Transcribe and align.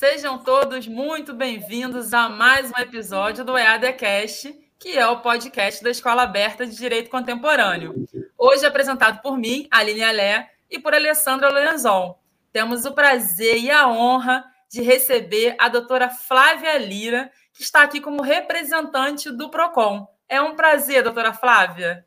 Sejam 0.00 0.38
todos 0.38 0.88
muito 0.88 1.34
bem-vindos 1.34 2.14
a 2.14 2.26
mais 2.26 2.70
um 2.70 2.80
episódio 2.80 3.44
do 3.44 3.54
EADcast, 3.58 4.50
que 4.78 4.96
é 4.96 5.06
o 5.06 5.20
podcast 5.20 5.84
da 5.84 5.90
Escola 5.90 6.22
Aberta 6.22 6.66
de 6.66 6.74
Direito 6.74 7.10
Contemporâneo. 7.10 8.06
Hoje 8.38 8.64
apresentado 8.64 9.20
por 9.20 9.36
mim, 9.36 9.68
Aline 9.70 10.02
Alé, 10.02 10.52
e 10.70 10.78
por 10.78 10.94
Alessandra 10.94 11.50
Lorenzon. 11.50 12.18
Temos 12.50 12.86
o 12.86 12.94
prazer 12.94 13.58
e 13.58 13.70
a 13.70 13.88
honra 13.88 14.42
de 14.70 14.80
receber 14.80 15.54
a 15.58 15.68
doutora 15.68 16.08
Flávia 16.08 16.78
Lira, 16.78 17.30
que 17.52 17.62
está 17.62 17.82
aqui 17.82 18.00
como 18.00 18.22
representante 18.22 19.30
do 19.30 19.50
PROCON. 19.50 20.08
É 20.26 20.40
um 20.40 20.56
prazer, 20.56 21.02
doutora 21.02 21.34
Flávia. 21.34 22.06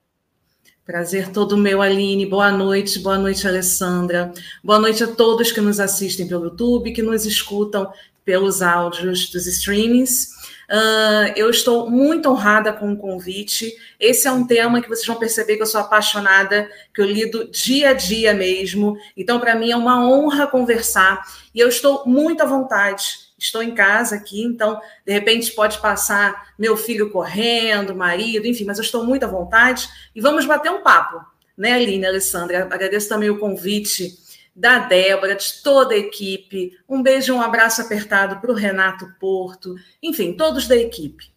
Prazer 0.85 1.29
todo 1.29 1.55
meu, 1.55 1.81
Aline. 1.81 2.25
Boa 2.25 2.51
noite, 2.51 2.99
boa 2.99 3.17
noite, 3.17 3.47
Alessandra. 3.47 4.33
Boa 4.61 4.77
noite 4.77 5.01
a 5.01 5.07
todos 5.07 5.49
que 5.49 5.61
nos 5.61 5.79
assistem 5.79 6.27
pelo 6.27 6.43
YouTube, 6.43 6.91
que 6.91 7.01
nos 7.01 7.25
escutam 7.25 7.89
pelos 8.25 8.61
áudios 8.61 9.29
dos 9.29 9.47
streamings. 9.47 10.33
Uh, 10.69 11.31
eu 11.37 11.49
estou 11.49 11.89
muito 11.89 12.29
honrada 12.29 12.73
com 12.73 12.91
o 12.91 12.97
convite. 12.97 13.73
Esse 13.97 14.27
é 14.27 14.31
um 14.33 14.45
tema 14.45 14.81
que 14.81 14.89
vocês 14.89 15.07
vão 15.07 15.15
perceber 15.15 15.55
que 15.55 15.61
eu 15.61 15.67
sou 15.67 15.79
apaixonada, 15.79 16.69
que 16.93 16.99
eu 16.99 17.05
lido 17.05 17.49
dia 17.49 17.91
a 17.91 17.93
dia 17.93 18.33
mesmo. 18.33 18.97
Então, 19.15 19.39
para 19.39 19.55
mim 19.55 19.71
é 19.71 19.77
uma 19.77 20.05
honra 20.05 20.47
conversar 20.47 21.21
e 21.55 21.61
eu 21.61 21.69
estou 21.69 22.03
muito 22.05 22.43
à 22.43 22.45
vontade 22.45 23.22
estou 23.43 23.63
em 23.63 23.73
casa 23.73 24.15
aqui, 24.15 24.43
então, 24.43 24.79
de 25.05 25.13
repente, 25.13 25.51
pode 25.51 25.79
passar 25.79 26.53
meu 26.57 26.75
filho 26.75 27.11
correndo, 27.11 27.95
marido, 27.95 28.47
enfim, 28.47 28.65
mas 28.65 28.77
eu 28.77 28.83
estou 28.83 29.05
muito 29.05 29.23
à 29.23 29.27
vontade 29.27 29.87
e 30.15 30.21
vamos 30.21 30.45
bater 30.45 30.71
um 30.71 30.81
papo, 30.81 31.19
né, 31.57 31.73
Aline, 31.73 32.05
Alessandra? 32.05 32.63
Agradeço 32.63 33.09
também 33.09 33.29
o 33.29 33.39
convite 33.39 34.23
da 34.55 34.79
Débora, 34.79 35.35
de 35.35 35.61
toda 35.63 35.95
a 35.95 35.97
equipe. 35.97 36.77
Um 36.87 37.01
beijo, 37.01 37.33
um 37.33 37.41
abraço 37.41 37.81
apertado 37.81 38.39
para 38.39 38.51
o 38.51 38.55
Renato 38.55 39.07
Porto, 39.19 39.75
enfim, 40.01 40.33
todos 40.33 40.67
da 40.67 40.75
equipe. 40.75 41.33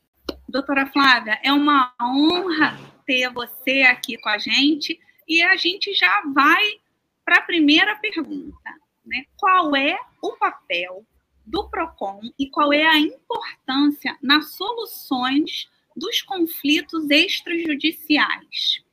Doutora 0.48 0.86
Flávia, 0.86 1.38
é 1.42 1.52
uma 1.52 1.92
honra 2.00 2.78
ter 3.06 3.30
você 3.32 3.82
aqui 3.82 4.18
com 4.18 4.28
a 4.28 4.38
gente 4.38 4.98
e 5.26 5.42
a 5.42 5.56
gente 5.56 5.92
já 5.94 6.22
vai 6.34 6.64
para 7.24 7.38
a 7.38 7.42
primeira 7.42 7.96
pergunta. 7.96 8.70
Né? 9.04 9.24
Qual 9.36 9.74
é 9.74 9.96
o 10.22 10.32
papel 10.32 11.04
do 11.46 11.68
PROCON 11.68 12.20
e 12.38 12.50
qual 12.50 12.72
é 12.72 12.84
a 12.84 12.98
importância 12.98 14.16
nas 14.20 14.52
soluções 14.56 15.68
dos 15.96 16.20
conflitos 16.22 17.08
extrajudiciais? 17.08 18.84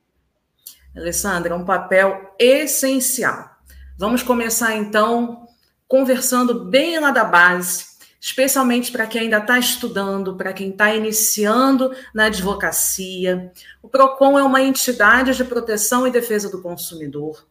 Alessandra, 0.96 1.52
é 1.52 1.56
um 1.56 1.64
papel 1.64 2.34
essencial. 2.38 3.50
Vamos 3.98 4.22
começar 4.22 4.76
então 4.76 5.46
conversando 5.88 6.64
bem 6.64 6.98
lá 6.98 7.10
da 7.10 7.24
base, 7.24 7.86
especialmente 8.20 8.92
para 8.92 9.06
quem 9.06 9.22
ainda 9.22 9.38
está 9.38 9.58
estudando, 9.58 10.36
para 10.36 10.52
quem 10.52 10.70
está 10.70 10.94
iniciando 10.94 11.94
na 12.14 12.26
advocacia. 12.26 13.52
O 13.82 13.88
PROCON 13.88 14.38
é 14.38 14.42
uma 14.42 14.62
entidade 14.62 15.34
de 15.36 15.44
proteção 15.44 16.06
e 16.06 16.10
defesa 16.10 16.48
do 16.48 16.62
consumidor 16.62 17.44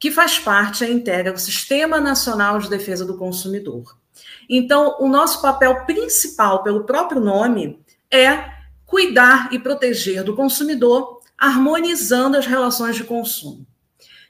que 0.00 0.10
faz 0.10 0.38
parte 0.38 0.82
e 0.82 0.90
integra 0.90 1.34
o 1.34 1.38
Sistema 1.38 2.00
Nacional 2.00 2.58
de 2.58 2.70
Defesa 2.70 3.04
do 3.04 3.18
Consumidor. 3.18 3.99
Então, 4.48 4.96
o 5.00 5.08
nosso 5.08 5.40
papel 5.40 5.84
principal, 5.84 6.62
pelo 6.62 6.84
próprio 6.84 7.20
nome, 7.20 7.80
é 8.10 8.50
cuidar 8.84 9.52
e 9.52 9.58
proteger 9.58 10.24
do 10.24 10.34
consumidor, 10.34 11.20
harmonizando 11.38 12.36
as 12.36 12.46
relações 12.46 12.96
de 12.96 13.04
consumo. 13.04 13.66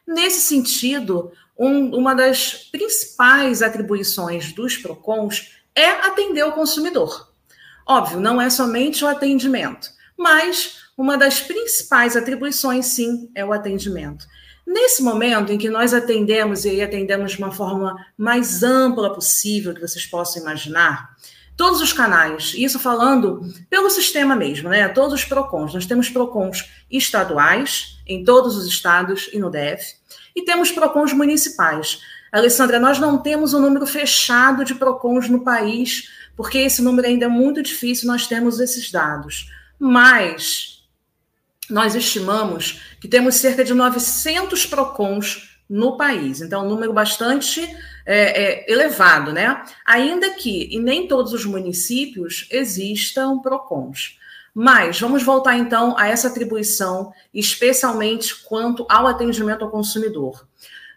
Nesse 0.07 0.41
sentido, 0.41 1.33
um, 1.59 1.97
uma 1.97 2.15
das 2.15 2.55
principais 2.71 3.63
atribuições 3.63 4.53
dos 4.53 4.77
PROCONs 4.77 5.57
é 5.75 5.89
atender 5.91 6.43
o 6.45 6.53
consumidor. 6.53 7.33
Óbvio, 7.87 8.21
não 8.21 8.41
é 8.41 8.51
somente 8.51 9.05
o 9.05 9.09
atendimento, 9.09 9.89
mas 10.17 10.81
uma 10.97 11.17
das 11.17 11.41
principais 11.41 12.17
atribuições, 12.17 12.87
sim, 12.87 13.31
é 13.35 13.45
o 13.45 13.53
atendimento. 13.53 14.27
Nesse 14.73 15.03
momento 15.03 15.53
em 15.53 15.59
que 15.59 15.69
nós 15.69 15.93
atendemos 15.93 16.65
e 16.65 16.81
atendemos 16.81 17.33
de 17.33 17.39
uma 17.39 17.51
forma 17.51 18.07
mais 18.17 18.63
ampla 18.63 19.13
possível 19.13 19.75
que 19.75 19.81
vocês 19.81 20.07
possam 20.07 20.43
imaginar, 20.43 21.11
todos 21.57 21.81
os 21.81 21.93
canais, 21.93 22.55
isso 22.57 22.79
falando 22.79 23.43
pelo 23.69 23.91
sistema 23.91 24.37
mesmo, 24.37 24.69
né? 24.69 24.87
Todos 24.87 25.15
os 25.15 25.25
PROCONs. 25.25 25.75
Nós 25.75 25.87
temos 25.87 26.09
PROCONs 26.09 26.71
estaduais, 26.89 27.99
em 28.07 28.23
todos 28.23 28.57
os 28.57 28.65
estados 28.65 29.29
e 29.33 29.41
no 29.41 29.51
DF, 29.51 29.97
e 30.37 30.45
temos 30.45 30.71
PROCONs 30.71 31.13
municipais. 31.15 32.01
Alessandra, 32.31 32.79
nós 32.79 33.01
não 33.01 33.19
temos 33.19 33.53
um 33.53 33.61
número 33.61 33.89
fechado 33.89 34.65
de 34.65 34.77
PROCONs 34.77 35.29
no 35.29 35.43
país, 35.43 36.09
porque 36.37 36.59
esse 36.59 36.81
número 36.81 37.09
ainda 37.09 37.25
é 37.25 37.29
muito 37.29 37.61
difícil 37.61 38.07
nós 38.07 38.29
temos 38.29 38.61
esses 38.61 38.89
dados. 38.93 39.51
Mas 39.81 40.70
nós 41.71 41.95
estimamos 41.95 42.83
que 43.01 43.09
temos 43.09 43.37
cerca 43.37 43.65
de 43.65 43.73
900 43.73 44.67
PROCONs 44.67 45.51
no 45.69 45.97
país. 45.97 46.41
Então, 46.41 46.67
um 46.67 46.69
número 46.69 46.93
bastante 46.93 47.63
é, 48.05 48.65
é, 48.65 48.73
elevado, 48.73 49.33
né? 49.33 49.63
Ainda 49.87 50.31
que 50.31 50.65
em 50.75 50.81
nem 50.81 51.07
todos 51.07 51.33
os 51.33 51.45
municípios 51.45 52.49
existam 52.51 53.39
PROCONs. 53.39 54.19
Mas 54.53 55.01
vamos 55.01 55.23
voltar 55.23 55.57
então 55.57 55.97
a 55.97 56.09
essa 56.09 56.27
atribuição, 56.27 57.13
especialmente 57.33 58.43
quanto 58.43 58.85
ao 58.89 59.07
atendimento 59.07 59.65
ao 59.65 59.71
consumidor. 59.71 60.45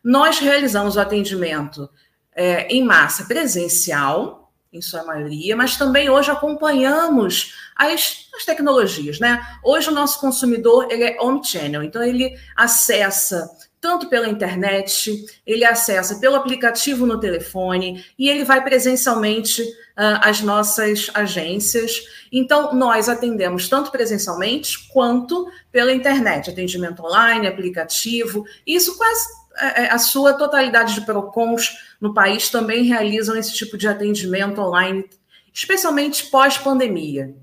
Nós 0.04 0.40
realizamos 0.40 0.96
o 0.96 1.00
atendimento 1.00 1.88
é, 2.36 2.68
em 2.68 2.84
massa 2.84 3.26
presencial, 3.26 4.43
em 4.74 4.82
sua 4.82 5.04
maioria, 5.04 5.56
mas 5.56 5.78
também 5.78 6.10
hoje 6.10 6.32
acompanhamos 6.32 7.54
as, 7.76 8.28
as 8.36 8.44
tecnologias, 8.44 9.20
né? 9.20 9.42
Hoje 9.64 9.90
o 9.90 9.94
nosso 9.94 10.20
consumidor 10.20 10.88
ele 10.90 11.04
é 11.04 11.22
omnichannel, 11.22 11.84
então 11.84 12.04
ele 12.04 12.36
acessa 12.56 13.50
tanto 13.84 14.08
pela 14.08 14.30
internet, 14.30 15.26
ele 15.46 15.66
acessa 15.66 16.16
pelo 16.16 16.36
aplicativo 16.36 17.06
no 17.06 17.20
telefone 17.20 18.04
e 18.18 18.30
ele 18.30 18.46
vai 18.46 18.64
presencialmente 18.64 19.62
uh, 19.62 20.20
às 20.22 20.40
nossas 20.40 21.12
agências. 21.14 22.02
Então, 22.32 22.74
nós 22.74 23.10
atendemos 23.10 23.68
tanto 23.68 23.92
presencialmente 23.92 24.88
quanto 24.88 25.52
pela 25.70 25.92
internet, 25.92 26.50
atendimento 26.50 27.04
online, 27.04 27.46
aplicativo, 27.46 28.46
isso 28.66 28.98
quase 28.98 29.28
a 29.56 29.98
sua 29.98 30.34
totalidade 30.34 30.96
de 30.96 31.02
PROCONs 31.02 31.78
no 32.02 32.14
país 32.14 32.50
também 32.50 32.84
realizam 32.84 33.36
esse 33.36 33.54
tipo 33.54 33.78
de 33.78 33.88
atendimento 33.88 34.60
online, 34.60 35.06
especialmente 35.54 36.26
pós-pandemia. 36.28 37.36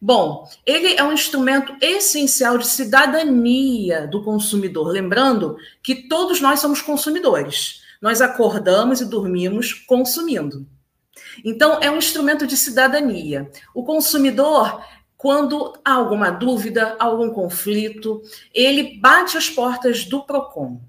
Bom, 0.00 0.48
ele 0.64 0.94
é 0.94 1.02
um 1.02 1.12
instrumento 1.12 1.74
essencial 1.80 2.58
de 2.58 2.66
cidadania 2.66 4.06
do 4.06 4.22
consumidor. 4.22 4.88
Lembrando 4.88 5.56
que 5.82 6.06
todos 6.08 6.40
nós 6.40 6.60
somos 6.60 6.82
consumidores. 6.82 7.82
Nós 8.00 8.20
acordamos 8.20 9.00
e 9.00 9.06
dormimos 9.06 9.72
consumindo. 9.72 10.66
Então, 11.44 11.78
é 11.80 11.90
um 11.90 11.96
instrumento 11.96 12.46
de 12.46 12.56
cidadania. 12.56 13.50
O 13.74 13.84
consumidor, 13.84 14.84
quando 15.16 15.72
há 15.84 15.94
alguma 15.94 16.30
dúvida, 16.30 16.94
algum 16.98 17.30
conflito, 17.30 18.22
ele 18.52 18.98
bate 19.00 19.36
as 19.38 19.48
portas 19.48 20.04
do 20.04 20.22
PROCON. 20.22 20.80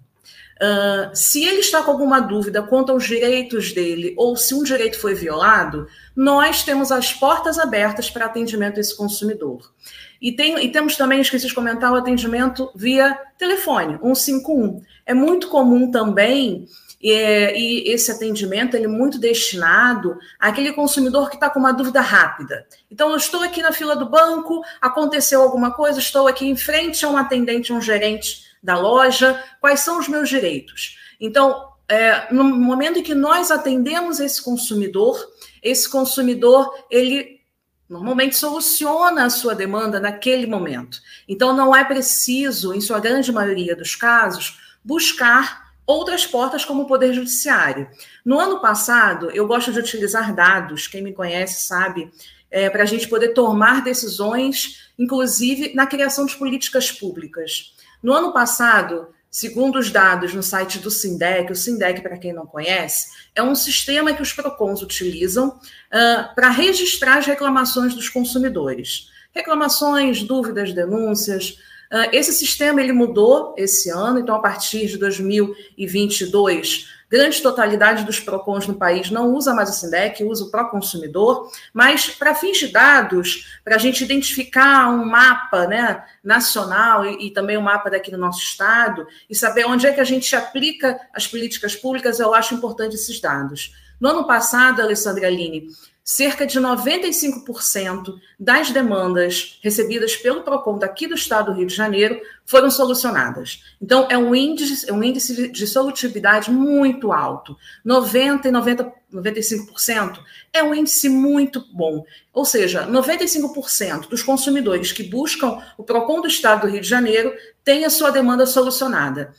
Uh, 0.58 1.16
se 1.16 1.44
ele 1.46 1.60
está 1.60 1.84
com 1.84 1.92
alguma 1.92 2.20
dúvida 2.20 2.64
quanto 2.64 2.92
aos 2.92 3.06
direitos 3.06 3.72
dele 3.74 4.16
ou 4.18 4.36
se 4.36 4.56
um 4.56 4.64
direito 4.64 5.00
foi 5.00 5.14
violado, 5.14 5.88
nós 6.16 6.64
temos 6.64 6.92
as 6.92 7.14
portas 7.14 7.60
abertas 7.60 8.10
para 8.10 8.26
atendimento 8.26 8.78
a 8.78 8.82
esse 8.82 8.98
consumidor. 8.98 9.72
E, 10.20 10.32
tem, 10.32 10.58
e 10.66 10.72
temos 10.72 10.96
também, 10.96 11.22
esqueci 11.22 11.48
de 11.48 11.54
comentar, 11.54 11.92
o 11.92 11.96
atendimento 11.96 12.72
via 12.76 13.16
telefone, 13.38 14.00
151. 14.02 14.82
É 15.06 15.14
muito 15.14 15.48
comum 15.48 15.92
também 15.92 16.68
e, 17.02 17.12
e, 17.12 17.92
esse 17.92 18.12
atendimento 18.12 18.76
ele 18.76 18.86
é 18.86 18.90
muito 18.90 19.20
destinado 19.20 20.18
àquele 20.40 20.74
consumidor 20.74 21.30
que 21.30 21.36
está 21.36 21.50
com 21.50 21.60
uma 21.60 21.72
dúvida 21.72 22.02
rápida. 22.02 22.66
Então, 22.92 23.12
eu 23.12 23.18
estou 23.18 23.44
aqui 23.44 23.62
na 23.62 23.72
fila 23.72 23.96
do 23.96 24.10
banco, 24.10 24.64
aconteceu 24.82 25.42
alguma 25.42 25.72
coisa, 25.72 26.00
estou 26.00 26.28
aqui 26.28 26.48
em 26.48 26.56
frente 26.56 27.06
a 27.06 27.10
um 27.10 27.18
atendente, 27.18 27.72
um 27.72 27.82
gerente 27.82 28.47
da 28.68 28.78
loja, 28.78 29.42
quais 29.62 29.80
são 29.80 29.98
os 29.98 30.10
meus 30.10 30.28
direitos. 30.28 30.98
Então, 31.22 31.70
é, 31.88 32.32
no 32.34 32.44
momento 32.44 33.00
em 33.00 33.04
que 33.04 33.16
nós 33.16 33.50
atendemos 33.50 34.20
esse 34.20 34.44
consumidor, 34.44 35.18
esse 35.64 35.88
consumidor, 35.90 36.70
ele 36.92 37.40
normalmente 37.88 38.36
soluciona 38.36 39.24
a 39.24 39.30
sua 39.30 39.56
demanda 39.56 40.02
naquele 40.02 40.46
momento. 40.46 41.00
Então, 41.30 41.56
não 41.56 41.74
é 41.74 41.86
preciso, 41.86 42.74
em 42.74 42.82
sua 42.82 43.00
grande 43.00 43.32
maioria 43.32 43.74
dos 43.74 43.96
casos, 43.96 44.60
buscar 44.84 45.72
outras 45.86 46.26
portas 46.28 46.66
como 46.66 46.82
o 46.82 46.88
Poder 46.88 47.14
Judiciário. 47.14 47.88
No 48.26 48.38
ano 48.38 48.60
passado, 48.60 49.32
eu 49.32 49.48
gosto 49.48 49.72
de 49.72 49.80
utilizar 49.80 50.36
dados, 50.36 50.88
quem 50.88 51.02
me 51.02 51.14
conhece 51.14 51.66
sabe, 51.66 52.12
é, 52.52 52.70
para 52.70 52.84
a 52.84 52.86
gente 52.86 53.08
poder 53.08 53.30
tomar 53.30 53.82
decisões, 53.82 54.92
inclusive 55.00 55.74
na 55.74 55.88
criação 55.88 56.26
de 56.26 56.36
políticas 56.36 56.92
públicas. 56.92 57.77
No 58.02 58.14
ano 58.14 58.32
passado, 58.32 59.10
segundo 59.30 59.80
os 59.80 59.92
dados 59.92 60.34
no 60.34 60.44
site 60.44 60.80
do 60.80 60.90
Sindec, 60.90 61.52
o 61.52 61.56
Sindec, 61.56 62.02
para 62.02 62.18
quem 62.18 62.34
não 62.34 62.46
conhece, 62.46 63.10
é 63.36 63.42
um 63.42 63.56
sistema 63.56 64.14
que 64.14 64.22
os 64.22 64.34
PROCONs 64.34 64.82
utilizam 64.82 65.50
uh, 65.50 66.36
para 66.36 66.50
registrar 66.50 67.18
as 67.18 67.26
reclamações 67.26 67.94
dos 67.94 68.10
consumidores. 68.10 69.10
Reclamações, 69.32 70.24
dúvidas, 70.24 70.74
denúncias. 70.74 71.60
Uh, 71.92 72.10
esse 72.12 72.34
sistema 72.34 72.82
ele 72.82 72.92
mudou 72.92 73.56
esse 73.58 73.90
ano, 73.90 74.20
então 74.20 74.36
a 74.36 74.40
partir 74.40 74.88
de 74.88 74.98
2022 74.98 76.98
grande 77.10 77.42
totalidade 77.42 78.04
dos 78.04 78.20
PROCONs 78.20 78.68
no 78.68 78.76
país 78.76 79.10
não 79.10 79.34
usa 79.34 79.54
mais 79.54 79.70
o 79.70 79.74
SINDEC, 79.74 80.24
usa 80.24 80.44
o 80.44 80.52
pró-consumidor, 80.52 81.50
mas 81.74 82.10
para 82.10 82.36
fins 82.36 82.58
de 82.58 82.68
dados, 82.68 83.60
para 83.64 83.76
a 83.76 83.80
gente 83.80 84.04
identificar 84.04 84.90
um 84.90 85.06
mapa 85.06 85.68
né, 85.68 86.04
nacional 86.24 87.06
e, 87.06 87.28
e, 87.28 87.32
também 87.32 87.58
um 87.58 87.62
mapa 87.62 87.90
daqui 87.90 88.12
do 88.12 88.18
nosso 88.18 88.40
estado, 88.40 89.08
e 89.30 89.36
saber 89.36 89.66
onde 89.66 89.88
é 89.88 89.94
que 89.94 90.02
a 90.02 90.06
gente 90.06 90.36
aplica 90.36 91.00
as 91.14 91.26
políticas 91.26 91.76
públicas, 91.76 92.20
eu 92.20 92.34
acho 92.34 92.56
importante 92.56 92.96
esses 92.96 93.20
dados. 93.22 93.74
No 94.00 94.10
ano 94.10 94.28
passado, 94.28 94.82
Alessandra 94.82 95.28
Aline, 95.28 95.70
cerca 96.10 96.48
de 96.48 96.58
95% 96.58 98.18
das 98.40 98.72
demandas 98.72 99.60
recebidas 99.62 100.16
pelo 100.16 100.42
PROCON 100.42 100.80
daqui 100.80 101.06
do 101.06 101.16
estado 101.16 101.52
do 101.52 101.58
Rio 101.58 101.68
de 101.68 101.76
Janeiro 101.76 102.22
foram 102.46 102.72
solucionadas. 102.72 103.62
Então, 103.82 104.08
é 104.10 104.18
um 104.18 104.34
índice, 104.34 104.90
é 104.90 104.94
um 104.94 105.04
índice 105.04 105.50
de 105.50 105.68
solutividade 105.68 106.50
muito 106.50 107.12
alto. 107.12 107.58
90% 107.86 108.46
e 108.46 108.52
90, 108.52 108.94
95% 109.14 110.20
é 110.54 110.64
um 110.64 110.74
índice 110.74 111.10
muito 111.10 111.62
bom. 111.74 112.06
Ou 112.32 112.46
seja, 112.46 112.88
95% 112.88 114.08
dos 114.08 114.24
consumidores 114.24 114.94
que 114.94 115.04
buscam 115.04 115.62
o 115.78 115.84
PROCON 115.84 116.22
do 116.22 116.28
estado 116.30 116.62
do 116.62 116.72
Rio 116.72 116.80
de 116.80 116.88
Janeiro 116.88 117.34
têm 117.66 117.84
a 117.84 117.90
sua 117.90 118.12
demanda 118.12 118.46
solucionada. 118.46 119.34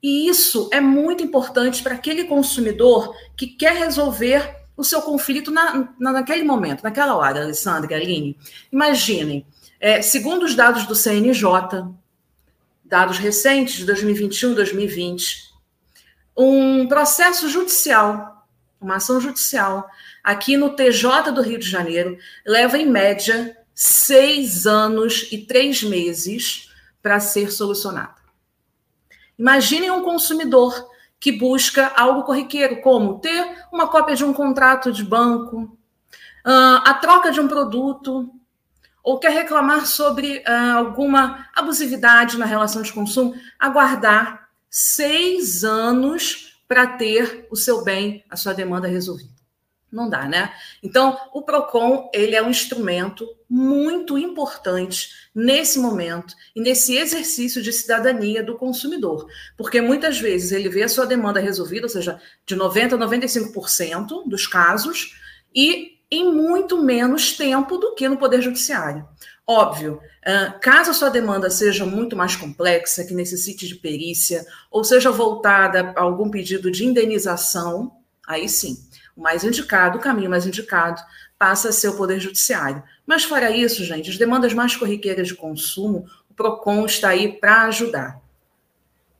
E 0.00 0.28
isso 0.28 0.70
é 0.72 0.80
muito 0.80 1.24
importante 1.24 1.82
para 1.82 1.96
aquele 1.96 2.26
consumidor 2.26 3.12
que 3.36 3.48
quer 3.48 3.74
resolver 3.74 4.65
o 4.76 4.84
seu 4.84 5.00
conflito 5.00 5.50
na, 5.50 5.88
na, 5.98 6.12
naquele 6.12 6.44
momento, 6.44 6.82
naquela 6.82 7.16
hora, 7.16 7.42
Alessandra 7.42 7.96
Aline. 7.96 8.38
Imaginem, 8.70 9.46
é, 9.80 10.02
segundo 10.02 10.44
os 10.44 10.54
dados 10.54 10.86
do 10.86 10.94
CNJ, 10.94 11.44
dados 12.84 13.18
recentes 13.18 13.76
de 13.76 13.84
2021 13.86 14.54
2020, 14.54 15.54
um 16.36 16.86
processo 16.86 17.48
judicial, 17.48 18.46
uma 18.80 18.96
ação 18.96 19.20
judicial, 19.20 19.88
aqui 20.22 20.56
no 20.56 20.76
TJ 20.76 21.32
do 21.32 21.40
Rio 21.40 21.58
de 21.58 21.68
Janeiro, 21.68 22.18
leva 22.44 22.76
em 22.76 22.86
média 22.86 23.56
seis 23.74 24.66
anos 24.66 25.28
e 25.32 25.38
três 25.38 25.82
meses 25.82 26.70
para 27.02 27.20
ser 27.20 27.50
solucionada. 27.50 28.16
Imaginem 29.38 29.90
um 29.90 30.02
consumidor 30.02 30.88
que 31.26 31.32
busca 31.32 31.92
algo 31.96 32.22
corriqueiro, 32.22 32.80
como 32.80 33.18
ter 33.18 33.56
uma 33.72 33.88
cópia 33.88 34.14
de 34.14 34.24
um 34.24 34.32
contrato 34.32 34.92
de 34.92 35.02
banco, 35.02 35.76
a 36.44 36.94
troca 36.94 37.32
de 37.32 37.40
um 37.40 37.48
produto, 37.48 38.30
ou 39.02 39.18
quer 39.18 39.32
reclamar 39.32 39.86
sobre 39.86 40.40
alguma 40.46 41.48
abusividade 41.52 42.38
na 42.38 42.46
relação 42.46 42.80
de 42.80 42.92
consumo, 42.92 43.34
aguardar 43.58 44.48
seis 44.70 45.64
anos 45.64 46.56
para 46.68 46.86
ter 46.86 47.48
o 47.50 47.56
seu 47.56 47.82
bem, 47.82 48.24
a 48.30 48.36
sua 48.36 48.54
demanda 48.54 48.86
resolvida. 48.86 49.35
Não 49.90 50.10
dá, 50.10 50.28
né? 50.28 50.52
Então, 50.82 51.16
o 51.32 51.42
PROCON 51.42 52.10
ele 52.12 52.34
é 52.34 52.42
um 52.42 52.50
instrumento 52.50 53.26
muito 53.48 54.18
importante 54.18 55.10
nesse 55.32 55.78
momento 55.78 56.34
e 56.56 56.60
nesse 56.60 56.96
exercício 56.96 57.62
de 57.62 57.72
cidadania 57.72 58.42
do 58.42 58.58
consumidor, 58.58 59.28
porque 59.56 59.80
muitas 59.80 60.18
vezes 60.18 60.50
ele 60.50 60.68
vê 60.68 60.82
a 60.82 60.88
sua 60.88 61.06
demanda 61.06 61.38
resolvida, 61.38 61.86
ou 61.86 61.90
seja, 61.90 62.20
de 62.44 62.56
90% 62.56 62.94
a 62.94 62.98
95% 62.98 64.28
dos 64.28 64.46
casos, 64.46 65.14
e 65.54 65.98
em 66.10 66.32
muito 66.32 66.82
menos 66.82 67.36
tempo 67.36 67.78
do 67.78 67.94
que 67.94 68.08
no 68.08 68.16
Poder 68.16 68.42
Judiciário. 68.42 69.06
Óbvio, 69.46 70.00
caso 70.60 70.90
a 70.90 70.94
sua 70.94 71.08
demanda 71.08 71.48
seja 71.48 71.86
muito 71.86 72.16
mais 72.16 72.34
complexa, 72.34 73.04
que 73.04 73.14
necessite 73.14 73.68
de 73.68 73.76
perícia, 73.76 74.44
ou 74.70 74.82
seja 74.82 75.12
voltada 75.12 75.92
a 75.96 76.02
algum 76.02 76.28
pedido 76.28 76.70
de 76.70 76.84
indenização, 76.84 77.92
aí 78.26 78.48
sim 78.48 78.85
o 79.16 79.22
mais 79.22 79.44
indicado, 79.44 79.98
o 79.98 80.00
caminho 80.00 80.30
mais 80.30 80.46
indicado 80.46 81.00
passa 81.38 81.68
a 81.68 81.72
ser 81.72 81.88
o 81.88 81.96
Poder 81.96 82.20
Judiciário. 82.20 82.82
Mas, 83.06 83.24
fora 83.24 83.50
isso, 83.50 83.84
gente, 83.84 84.10
as 84.10 84.18
demandas 84.18 84.52
mais 84.52 84.76
corriqueiras 84.76 85.28
de 85.28 85.34
consumo, 85.34 86.06
o 86.30 86.34
PROCON 86.34 86.84
está 86.86 87.10
aí 87.10 87.32
para 87.32 87.62
ajudar. 87.62 88.20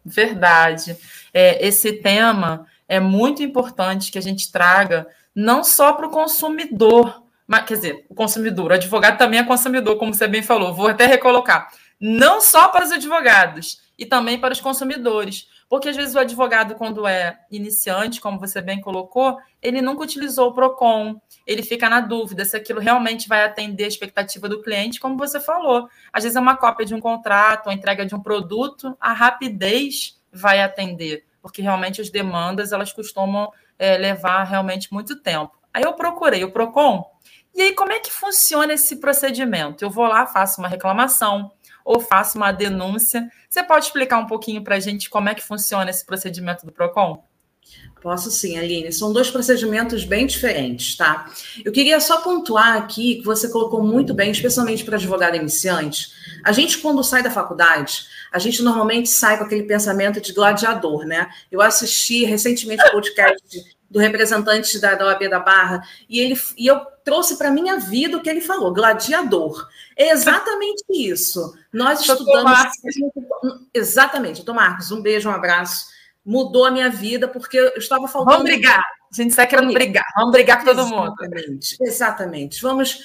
Verdade. 0.05 0.97
É, 1.33 1.67
esse 1.67 1.93
tema 1.95 2.67
é 2.89 3.01
muito 3.01 3.43
importante 3.43 4.13
que 4.13 4.19
a 4.19 4.23
gente 4.23 4.51
traga 4.53 5.07
não 5.35 5.65
só 5.65 5.93
para 5.93 6.07
o 6.07 6.11
consumidor, 6.11 7.23
mas, 7.47 7.65
quer 7.65 7.75
dizer, 7.75 8.07
o 8.09 8.15
consumidor, 8.15 8.71
o 8.71 8.75
advogado 8.75 9.19
também 9.19 9.41
é 9.41 9.45
consumidor, 9.45 9.97
como 9.97 10.15
você 10.15 10.27
bem 10.27 10.43
falou, 10.43 10.75
vou 10.75 10.89
até 10.89 11.07
recolocar. 11.07 11.71
Não 12.01 12.41
só 12.41 12.69
para 12.69 12.85
os 12.85 12.93
advogados, 12.93 13.81
e 13.99 14.05
também 14.05 14.39
para 14.39 14.53
os 14.53 14.61
consumidores. 14.61 15.49
Porque 15.69 15.89
às 15.89 15.97
vezes 15.97 16.15
o 16.15 16.19
advogado, 16.21 16.77
quando 16.77 17.07
é 17.07 17.41
iniciante, 17.51 18.21
como 18.21 18.39
você 18.39 18.61
bem 18.61 18.81
colocou, 18.81 19.37
ele 19.61 19.83
nunca 19.83 20.03
utilizou 20.03 20.51
o 20.51 20.55
PROCON, 20.55 21.21
ele 21.45 21.63
fica 21.63 21.89
na 21.89 22.01
dúvida 22.01 22.45
se 22.45 22.57
aquilo 22.57 22.81
realmente 22.81 23.29
vai 23.29 23.45
atender 23.45 23.85
a 23.85 23.89
expectativa 23.89 24.49
do 24.49 24.63
cliente, 24.63 25.01
como 25.01 25.17
você 25.17 25.41
falou. 25.41 25.89
Às 26.13 26.23
vezes 26.23 26.37
é 26.37 26.41
uma 26.41 26.57
cópia 26.57 26.87
de 26.87 26.95
um 26.95 27.01
contrato, 27.01 27.69
a 27.69 27.75
entrega 27.75 28.07
de 28.07 28.15
um 28.15 28.21
produto, 28.21 28.97
a 29.01 29.13
rapidez 29.13 30.21
vai 30.33 30.61
atender, 30.61 31.25
porque 31.43 31.61
realmente 31.61 32.01
as 32.01 32.11
demandas 32.11 32.73
elas 32.73 32.93
costumam 32.93 33.51
é, 33.79 33.97
levar 33.97 34.45
realmente 34.45 34.93
muito 34.93 35.21
tempo. 35.21 35.53
Aí 35.75 35.83
eu 35.83 35.95
procurei 35.95 36.45
o 36.45 36.53
PROCON, 36.53 37.05
e 37.55 37.63
aí 37.63 37.75
como 37.75 37.93
é 37.93 37.99
que 37.99 38.13
funciona 38.13 38.75
esse 38.75 38.97
procedimento? 38.97 39.85
Eu 39.85 39.91
vou 39.91 40.07
lá, 40.07 40.27
faço 40.27 40.61
uma 40.61 40.69
reclamação, 40.69 41.51
ou 41.87 42.01
faço 42.01 42.37
uma 42.37 42.51
denúncia. 42.51 43.31
Você 43.49 43.63
pode 43.63 43.85
explicar 43.87 44.19
um 44.19 44.27
pouquinho 44.27 44.63
para 44.63 44.75
a 44.75 44.81
gente 44.81 45.09
como 45.09 45.29
é 45.29 45.35
que 45.35 45.43
funciona 45.43 45.89
esse 45.89 46.05
procedimento 46.05 46.67
do 46.67 46.73
PROCON? 46.73 47.25
Posso 48.03 48.31
sim, 48.31 48.59
Aline. 48.59 48.93
São 48.93 49.13
dois 49.13 49.31
procedimentos 49.31 50.05
bem 50.05 50.27
diferentes, 50.27 50.97
tá? 50.97 51.27
Eu 51.65 51.73
queria 51.73 51.99
só 52.01 52.21
pontuar 52.21 52.77
aqui 52.77 53.17
que 53.17 53.25
você 53.25 53.49
colocou 53.49 53.83
muito 53.83 54.13
bem, 54.13 54.31
especialmente 54.31 54.85
para 54.85 54.97
advogado 54.97 55.37
iniciante. 55.37 56.09
A 56.45 56.53
gente, 56.53 56.79
quando 56.79 57.03
sai 57.03 57.23
da 57.23 57.31
faculdade, 57.31 58.07
a 58.33 58.39
gente 58.39 58.63
normalmente 58.63 59.09
sai 59.09 59.39
com 59.39 59.45
aquele 59.45 59.65
pensamento 59.65 60.21
de 60.21 60.33
gladiador, 60.33 61.05
né? 61.05 61.29
Eu 61.51 61.61
assisti 61.61 62.25
recentemente 62.25 62.85
o 62.85 62.91
podcast 62.93 63.76
do 63.91 63.99
representante 63.99 64.79
da, 64.81 64.95
da 64.95 65.07
OAB 65.07 65.29
da 65.29 65.39
Barra, 65.39 65.83
e, 66.09 66.19
ele, 66.19 66.39
e 66.57 66.67
eu 66.67 66.81
trouxe 67.05 67.37
para 67.37 67.49
a 67.49 67.53
minha 67.53 67.79
vida 67.79 68.17
o 68.17 68.21
que 68.21 68.29
ele 68.29 68.41
falou, 68.41 68.73
gladiador. 68.73 69.69
É 69.97 70.11
exatamente 70.11 70.85
isso. 70.91 71.55
Nós 71.73 72.01
estudamos. 72.01 72.59
Exatamente, 73.73 74.37
doutor 74.37 74.55
Marcos, 74.55 74.91
um 74.91 75.01
beijo, 75.01 75.29
um 75.29 75.33
abraço. 75.33 75.87
Mudou 76.25 76.65
a 76.65 76.71
minha 76.71 76.91
vida, 76.91 77.29
porque 77.29 77.57
eu 77.57 77.77
estava 77.77 78.09
faltando. 78.09 78.39
Vamos 78.39 78.51
brigar. 78.51 78.83
A 79.13 79.23
gente 79.23 79.31
está 79.31 79.47
querendo 79.47 79.73
brigar. 79.73 80.05
Vamos 80.17 80.33
brigar 80.33 80.59
com 80.59 80.65
todo 80.65 80.87
mundo. 80.87 81.15
Exatamente. 81.23 81.77
Exatamente. 81.81 82.63
Vamos, 82.63 82.99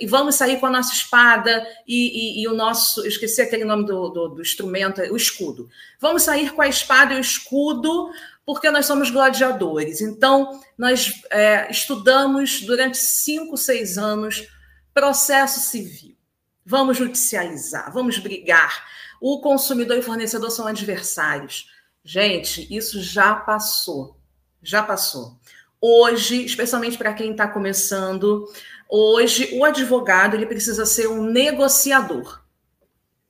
e 0.00 0.06
vamos 0.06 0.36
sair 0.36 0.60
com 0.60 0.66
a 0.66 0.70
nossa 0.70 0.94
espada 0.94 1.66
e, 1.86 2.40
e, 2.40 2.42
e 2.42 2.48
o 2.48 2.54
nosso. 2.54 3.00
Eu 3.00 3.08
esqueci 3.08 3.42
aquele 3.42 3.64
nome 3.64 3.84
do, 3.84 4.08
do, 4.10 4.28
do 4.28 4.40
instrumento, 4.40 5.02
o 5.02 5.16
escudo. 5.16 5.68
Vamos 6.00 6.22
sair 6.22 6.52
com 6.52 6.62
a 6.62 6.68
espada 6.68 7.14
e 7.14 7.16
o 7.16 7.20
escudo 7.20 8.10
porque 8.44 8.70
nós 8.70 8.86
somos 8.86 9.10
gladiadores. 9.10 10.00
Então, 10.00 10.60
nós 10.76 11.22
é, 11.30 11.70
estudamos 11.70 12.62
durante 12.62 12.98
cinco, 12.98 13.56
seis 13.56 13.96
anos 13.96 14.48
processo 14.92 15.60
civil. 15.60 16.16
Vamos 16.64 16.96
judicializar, 16.96 17.92
vamos 17.92 18.18
brigar. 18.18 18.84
O 19.20 19.40
consumidor 19.40 19.96
e 19.96 20.00
o 20.00 20.02
fornecedor 20.02 20.50
são 20.50 20.66
adversários. 20.66 21.70
Gente, 22.04 22.66
isso 22.74 23.00
já 23.00 23.34
passou. 23.34 24.16
Já 24.62 24.82
passou. 24.82 25.38
Hoje, 25.80 26.44
especialmente 26.44 26.98
para 26.98 27.14
quem 27.14 27.32
está 27.32 27.48
começando, 27.48 28.46
hoje 28.88 29.50
o 29.54 29.64
advogado 29.64 30.34
ele 30.34 30.46
precisa 30.46 30.86
ser 30.86 31.08
um 31.08 31.24
negociador. 31.24 32.42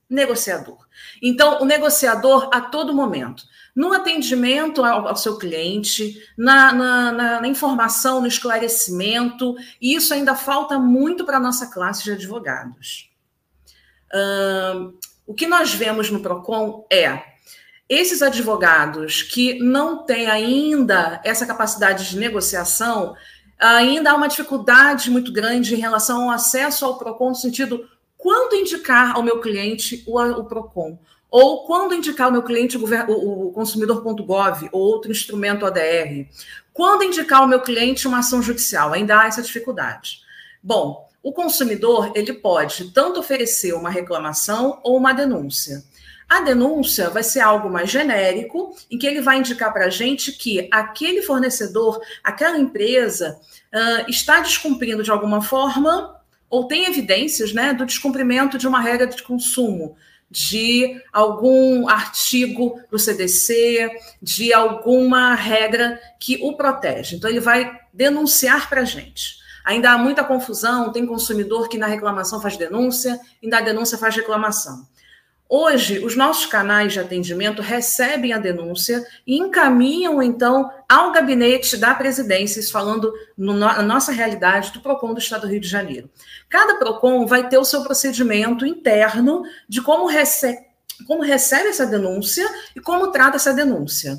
Negociador. 0.09 0.87
Então, 1.21 1.61
o 1.61 1.65
negociador 1.65 2.49
a 2.53 2.61
todo 2.61 2.93
momento 2.93 3.43
no 3.75 3.91
atendimento 3.91 4.83
ao, 4.83 5.07
ao 5.07 5.15
seu 5.15 5.37
cliente, 5.37 6.21
na, 6.37 6.71
na, 6.73 7.11
na, 7.11 7.41
na, 7.41 7.47
informação, 7.47 8.21
no 8.21 8.27
esclarecimento, 8.27 9.55
e 9.81 9.95
isso 9.95 10.13
ainda 10.13 10.35
falta 10.35 10.77
muito 10.77 11.25
para 11.25 11.37
a 11.37 11.39
nossa 11.39 11.67
classe 11.67 12.03
de 12.03 12.11
advogados. 12.11 13.09
Uh, 14.13 14.93
o 15.25 15.33
que 15.33 15.47
nós 15.47 15.73
vemos 15.73 16.11
no 16.11 16.19
PROCON 16.19 16.85
é 16.91 17.23
esses 17.89 18.21
advogados 18.21 19.23
que 19.23 19.59
não 19.59 20.05
têm 20.05 20.27
ainda 20.27 21.19
essa 21.23 21.45
capacidade 21.45 22.09
de 22.09 22.17
negociação, 22.17 23.15
ainda 23.59 24.11
há 24.11 24.15
uma 24.15 24.27
dificuldade 24.27 25.09
muito 25.09 25.31
grande 25.31 25.73
em 25.73 25.79
relação 25.79 26.23
ao 26.23 26.29
acesso 26.29 26.85
ao 26.85 26.97
PROCON, 26.97 27.29
no 27.29 27.35
sentido 27.35 27.89
quando 28.17 28.55
indicar 28.55 29.15
ao 29.15 29.23
meu 29.23 29.41
cliente 29.41 30.03
o, 30.07 30.21
o 30.21 30.45
PROCON 30.45 30.97
Ou 31.33 31.65
quando 31.65 31.95
indicar 31.95 32.29
o 32.29 32.31
meu 32.31 32.43
cliente 32.43 32.77
o, 32.77 33.51
consumidor.gov 33.53 34.69
ou 34.71 34.79
outro 34.79 35.09
instrumento 35.09 35.65
ODR? 35.65 36.27
Quando 36.71 37.05
indicar 37.05 37.43
o 37.43 37.47
meu 37.47 37.59
cliente 37.59 38.07
uma 38.07 38.19
ação 38.19 38.39
judicial? 38.39 38.93
Ainda 38.93 39.19
há 39.19 39.25
essa 39.25 39.41
dificuldade. 39.41 40.19
Bom, 40.61 41.09
o 41.23 41.33
consumidor 41.33 42.11
ele 42.13 42.33
pode 42.33 42.91
tanto 42.91 43.19
oferecer 43.19 43.73
uma 43.73 43.89
reclamação 43.89 44.79
ou 44.83 44.95
uma 44.95 45.11
denúncia. 45.11 45.83
A 46.29 46.41
denúncia 46.41 47.09
vai 47.09 47.23
ser 47.23 47.39
algo 47.39 47.67
mais 47.67 47.89
genérico, 47.89 48.77
em 48.91 48.99
que 48.99 49.07
ele 49.07 49.19
vai 49.19 49.39
indicar 49.39 49.73
para 49.73 49.87
a 49.87 49.89
gente 49.89 50.33
que 50.33 50.69
aquele 50.71 51.23
fornecedor, 51.23 51.99
aquela 52.23 52.59
empresa, 52.59 53.39
uh, 53.73 54.07
está 54.07 54.39
descumprindo 54.39 55.01
de 55.01 55.09
alguma 55.09 55.41
forma 55.41 56.15
ou 56.47 56.67
tem 56.67 56.85
evidências 56.85 57.51
né, 57.53 57.73
do 57.73 57.87
descumprimento 57.87 58.59
de 58.59 58.67
uma 58.67 58.79
regra 58.79 59.07
de 59.07 59.23
consumo, 59.23 59.97
de 60.33 60.99
algum 61.13 61.87
artigo 61.87 62.79
do 62.89 62.97
CDC, 62.97 63.91
de 64.19 64.51
alguma 64.51 65.35
regra 65.35 65.99
que 66.19 66.39
o 66.41 66.57
protege. 66.57 67.15
Então, 67.15 67.29
ele 67.29 67.39
vai 67.39 67.71
denunciar 67.93 68.67
para 68.67 68.81
a 68.81 68.85
gente. 68.85 69.43
Ainda 69.63 69.91
há 69.91 69.97
muita 69.97 70.23
confusão, 70.23 70.91
tem 70.91 71.05
consumidor 71.05 71.69
que 71.69 71.77
na 71.77 71.85
reclamação 71.85 72.41
faz 72.41 72.57
denúncia 72.57 73.19
e 73.41 73.47
na 73.47 73.61
denúncia 73.61 73.97
faz 73.97 74.15
reclamação. 74.15 74.87
Hoje, 75.55 76.03
os 76.03 76.15
nossos 76.15 76.47
canais 76.47 76.93
de 76.93 76.99
atendimento 76.99 77.61
recebem 77.61 78.33
a 78.33 78.39
denúncia 78.39 79.05
e 79.25 79.37
encaminham, 79.37 80.19
então, 80.19 80.67
ao 80.89 81.11
gabinete 81.11 81.77
da 81.77 81.93
presidência, 81.93 82.59
falando 82.71 83.13
no, 83.37 83.53
na 83.53 83.83
nossa 83.83 84.11
realidade 84.11 84.71
do 84.71 84.81
PROCON 84.81 85.13
do 85.13 85.19
Estado 85.19 85.41
do 85.41 85.47
Rio 85.49 85.59
de 85.59 85.67
Janeiro. 85.67 86.09
Cada 86.49 86.79
PROCON 86.79 87.27
vai 87.27 87.47
ter 87.49 87.59
o 87.59 87.63
seu 87.63 87.83
procedimento 87.83 88.65
interno 88.65 89.43
de 89.69 89.79
como, 89.79 90.07
rece 90.07 90.57
como 91.05 91.21
recebe 91.21 91.69
essa 91.69 91.85
denúncia 91.85 92.49
e 92.75 92.79
como 92.79 93.11
trata 93.11 93.35
essa 93.35 93.53
denúncia. 93.53 94.17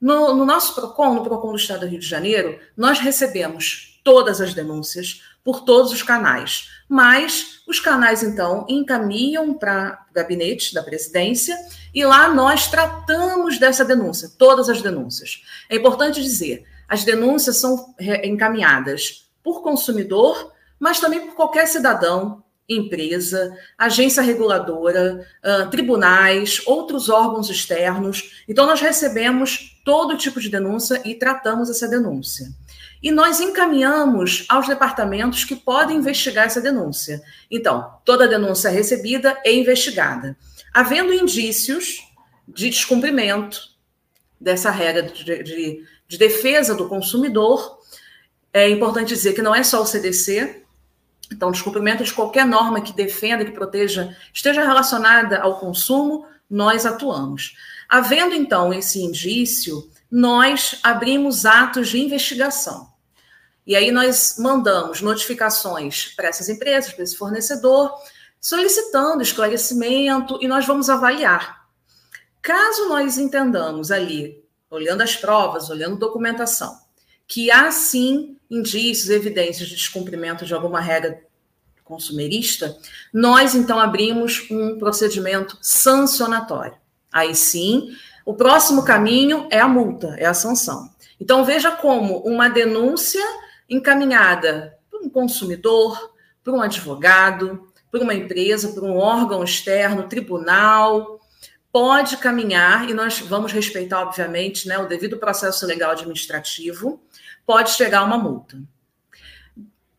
No, 0.00 0.32
no 0.32 0.44
nosso 0.44 0.76
PROCON, 0.76 1.12
no 1.12 1.24
PROCON 1.24 1.50
do 1.50 1.56
Estado 1.56 1.80
do 1.80 1.86
Rio 1.86 1.98
de 1.98 2.06
Janeiro, 2.06 2.56
nós 2.76 3.00
recebemos 3.00 4.00
todas 4.04 4.40
as 4.40 4.54
denúncias 4.54 5.22
por 5.42 5.62
todos 5.62 5.90
os 5.90 6.04
canais 6.04 6.68
mas 6.90 7.59
os 7.70 7.80
canais, 7.80 8.22
então, 8.22 8.66
encaminham 8.68 9.54
para 9.54 10.04
o 10.10 10.14
gabinete 10.14 10.74
da 10.74 10.82
presidência 10.82 11.56
e 11.94 12.04
lá 12.04 12.28
nós 12.28 12.66
tratamos 12.66 13.58
dessa 13.58 13.84
denúncia, 13.84 14.30
todas 14.36 14.68
as 14.68 14.82
denúncias. 14.82 15.42
É 15.68 15.76
importante 15.76 16.20
dizer, 16.20 16.64
as 16.88 17.04
denúncias 17.04 17.56
são 17.56 17.94
encaminhadas 18.24 19.30
por 19.42 19.62
consumidor, 19.62 20.52
mas 20.78 20.98
também 20.98 21.26
por 21.26 21.34
qualquer 21.34 21.66
cidadão, 21.66 22.42
empresa, 22.68 23.56
agência 23.78 24.22
reguladora, 24.22 25.26
tribunais, 25.70 26.62
outros 26.66 27.08
órgãos 27.08 27.48
externos. 27.48 28.44
Então, 28.48 28.66
nós 28.66 28.80
recebemos 28.80 29.80
todo 29.84 30.16
tipo 30.16 30.40
de 30.40 30.48
denúncia 30.48 31.00
e 31.04 31.14
tratamos 31.14 31.70
essa 31.70 31.88
denúncia 31.88 32.48
e 33.02 33.10
nós 33.10 33.40
encaminhamos 33.40 34.44
aos 34.48 34.66
departamentos 34.68 35.44
que 35.44 35.56
podem 35.56 35.96
investigar 35.96 36.46
essa 36.46 36.60
denúncia. 36.60 37.22
Então, 37.50 37.94
toda 38.04 38.28
denúncia 38.28 38.68
é 38.68 38.72
recebida 38.72 39.40
e 39.44 39.52
investigada. 39.52 40.36
Havendo 40.72 41.12
indícios 41.12 41.98
de 42.46 42.68
descumprimento 42.68 43.70
dessa 44.40 44.70
regra 44.70 45.02
de, 45.02 45.24
de, 45.42 45.84
de 46.06 46.18
defesa 46.18 46.74
do 46.74 46.88
consumidor, 46.88 47.78
é 48.52 48.68
importante 48.68 49.08
dizer 49.08 49.32
que 49.32 49.42
não 49.42 49.54
é 49.54 49.62
só 49.62 49.82
o 49.82 49.86
CDC, 49.86 50.64
então, 51.32 51.52
descumprimento 51.52 52.02
de 52.02 52.12
qualquer 52.12 52.44
norma 52.44 52.80
que 52.80 52.92
defenda, 52.92 53.44
que 53.44 53.52
proteja, 53.52 54.16
esteja 54.34 54.64
relacionada 54.64 55.38
ao 55.38 55.60
consumo, 55.60 56.26
nós 56.50 56.84
atuamos. 56.84 57.54
Havendo, 57.88 58.34
então, 58.34 58.72
esse 58.72 59.00
indício, 59.00 59.88
nós 60.10 60.80
abrimos 60.82 61.46
atos 61.46 61.88
de 61.88 62.00
investigação. 62.00 62.89
E 63.66 63.76
aí 63.76 63.90
nós 63.90 64.36
mandamos 64.38 65.00
notificações 65.00 66.14
para 66.16 66.28
essas 66.28 66.48
empresas, 66.48 66.92
para 66.92 67.04
esse 67.04 67.16
fornecedor, 67.16 67.92
solicitando 68.40 69.22
esclarecimento 69.22 70.38
e 70.40 70.48
nós 70.48 70.66
vamos 70.66 70.88
avaliar. 70.88 71.66
Caso 72.42 72.88
nós 72.88 73.18
entendamos 73.18 73.90
ali, 73.90 74.42
olhando 74.70 75.02
as 75.02 75.14
provas, 75.14 75.68
olhando 75.68 75.96
documentação, 75.96 76.78
que 77.28 77.50
há 77.50 77.70
sim 77.70 78.36
indícios, 78.50 79.10
evidências 79.10 79.68
de 79.68 79.76
descumprimento 79.76 80.44
de 80.44 80.54
alguma 80.54 80.80
regra 80.80 81.22
consumerista, 81.84 82.76
nós 83.12 83.54
então 83.54 83.78
abrimos 83.78 84.46
um 84.50 84.78
procedimento 84.78 85.58
sancionatório. 85.60 86.76
Aí 87.12 87.34
sim, 87.34 87.90
o 88.24 88.34
próximo 88.34 88.84
caminho 88.84 89.48
é 89.50 89.60
a 89.60 89.68
multa, 89.68 90.14
é 90.18 90.24
a 90.24 90.34
sanção. 90.34 90.88
Então 91.20 91.44
veja 91.44 91.72
como 91.72 92.18
uma 92.18 92.48
denúncia 92.48 93.24
encaminhada 93.70 94.76
por 94.90 95.00
um 95.00 95.08
consumidor, 95.08 96.12
por 96.42 96.52
um 96.52 96.60
advogado, 96.60 97.72
por 97.90 98.02
uma 98.02 98.14
empresa, 98.14 98.72
por 98.72 98.82
um 98.82 98.96
órgão 98.96 99.42
externo, 99.44 100.08
tribunal, 100.08 101.20
pode 101.72 102.16
caminhar, 102.16 102.90
e 102.90 102.94
nós 102.94 103.20
vamos 103.20 103.52
respeitar, 103.52 104.00
obviamente, 104.02 104.66
né, 104.66 104.76
o 104.78 104.88
devido 104.88 105.18
processo 105.18 105.64
legal 105.66 105.92
administrativo, 105.92 107.00
pode 107.46 107.70
chegar 107.70 108.04
uma 108.04 108.18
multa. 108.18 108.60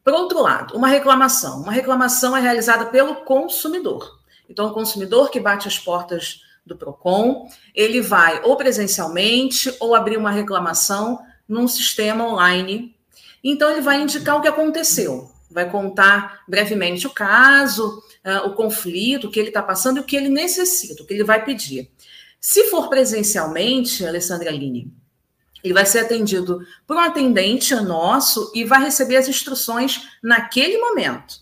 Por 0.03 0.13
outro 0.13 0.41
lado, 0.41 0.75
uma 0.75 0.87
reclamação. 0.87 1.61
Uma 1.61 1.71
reclamação 1.71 2.35
é 2.35 2.41
realizada 2.41 2.85
pelo 2.87 3.23
consumidor. 3.23 4.19
Então, 4.49 4.67
o 4.67 4.73
consumidor 4.73 5.29
que 5.29 5.39
bate 5.39 5.67
as 5.67 5.77
portas 5.79 6.41
do 6.65 6.75
PROCON, 6.75 7.47
ele 7.73 8.01
vai 8.01 8.41
ou 8.43 8.55
presencialmente 8.55 9.73
ou 9.79 9.95
abrir 9.95 10.17
uma 10.17 10.31
reclamação 10.31 11.19
num 11.47 11.67
sistema 11.67 12.27
online 12.27 12.95
então, 13.43 13.71
ele 13.71 13.81
vai 13.81 14.01
indicar 14.01 14.38
o 14.38 14.41
que 14.41 14.48
aconteceu, 14.48 15.31
vai 15.50 15.69
contar 15.69 16.43
brevemente 16.48 17.07
o 17.07 17.10
caso, 17.10 18.01
uh, 18.25 18.48
o 18.48 18.53
conflito, 18.53 19.27
o 19.27 19.31
que 19.31 19.39
ele 19.39 19.50
está 19.50 19.62
passando 19.62 19.98
e 19.98 20.00
o 20.00 20.03
que 20.03 20.15
ele 20.15 20.29
necessita, 20.29 21.01
o 21.01 21.05
que 21.05 21.13
ele 21.13 21.24
vai 21.24 21.43
pedir. 21.43 21.91
Se 22.39 22.65
for 22.65 22.89
presencialmente, 22.89 24.05
Alessandra 24.05 24.50
Aline, 24.50 24.91
ele 25.63 25.74
vai 25.74 25.86
ser 25.86 26.00
atendido 26.00 26.65
por 26.88 26.98
um 26.98 27.00
atendente 27.00 27.75
nosso 27.75 28.51
e 28.55 28.63
vai 28.63 28.83
receber 28.83 29.17
as 29.17 29.27
instruções 29.27 30.07
naquele 30.21 30.77
momento. 30.77 31.36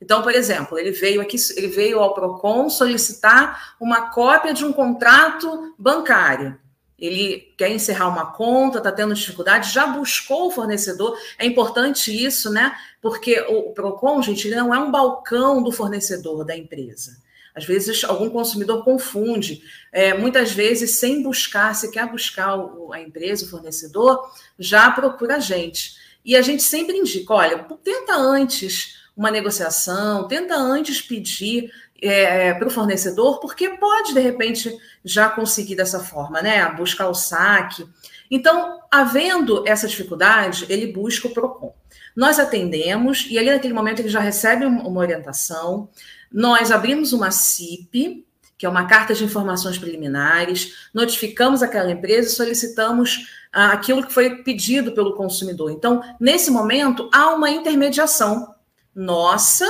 Então, 0.00 0.22
por 0.22 0.34
exemplo, 0.34 0.78
ele 0.78 0.92
veio 0.92 1.20
aqui, 1.20 1.36
ele 1.56 1.68
veio 1.68 2.00
ao 2.00 2.14
Procon 2.14 2.70
solicitar 2.70 3.76
uma 3.78 4.10
cópia 4.10 4.54
de 4.54 4.64
um 4.64 4.72
contrato 4.72 5.74
bancário 5.78 6.58
ele 7.00 7.54
quer 7.56 7.70
encerrar 7.70 8.08
uma 8.08 8.26
conta, 8.32 8.78
está 8.78 8.92
tendo 8.92 9.14
dificuldade, 9.14 9.72
já 9.72 9.86
buscou 9.86 10.48
o 10.48 10.50
fornecedor. 10.50 11.16
É 11.38 11.46
importante 11.46 12.12
isso, 12.12 12.52
né? 12.52 12.76
Porque 13.00 13.40
o 13.48 13.72
PROCON, 13.72 14.22
gente, 14.22 14.46
ele 14.46 14.56
não 14.56 14.74
é 14.74 14.78
um 14.78 14.90
balcão 14.90 15.62
do 15.62 15.72
fornecedor 15.72 16.44
da 16.44 16.54
empresa. 16.54 17.16
Às 17.54 17.64
vezes, 17.64 18.04
algum 18.04 18.28
consumidor 18.28 18.84
confunde. 18.84 19.62
É, 19.90 20.14
muitas 20.14 20.52
vezes, 20.52 20.96
sem 20.96 21.22
buscar, 21.22 21.74
se 21.74 21.90
quer 21.90 22.06
buscar 22.06 22.56
o, 22.56 22.92
a 22.92 23.00
empresa, 23.00 23.44
o 23.44 23.48
fornecedor, 23.48 24.30
já 24.58 24.90
procura 24.90 25.36
a 25.36 25.40
gente. 25.40 25.94
E 26.24 26.36
a 26.36 26.42
gente 26.42 26.62
sempre 26.62 26.96
indica: 26.96 27.32
olha, 27.32 27.66
tenta 27.82 28.14
antes 28.14 28.99
uma 29.20 29.30
negociação, 29.30 30.26
tenta 30.26 30.56
antes 30.56 31.02
pedir 31.02 31.70
é, 32.00 32.48
é 32.48 32.54
para 32.54 32.66
o 32.66 32.70
fornecedor, 32.70 33.38
porque 33.38 33.68
pode, 33.68 34.14
de 34.14 34.20
repente, 34.20 34.74
já 35.04 35.28
conseguir 35.28 35.76
dessa 35.76 36.00
forma, 36.00 36.40
né? 36.40 36.66
Buscar 36.74 37.06
o 37.06 37.12
saque. 37.14 37.86
Então, 38.30 38.80
havendo 38.90 39.62
essa 39.68 39.86
dificuldade, 39.86 40.64
ele 40.70 40.90
busca 40.90 41.28
o 41.28 41.34
PROCON. 41.34 41.74
Nós 42.16 42.38
atendemos, 42.38 43.26
e 43.28 43.38
ali 43.38 43.50
naquele 43.50 43.74
momento 43.74 44.00
ele 44.00 44.08
já 44.08 44.20
recebe 44.20 44.64
uma 44.64 45.00
orientação. 45.00 45.90
Nós 46.32 46.70
abrimos 46.72 47.12
uma 47.12 47.30
CIP, 47.30 48.24
que 48.56 48.64
é 48.64 48.68
uma 48.70 48.86
carta 48.86 49.12
de 49.12 49.22
informações 49.22 49.76
preliminares, 49.76 50.88
notificamos 50.94 51.62
aquela 51.62 51.90
empresa 51.90 52.28
e 52.28 52.32
solicitamos 52.32 53.26
ah, 53.52 53.72
aquilo 53.72 54.06
que 54.06 54.14
foi 54.14 54.42
pedido 54.42 54.92
pelo 54.92 55.14
consumidor. 55.14 55.70
Então, 55.70 56.02
nesse 56.18 56.50
momento, 56.50 57.10
há 57.12 57.34
uma 57.34 57.50
intermediação 57.50 58.49
nossa 58.94 59.66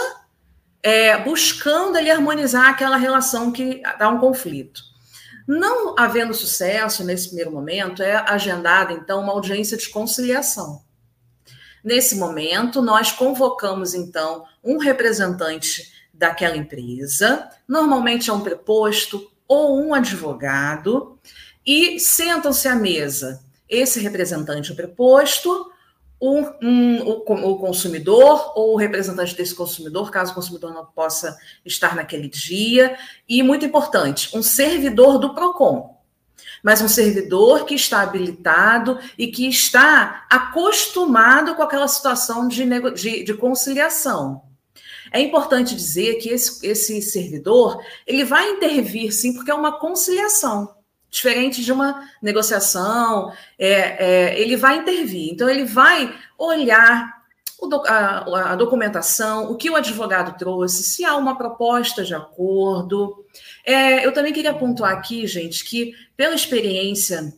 é, 0.82 1.18
buscando 1.18 1.96
ali 1.96 2.10
harmonizar 2.10 2.68
aquela 2.68 2.96
relação 2.96 3.52
que 3.52 3.82
dá 3.98 4.08
um 4.08 4.18
conflito. 4.18 4.82
Não 5.46 5.94
havendo 5.98 6.32
sucesso 6.32 7.04
nesse 7.04 7.28
primeiro 7.28 7.50
momento, 7.50 8.02
é 8.02 8.16
agendada 8.16 8.92
então 8.92 9.20
uma 9.20 9.32
audiência 9.32 9.76
de 9.76 9.88
conciliação. 9.88 10.82
Nesse 11.82 12.16
momento, 12.16 12.82
nós 12.82 13.10
convocamos 13.10 13.94
então 13.94 14.44
um 14.62 14.78
representante 14.78 15.92
daquela 16.12 16.56
empresa, 16.56 17.48
normalmente 17.66 18.28
é 18.28 18.32
um 18.32 18.42
preposto 18.42 19.30
ou 19.48 19.80
um 19.80 19.94
advogado, 19.94 21.18
e 21.66 21.98
sentam-se 21.98 22.68
à 22.68 22.74
mesa 22.74 23.42
esse 23.68 24.00
representante 24.00 24.74
preposto, 24.74 25.72
o, 26.20 26.42
um, 26.62 27.02
o, 27.02 27.50
o, 27.50 27.58
consumidor 27.58 28.52
ou 28.54 28.74
o 28.74 28.76
representante 28.76 29.34
desse 29.34 29.54
consumidor, 29.54 30.10
caso 30.10 30.32
o 30.32 30.34
consumidor 30.34 30.74
não 30.74 30.84
possa 30.84 31.36
estar 31.64 31.96
naquele 31.96 32.28
dia. 32.28 32.96
E, 33.26 33.42
muito 33.42 33.64
importante, 33.64 34.36
um 34.36 34.42
servidor 34.42 35.18
do 35.18 35.34
PROCON. 35.34 35.98
Mas 36.62 36.82
um 36.82 36.88
servidor 36.88 37.64
que 37.64 37.74
está 37.74 38.02
habilitado 38.02 38.98
e 39.16 39.28
que 39.28 39.48
está 39.48 40.26
acostumado 40.30 41.54
com 41.54 41.62
aquela 41.62 41.88
situação 41.88 42.46
de, 42.46 42.66
de, 42.92 43.24
de 43.24 43.34
conciliação. 43.34 44.42
É 45.10 45.20
importante 45.20 45.74
dizer 45.74 46.16
que 46.16 46.28
esse, 46.28 46.64
esse 46.66 47.00
servidor 47.00 47.82
ele 48.06 48.24
vai 48.24 48.50
intervir 48.50 49.10
sim, 49.10 49.32
porque 49.32 49.50
é 49.50 49.54
uma 49.54 49.78
conciliação 49.78 50.79
diferente 51.10 51.64
de 51.64 51.72
uma 51.72 52.08
negociação, 52.22 53.32
é, 53.58 53.70
é, 54.32 54.40
ele 54.40 54.56
vai 54.56 54.78
intervir. 54.78 55.32
Então, 55.32 55.48
ele 55.48 55.64
vai 55.64 56.14
olhar 56.38 57.20
a, 57.86 58.52
a, 58.52 58.56
documentação, 58.56 59.50
o 59.50 59.56
que 59.56 59.68
o 59.68 59.76
advogado 59.76 60.38
trouxe, 60.38 60.82
se 60.82 61.04
há 61.04 61.16
uma 61.16 61.36
proposta 61.36 62.04
de 62.04 62.14
acordo. 62.14 63.24
É, 63.64 64.06
eu 64.06 64.12
também 64.12 64.32
queria 64.32 64.54
pontuar 64.54 64.92
aqui, 64.92 65.26
gente, 65.26 65.64
que 65.64 65.94
pela 66.16 66.34
experiência 66.34 67.34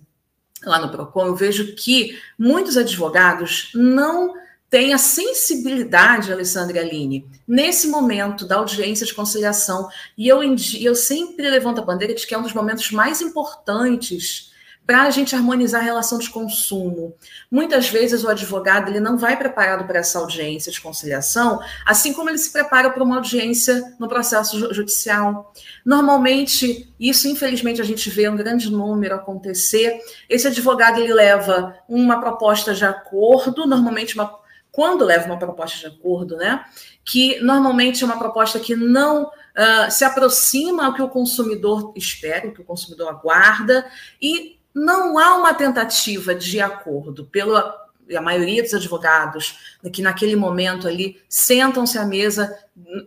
lá 0.64 0.78
no 0.78 0.90
PROCON, 0.90 1.26
eu 1.26 1.34
vejo 1.34 1.74
que 1.74 2.18
muitos 2.38 2.76
advogados 2.76 3.70
não 3.74 4.34
tem 4.72 4.94
a 4.94 4.98
sensibilidade, 4.98 6.32
Alessandra 6.32 6.80
Aline, 6.80 7.28
nesse 7.46 7.88
momento 7.88 8.46
da 8.46 8.56
audiência 8.56 9.04
de 9.04 9.12
conciliação. 9.12 9.86
E 10.16 10.26
eu, 10.26 10.40
eu 10.80 10.94
sempre 10.94 11.50
levanto 11.50 11.82
a 11.82 11.84
bandeira 11.84 12.14
de 12.14 12.26
que 12.26 12.34
é 12.34 12.38
um 12.38 12.42
dos 12.42 12.54
momentos 12.54 12.90
mais 12.90 13.20
importantes 13.20 14.50
para 14.86 15.02
a 15.02 15.10
gente 15.10 15.36
harmonizar 15.36 15.82
a 15.82 15.84
relação 15.84 16.18
de 16.18 16.30
consumo. 16.30 17.14
Muitas 17.50 17.90
vezes 17.90 18.24
o 18.24 18.30
advogado 18.30 18.88
ele 18.88 18.98
não 18.98 19.18
vai 19.18 19.36
preparado 19.36 19.86
para 19.86 19.98
essa 19.98 20.18
audiência 20.18 20.72
de 20.72 20.80
conciliação, 20.80 21.60
assim 21.84 22.14
como 22.14 22.30
ele 22.30 22.38
se 22.38 22.50
prepara 22.50 22.88
para 22.88 23.04
uma 23.04 23.16
audiência 23.16 23.94
no 23.98 24.08
processo 24.08 24.72
judicial. 24.72 25.52
Normalmente, 25.84 26.90
isso 26.98 27.28
infelizmente 27.28 27.82
a 27.82 27.84
gente 27.84 28.08
vê 28.08 28.26
um 28.26 28.36
grande 28.36 28.72
número 28.72 29.16
acontecer. 29.16 30.00
Esse 30.30 30.46
advogado 30.46 30.98
ele 30.98 31.12
leva 31.12 31.76
uma 31.86 32.18
proposta 32.18 32.74
de 32.74 32.86
acordo, 32.86 33.66
normalmente 33.66 34.14
uma 34.14 34.41
quando 34.72 35.04
leva 35.04 35.26
uma 35.26 35.38
proposta 35.38 35.78
de 35.78 35.94
acordo, 35.94 36.36
né, 36.36 36.64
que 37.04 37.38
normalmente 37.40 38.02
é 38.02 38.06
uma 38.06 38.18
proposta 38.18 38.58
que 38.58 38.74
não 38.74 39.24
uh, 39.24 39.90
se 39.90 40.04
aproxima 40.04 40.86
ao 40.86 40.94
que 40.94 41.02
o 41.02 41.08
consumidor 41.08 41.92
espera, 41.94 42.48
o 42.48 42.52
que 42.52 42.62
o 42.62 42.64
consumidor 42.64 43.10
aguarda, 43.10 43.86
e 44.20 44.58
não 44.74 45.18
há 45.18 45.36
uma 45.36 45.52
tentativa 45.52 46.34
de 46.34 46.60
acordo 46.60 47.26
pela 47.26 47.82
a 48.16 48.20
maioria 48.20 48.62
dos 48.62 48.74
advogados 48.74 49.78
que 49.92 50.02
naquele 50.02 50.36
momento 50.36 50.86
ali 50.86 51.22
sentam-se 51.28 51.96
à 51.96 52.04
mesa 52.04 52.54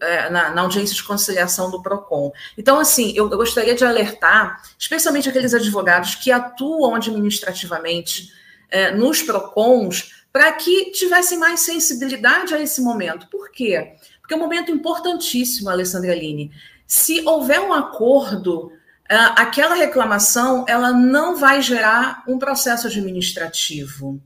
é, 0.01 0.29
na, 0.29 0.51
na, 0.51 0.61
audiência 0.61 0.95
de 0.95 1.03
conciliação 1.03 1.69
do 1.69 1.81
PROCON. 1.81 2.31
Então, 2.57 2.79
assim, 2.79 3.13
eu, 3.15 3.29
eu 3.29 3.37
gostaria 3.37 3.75
de 3.75 3.83
alertar, 3.83 4.61
especialmente 4.79 5.29
aqueles 5.29 5.53
advogados 5.53 6.15
que 6.15 6.31
atuam 6.31 6.95
administrativamente 6.95 8.31
é, 8.69 8.91
nos 8.91 9.21
PROCONs, 9.21 10.24
para 10.35 10.51
que 10.51 10.91
tivesse 10.91 11.37
mais 11.37 11.61
sensibilidade 11.61 12.53
a 12.53 12.59
esse 12.59 12.81
momento. 12.81 13.25
Por 13.29 13.49
quê? 13.49 13.93
Porque 14.19 14.33
é 14.33 14.37
um 14.37 14.41
momento 14.41 14.69
importantíssimo, 14.69 15.69
Alessandra 15.69 16.11
Aline. 16.11 16.51
Se 16.85 17.25
houver 17.25 17.61
um 17.61 17.71
acordo, 17.71 18.69
ah, 19.09 19.41
aquela 19.41 19.75
reclamação 19.75 20.65
ela 20.67 20.91
não 20.91 21.37
vai 21.37 21.61
gerar 21.61 22.21
um 22.27 22.37
processo 22.37 22.87
administrativo. 22.87 24.19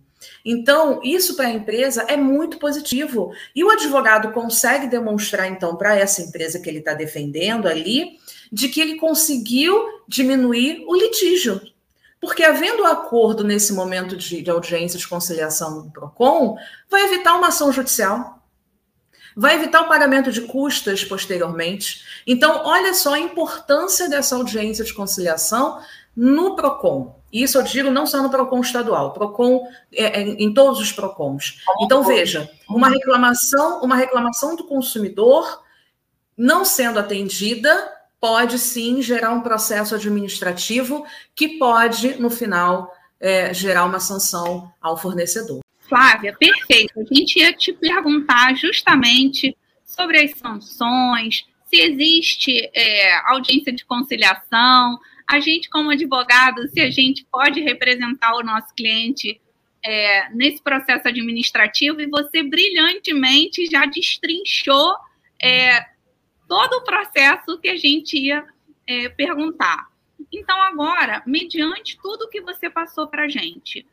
Então, 0.43 0.99
isso 1.03 1.35
para 1.35 1.45
a 1.45 1.51
empresa 1.51 2.03
é 2.07 2.17
muito 2.17 2.57
positivo. 2.57 3.31
E 3.55 3.63
o 3.63 3.69
advogado 3.69 4.31
consegue 4.31 4.87
demonstrar, 4.87 5.47
então, 5.47 5.75
para 5.75 5.95
essa 5.95 6.23
empresa 6.23 6.59
que 6.59 6.67
ele 6.67 6.79
está 6.79 6.95
defendendo 6.95 7.67
ali, 7.67 8.17
de 8.51 8.67
que 8.67 8.81
ele 8.81 8.95
conseguiu 8.95 9.79
diminuir 10.07 10.83
o 10.87 10.95
litígio. 10.95 11.61
Porque, 12.21 12.43
havendo 12.43 12.85
acordo 12.85 13.43
nesse 13.43 13.71
momento 13.71 14.17
de, 14.17 14.41
de 14.41 14.49
audiência 14.49 14.99
de 14.99 15.07
conciliação 15.07 15.83
do 15.83 15.91
PROCON, 15.91 16.57
vai 16.89 17.03
evitar 17.03 17.35
uma 17.35 17.47
ação 17.47 17.71
judicial, 17.71 18.39
vai 19.35 19.55
evitar 19.55 19.81
o 19.81 19.87
pagamento 19.87 20.31
de 20.31 20.41
custas 20.41 21.03
posteriormente. 21.03 22.03
Então, 22.27 22.61
olha 22.65 22.93
só 22.93 23.13
a 23.13 23.19
importância 23.19 24.09
dessa 24.09 24.35
audiência 24.35 24.83
de 24.83 24.93
conciliação 24.93 25.79
no 26.15 26.55
PROCON. 26.55 27.17
Isso 27.31 27.57
eu 27.57 27.63
digo 27.63 27.91
não 27.91 28.05
só 28.05 28.21
no 28.21 28.29
PROCON 28.29 28.59
estadual, 28.59 29.13
PROCON 29.13 29.67
é, 29.93 30.19
é, 30.19 30.21
em 30.21 30.53
todos 30.53 30.79
os 30.79 30.91
PROCONs. 30.91 31.61
Então, 31.81 32.03
veja, 32.03 32.49
uma 32.67 32.89
reclamação, 32.89 33.81
uma 33.81 33.95
reclamação 33.95 34.55
do 34.55 34.65
consumidor 34.65 35.63
não 36.35 36.65
sendo 36.65 36.99
atendida 36.99 37.98
pode 38.19 38.59
sim 38.59 39.01
gerar 39.01 39.31
um 39.31 39.41
processo 39.41 39.95
administrativo 39.95 41.05
que 41.35 41.57
pode, 41.57 42.19
no 42.19 42.29
final, 42.29 42.91
é, 43.19 43.53
gerar 43.53 43.85
uma 43.85 43.99
sanção 43.99 44.71
ao 44.81 44.97
fornecedor. 44.97 45.59
Flávia, 45.87 46.35
perfeito. 46.37 46.99
A 46.99 47.13
gente 47.13 47.39
ia 47.39 47.53
te 47.53 47.73
perguntar 47.73 48.55
justamente 48.55 49.57
sobre 49.85 50.19
as 50.19 50.31
sanções, 50.31 51.45
se 51.69 51.77
existe 51.77 52.69
é, 52.73 53.15
audiência 53.29 53.71
de 53.71 53.85
conciliação, 53.85 54.99
a 55.27 55.39
gente, 55.39 55.69
como 55.69 55.91
advogado, 55.91 56.67
se 56.69 56.81
a 56.81 56.89
gente 56.89 57.25
pode 57.31 57.59
representar 57.61 58.35
o 58.35 58.43
nosso 58.43 58.73
cliente 58.73 59.39
é, 59.85 60.29
nesse 60.33 60.61
processo 60.61 61.07
administrativo, 61.07 62.01
e 62.01 62.07
você 62.07 62.41
brilhantemente 62.41 63.67
já 63.67 63.85
destrinchou 63.85 64.95
é, 65.41 65.85
todo 66.49 66.77
o 66.77 66.83
processo 66.83 67.59
que 67.59 67.69
a 67.69 67.77
gente 67.77 68.17
ia 68.17 68.43
é, 68.87 69.07
perguntar. 69.07 69.87
Então, 70.33 70.59
agora, 70.63 71.21
mediante 71.25 71.97
tudo 72.01 72.27
que 72.27 72.41
você 72.41 72.69
passou 72.69 73.07
para 73.07 73.25
a 73.25 73.27
gente, 73.29 73.85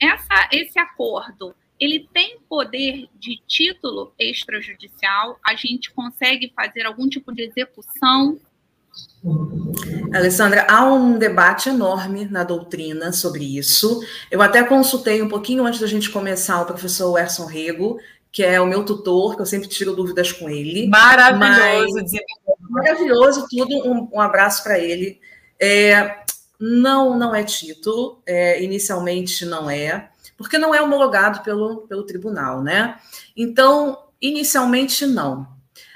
essa, 0.00 0.48
esse 0.50 0.78
acordo, 0.78 1.54
ele 1.78 2.08
tem 2.12 2.38
poder 2.48 3.08
de 3.14 3.40
título 3.46 4.12
extrajudicial? 4.18 5.38
A 5.46 5.54
gente 5.54 5.92
consegue 5.92 6.50
fazer 6.56 6.86
algum 6.86 7.08
tipo 7.08 7.32
de 7.32 7.42
execução? 7.42 8.40
Alessandra, 10.12 10.66
há 10.68 10.84
um 10.90 11.18
debate 11.18 11.68
enorme 11.68 12.24
na 12.24 12.42
doutrina 12.42 13.12
sobre 13.12 13.58
isso. 13.58 14.02
Eu 14.30 14.40
até 14.40 14.64
consultei 14.64 15.20
um 15.20 15.28
pouquinho 15.28 15.64
antes 15.64 15.80
da 15.80 15.86
gente 15.86 16.10
começar 16.10 16.60
o 16.62 16.66
professor 16.66 17.16
Erson 17.18 17.46
Rego, 17.46 17.98
que 18.30 18.42
é 18.44 18.60
o 18.60 18.66
meu 18.66 18.84
tutor, 18.84 19.36
que 19.36 19.42
eu 19.42 19.46
sempre 19.46 19.68
tiro 19.68 19.94
dúvidas 19.94 20.32
com 20.32 20.48
ele. 20.48 20.86
Maravilhoso. 20.88 21.94
Mas, 21.94 22.12
maravilhoso 22.70 23.46
tudo, 23.50 23.88
um, 23.88 24.08
um 24.12 24.20
abraço 24.20 24.62
para 24.62 24.78
ele. 24.78 25.20
É, 25.60 26.18
não, 26.58 27.18
não 27.18 27.34
é 27.34 27.42
título, 27.44 28.22
é, 28.26 28.62
inicialmente 28.62 29.44
não 29.44 29.70
é, 29.70 30.10
porque 30.36 30.58
não 30.58 30.74
é 30.74 30.82
homologado 30.82 31.40
pelo, 31.42 31.86
pelo 31.88 32.04
tribunal, 32.04 32.62
né? 32.62 32.96
Então, 33.36 33.98
inicialmente 34.20 35.06
não. 35.06 35.48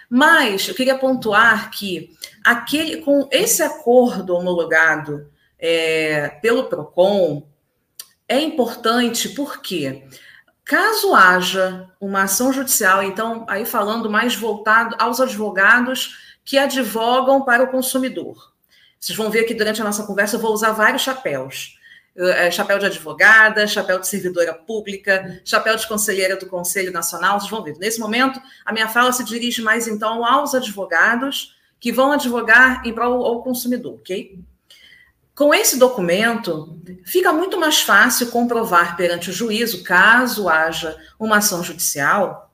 Mas 0.09 0.69
eu 0.69 0.75
queria 0.75 0.99
pontuar 0.99 1.71
que 1.71 2.11
aquele 2.45 2.99
com 2.99 3.29
esse 3.31 3.63
acordo 3.63 4.35
homologado 4.35 5.31
é, 5.59 6.29
pelo 6.43 6.65
PROCON 6.65 7.47
é 8.29 8.41
importante 8.41 9.29
porque 9.31 10.05
Caso 10.65 11.15
haja 11.15 11.89
uma 12.01 12.23
ação 12.23 12.53
judicial, 12.53 13.03
então, 13.03 13.45
aí 13.49 13.67
falando 13.67 14.09
mais 14.09 14.35
voltado 14.35 14.95
aos 14.99 15.21
advogados 15.21 16.17
que 16.45 16.57
advogam 16.57 17.45
para 17.45 17.65
o 17.65 17.69
consumidor. 17.69 18.53
Vocês 18.99 19.17
vão 19.17 19.31
ver 19.31 19.45
que 19.45 19.55
durante 19.55 19.81
a 19.81 19.85
nossa 19.85 20.05
conversa 20.05 20.37
eu 20.37 20.41
vou 20.41 20.53
usar 20.53 20.73
vários 20.73 21.03
chapéus. 21.03 21.77
É, 22.15 22.51
chapéu 22.51 22.79
de 22.79 22.87
advogada, 22.87 23.67
chapéu 23.67 23.99
de 23.99 24.07
servidora 24.07 24.53
pública, 24.53 25.41
chapéu 25.45 25.75
de 25.77 25.87
conselheira 25.89 26.37
do 26.37 26.47
Conselho 26.47 26.93
Nacional. 26.93 27.41
Vocês 27.41 27.51
vão 27.51 27.65
ver. 27.65 27.77
Nesse 27.79 27.99
momento, 27.99 28.41
a 28.65 28.73
minha 28.73 28.87
fala 28.87 29.11
se 29.13 29.25
dirige 29.25 29.63
mais, 29.63 29.89
então, 29.89 30.25
aos 30.25 30.55
advogados 30.55 31.57
que 31.81 31.91
vão 31.91 32.13
advogar 32.13 32.87
em 32.87 32.93
prol 32.93 33.25
ao 33.25 33.43
consumidor, 33.43 33.95
ok? 33.95 34.39
Com 35.35 35.55
esse 35.55 35.79
documento, 35.79 36.79
fica 37.05 37.33
muito 37.33 37.59
mais 37.59 37.81
fácil 37.81 38.31
comprovar 38.31 38.97
perante 38.97 39.31
o 39.31 39.33
juízo, 39.33 39.83
caso 39.83 40.49
haja 40.49 40.97
uma 41.19 41.39
ação 41.39 41.65
judicial, 41.65 42.53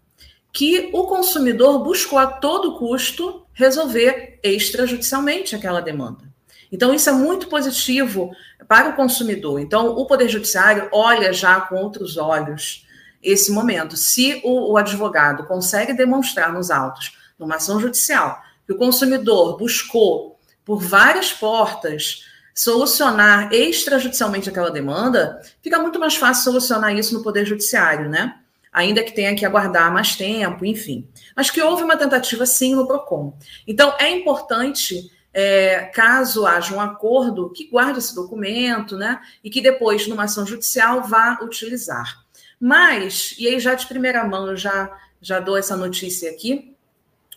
que 0.53 0.91
o 0.93 1.07
consumidor 1.07 1.83
buscou 1.83 2.19
a 2.19 2.27
todo 2.27 2.79
custo 2.79 3.45
resolver 3.53 4.39
extrajudicialmente 4.43 5.57
aquela 5.57 5.81
demanda. 5.81 6.29
Então, 6.71 6.95
isso 6.95 7.09
é 7.09 7.13
muito 7.13 7.49
positivo 7.49 8.31
para 8.69 8.91
o 8.91 8.97
consumidor. 8.97 9.59
Então, 9.59 9.89
o 9.89 10.07
Poder 10.07 10.29
Judiciário 10.29 10.89
olha 10.93 11.33
já 11.33 11.61
com 11.61 11.77
outros 11.77 12.17
olhos 12.17 12.87
esse 13.23 13.51
momento. 13.51 13.97
Se 13.97 14.41
o, 14.45 14.73
o 14.73 14.77
advogado 14.77 15.47
consegue 15.47 15.93
demonstrar 15.93 16.53
nos 16.53 16.71
autos, 16.71 17.17
numa 17.39 17.57
ação 17.57 17.81
judicial, 17.81 18.41
que 18.67 18.73
o 18.73 18.79
consumidor 18.79 19.57
buscou 19.57 20.39
por 20.65 20.81
várias 20.81 21.33
portas 21.33 22.28
solucionar 22.59 23.53
extrajudicialmente 23.55 24.49
aquela 24.49 24.69
demanda, 24.69 25.41
fica 25.63 25.79
muito 25.79 26.01
mais 26.01 26.17
fácil 26.17 26.43
solucionar 26.43 26.93
isso 26.93 27.15
no 27.15 27.23
Poder 27.23 27.47
Judiciário, 27.47 28.09
né? 28.09 28.35
ainda 28.73 29.03
que 29.03 29.15
tenha 29.15 29.35
que 29.35 29.47
aguardar 29.47 29.93
mais 29.93 30.17
tempo, 30.17 30.65
enfim. 30.65 31.09
Mas 31.37 31.51
que 31.51 31.63
houve 31.63 31.85
uma 31.85 31.97
tentativa 31.97 32.45
sim 32.45 32.75
no 32.75 32.87
PROCON. 32.87 33.37
Então, 33.67 33.95
é 33.99 34.11
importante, 34.11 35.09
é, 35.33 35.87
caso 35.95 36.47
haja 36.47 36.75
um 36.75 36.81
acordo, 36.81 37.51
que 37.51 37.69
guarde 37.69 38.01
esse 38.01 38.15
documento, 38.15 38.97
né? 38.97 39.21
E 39.43 39.51
que 39.51 39.61
depois, 39.61 40.07
numa 40.09 40.25
ação 40.25 40.45
judicial, 40.45 41.05
vá 41.05 41.39
utilizar. 41.41 42.25
Mas, 42.61 43.35
e 43.39 43.47
aí 43.47 43.59
já 43.61 43.75
de 43.75 43.87
primeira 43.87 44.25
mão, 44.25 44.49
eu 44.49 44.57
já, 44.57 44.91
já 45.21 45.39
dou 45.39 45.57
essa 45.57 45.77
notícia 45.77 46.31
aqui, 46.31 46.75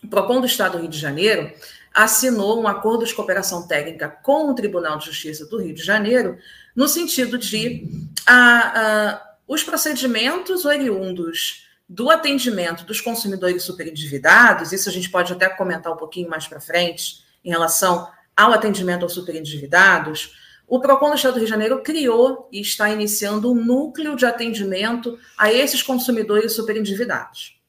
o 0.02 0.08
PROCON 0.08 0.40
do 0.40 0.46
Estado 0.46 0.72
do 0.72 0.78
Rio 0.78 0.88
de 0.88 0.98
Janeiro 0.98 1.52
assinou 1.94 2.60
um 2.60 2.68
acordo 2.68 3.04
de 3.04 3.14
cooperação 3.14 3.66
técnica 3.66 4.08
com 4.08 4.50
o 4.50 4.54
Tribunal 4.54 4.98
de 4.98 5.06
Justiça 5.06 5.46
do 5.46 5.58
Rio 5.58 5.74
de 5.74 5.82
Janeiro, 5.82 6.38
no 6.74 6.88
sentido 6.88 7.36
de 7.36 7.86
a, 8.26 8.34
a, 8.34 9.22
os 9.46 9.62
procedimentos 9.62 10.64
oriundos 10.64 11.66
do 11.88 12.10
atendimento 12.10 12.84
dos 12.84 13.00
consumidores 13.00 13.62
superendividados, 13.64 14.72
isso 14.72 14.88
a 14.88 14.92
gente 14.92 15.10
pode 15.10 15.32
até 15.32 15.48
comentar 15.48 15.92
um 15.92 15.96
pouquinho 15.96 16.30
mais 16.30 16.46
para 16.46 16.60
frente, 16.60 17.22
em 17.44 17.50
relação 17.50 18.08
ao 18.36 18.52
atendimento 18.52 19.02
aos 19.02 19.12
superendividados, 19.12 20.34
o 20.66 20.80
PROCON 20.80 21.10
do 21.10 21.16
Estado 21.16 21.34
do 21.34 21.36
Rio 21.36 21.44
de 21.44 21.50
Janeiro 21.50 21.82
criou 21.82 22.48
e 22.50 22.60
está 22.60 22.88
iniciando 22.88 23.52
um 23.52 23.54
núcleo 23.54 24.16
de 24.16 24.24
atendimento 24.24 25.18
a 25.36 25.52
esses 25.52 25.82
consumidores 25.82 26.52
superendividados. 26.52 27.60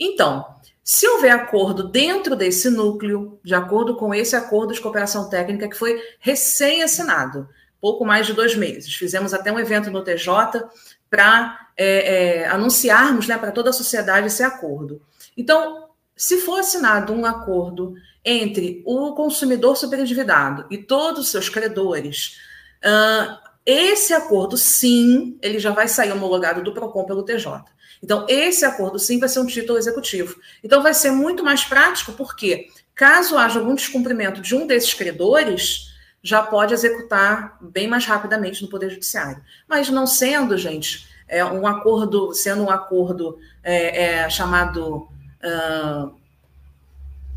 Então, 0.00 0.46
se 0.90 1.06
houver 1.06 1.32
acordo 1.32 1.86
dentro 1.86 2.34
desse 2.34 2.70
núcleo, 2.70 3.38
de 3.44 3.54
acordo 3.54 3.94
com 3.94 4.14
esse 4.14 4.34
acordo 4.34 4.72
de 4.72 4.80
cooperação 4.80 5.28
técnica 5.28 5.68
que 5.68 5.76
foi 5.76 6.00
recém-assinado, 6.18 7.46
pouco 7.78 8.06
mais 8.06 8.26
de 8.26 8.32
dois 8.32 8.56
meses, 8.56 8.94
fizemos 8.94 9.34
até 9.34 9.52
um 9.52 9.58
evento 9.58 9.90
no 9.90 10.02
TJ 10.02 10.64
para 11.10 11.68
é, 11.76 12.38
é, 12.38 12.48
anunciarmos 12.48 13.28
né, 13.28 13.36
para 13.36 13.52
toda 13.52 13.68
a 13.68 13.72
sociedade 13.74 14.28
esse 14.28 14.42
acordo. 14.42 15.02
Então, 15.36 15.90
se 16.16 16.38
for 16.38 16.60
assinado 16.60 17.12
um 17.12 17.26
acordo 17.26 17.92
entre 18.24 18.82
o 18.86 19.12
consumidor 19.12 19.76
superendividado 19.76 20.64
e 20.70 20.78
todos 20.78 21.20
os 21.20 21.28
seus 21.28 21.50
credores, 21.50 22.38
uh, 22.82 23.36
esse 23.66 24.14
acordo, 24.14 24.56
sim, 24.56 25.38
ele 25.42 25.58
já 25.58 25.70
vai 25.70 25.86
sair 25.86 26.12
homologado 26.12 26.62
do 26.62 26.72
PROCON 26.72 27.04
pelo 27.04 27.24
TJ. 27.24 27.62
Então, 28.02 28.26
esse 28.28 28.64
acordo 28.64 28.98
sim 28.98 29.18
vai 29.18 29.28
ser 29.28 29.40
um 29.40 29.46
título 29.46 29.78
executivo. 29.78 30.40
Então, 30.62 30.82
vai 30.82 30.94
ser 30.94 31.10
muito 31.10 31.44
mais 31.44 31.64
prático, 31.64 32.12
porque 32.12 32.68
caso 32.94 33.36
haja 33.36 33.58
algum 33.58 33.74
descumprimento 33.74 34.40
de 34.40 34.54
um 34.54 34.66
desses 34.66 34.94
credores, 34.94 35.88
já 36.22 36.42
pode 36.42 36.74
executar 36.74 37.56
bem 37.60 37.86
mais 37.86 38.04
rapidamente 38.04 38.62
no 38.62 38.68
Poder 38.68 38.90
Judiciário. 38.90 39.42
Mas 39.68 39.88
não 39.88 40.06
sendo, 40.06 40.56
gente, 40.56 41.08
é 41.28 41.44
um 41.44 41.66
acordo, 41.66 42.32
sendo 42.34 42.64
um 42.64 42.70
acordo 42.70 43.38
é, 43.62 44.04
é, 44.04 44.30
chamado 44.30 45.08
uh, 45.44 46.14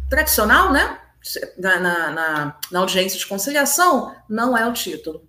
tradicional, 0.09 0.71
né? 0.71 0.97
Na, 1.55 1.79
na, 1.79 2.55
na, 2.71 2.79
audiência 2.79 3.19
de 3.19 3.27
conciliação, 3.27 4.15
não 4.27 4.57
é 4.57 4.67
o 4.67 4.73
título. 4.73 5.23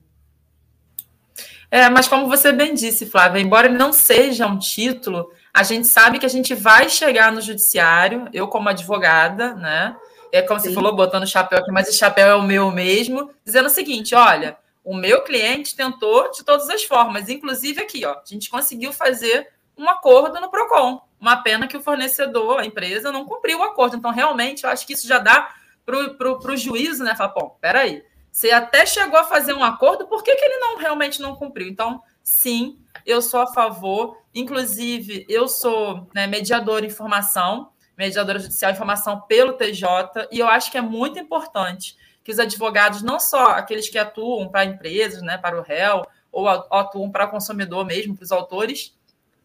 É, 1.73 1.89
mas 1.89 2.07
como 2.07 2.29
você 2.29 2.53
bem 2.53 2.75
disse, 2.75 3.07
Flávia, 3.07 3.41
embora 3.41 3.67
ele 3.67 3.79
não 3.79 3.95
seja 3.95 4.47
um 4.47 4.59
título, 4.59 5.33
a 5.55 5.63
gente 5.63 5.89
sabe 5.89 6.19
que 6.19 6.27
a 6.27 6.29
gente 6.29 6.53
vai 6.55 6.87
chegar 6.91 7.33
no 7.33 7.41
judiciário, 7.41 8.29
eu 8.31 8.47
como 8.47 8.69
advogada, 8.69 9.55
né? 9.55 9.97
É 10.31 10.43
como 10.43 10.61
Sim. 10.61 10.69
você 10.69 10.75
falou, 10.75 10.95
botando 10.95 11.23
o 11.23 11.27
chapéu 11.27 11.61
aqui, 11.61 11.73
mas 11.73 11.89
esse 11.89 11.97
chapéu 11.97 12.29
é 12.29 12.35
o 12.35 12.43
meu 12.43 12.71
mesmo, 12.71 13.31
dizendo 13.43 13.69
o 13.69 13.71
seguinte: 13.71 14.15
olha, 14.15 14.59
o 14.85 14.95
meu 14.95 15.25
cliente 15.25 15.75
tentou 15.75 16.31
de 16.31 16.45
todas 16.45 16.69
as 16.69 16.85
formas, 16.85 17.31
inclusive 17.31 17.81
aqui, 17.81 18.05
ó, 18.05 18.13
a 18.13 18.23
gente 18.27 18.51
conseguiu 18.51 18.93
fazer 18.93 19.49
um 19.75 19.89
acordo 19.89 20.39
no 20.43 20.51
PROCON. 20.51 21.01
Uma 21.19 21.37
pena 21.37 21.67
que 21.67 21.77
o 21.79 21.83
fornecedor, 21.83 22.61
a 22.61 22.67
empresa, 22.67 23.11
não 23.11 23.25
cumpriu 23.25 23.61
o 23.61 23.63
acordo. 23.63 23.97
Então, 23.97 24.11
realmente, 24.11 24.65
eu 24.65 24.71
acho 24.71 24.87
que 24.87 24.93
isso 24.93 25.09
já 25.09 25.19
dá 25.19 25.49
para 25.87 26.53
o 26.53 26.57
juízo, 26.57 27.03
né? 27.03 27.17
Falar, 27.17 27.33
bom, 27.33 27.57
peraí, 27.63 28.05
você 28.33 28.51
até 28.51 28.87
chegou 28.87 29.19
a 29.19 29.25
fazer 29.25 29.53
um 29.53 29.63
acordo, 29.63 30.07
por 30.07 30.23
que, 30.23 30.35
que 30.35 30.43
ele 30.43 30.57
não 30.57 30.79
realmente 30.79 31.21
não 31.21 31.37
cumpriu? 31.37 31.69
Então, 31.69 32.03
sim, 32.25 32.79
eu 33.05 33.21
sou 33.21 33.41
a 33.41 33.47
favor. 33.47 34.17
Inclusive, 34.35 35.27
eu 35.29 35.47
sou 35.47 36.09
né, 36.15 36.27
mediadora 36.27 36.87
em 36.87 36.91
formação, 36.91 37.71
mediadora 37.97 38.39
judicial 38.39 38.73
em 38.73 38.77
formação 38.77 39.21
pelo 39.29 39.53
TJ, 39.53 40.29
e 40.33 40.39
eu 40.39 40.49
acho 40.49 40.71
que 40.73 40.79
é 40.79 40.81
muito 40.81 41.19
importante 41.19 41.95
que 42.25 42.33
os 42.33 42.39
advogados, 42.39 43.03
não 43.03 43.21
só 43.21 43.51
aqueles 43.51 43.91
que 43.91 43.99
atuam 43.99 44.49
para 44.49 44.65
empresas, 44.65 45.21
né, 45.21 45.37
para 45.37 45.59
o 45.59 45.63
réu, 45.63 46.03
ou 46.31 46.49
atuam 46.49 47.11
para 47.11 47.27
o 47.27 47.31
consumidor 47.31 47.85
mesmo, 47.85 48.17
para 48.17 48.25
os 48.25 48.33
autores, 48.33 48.97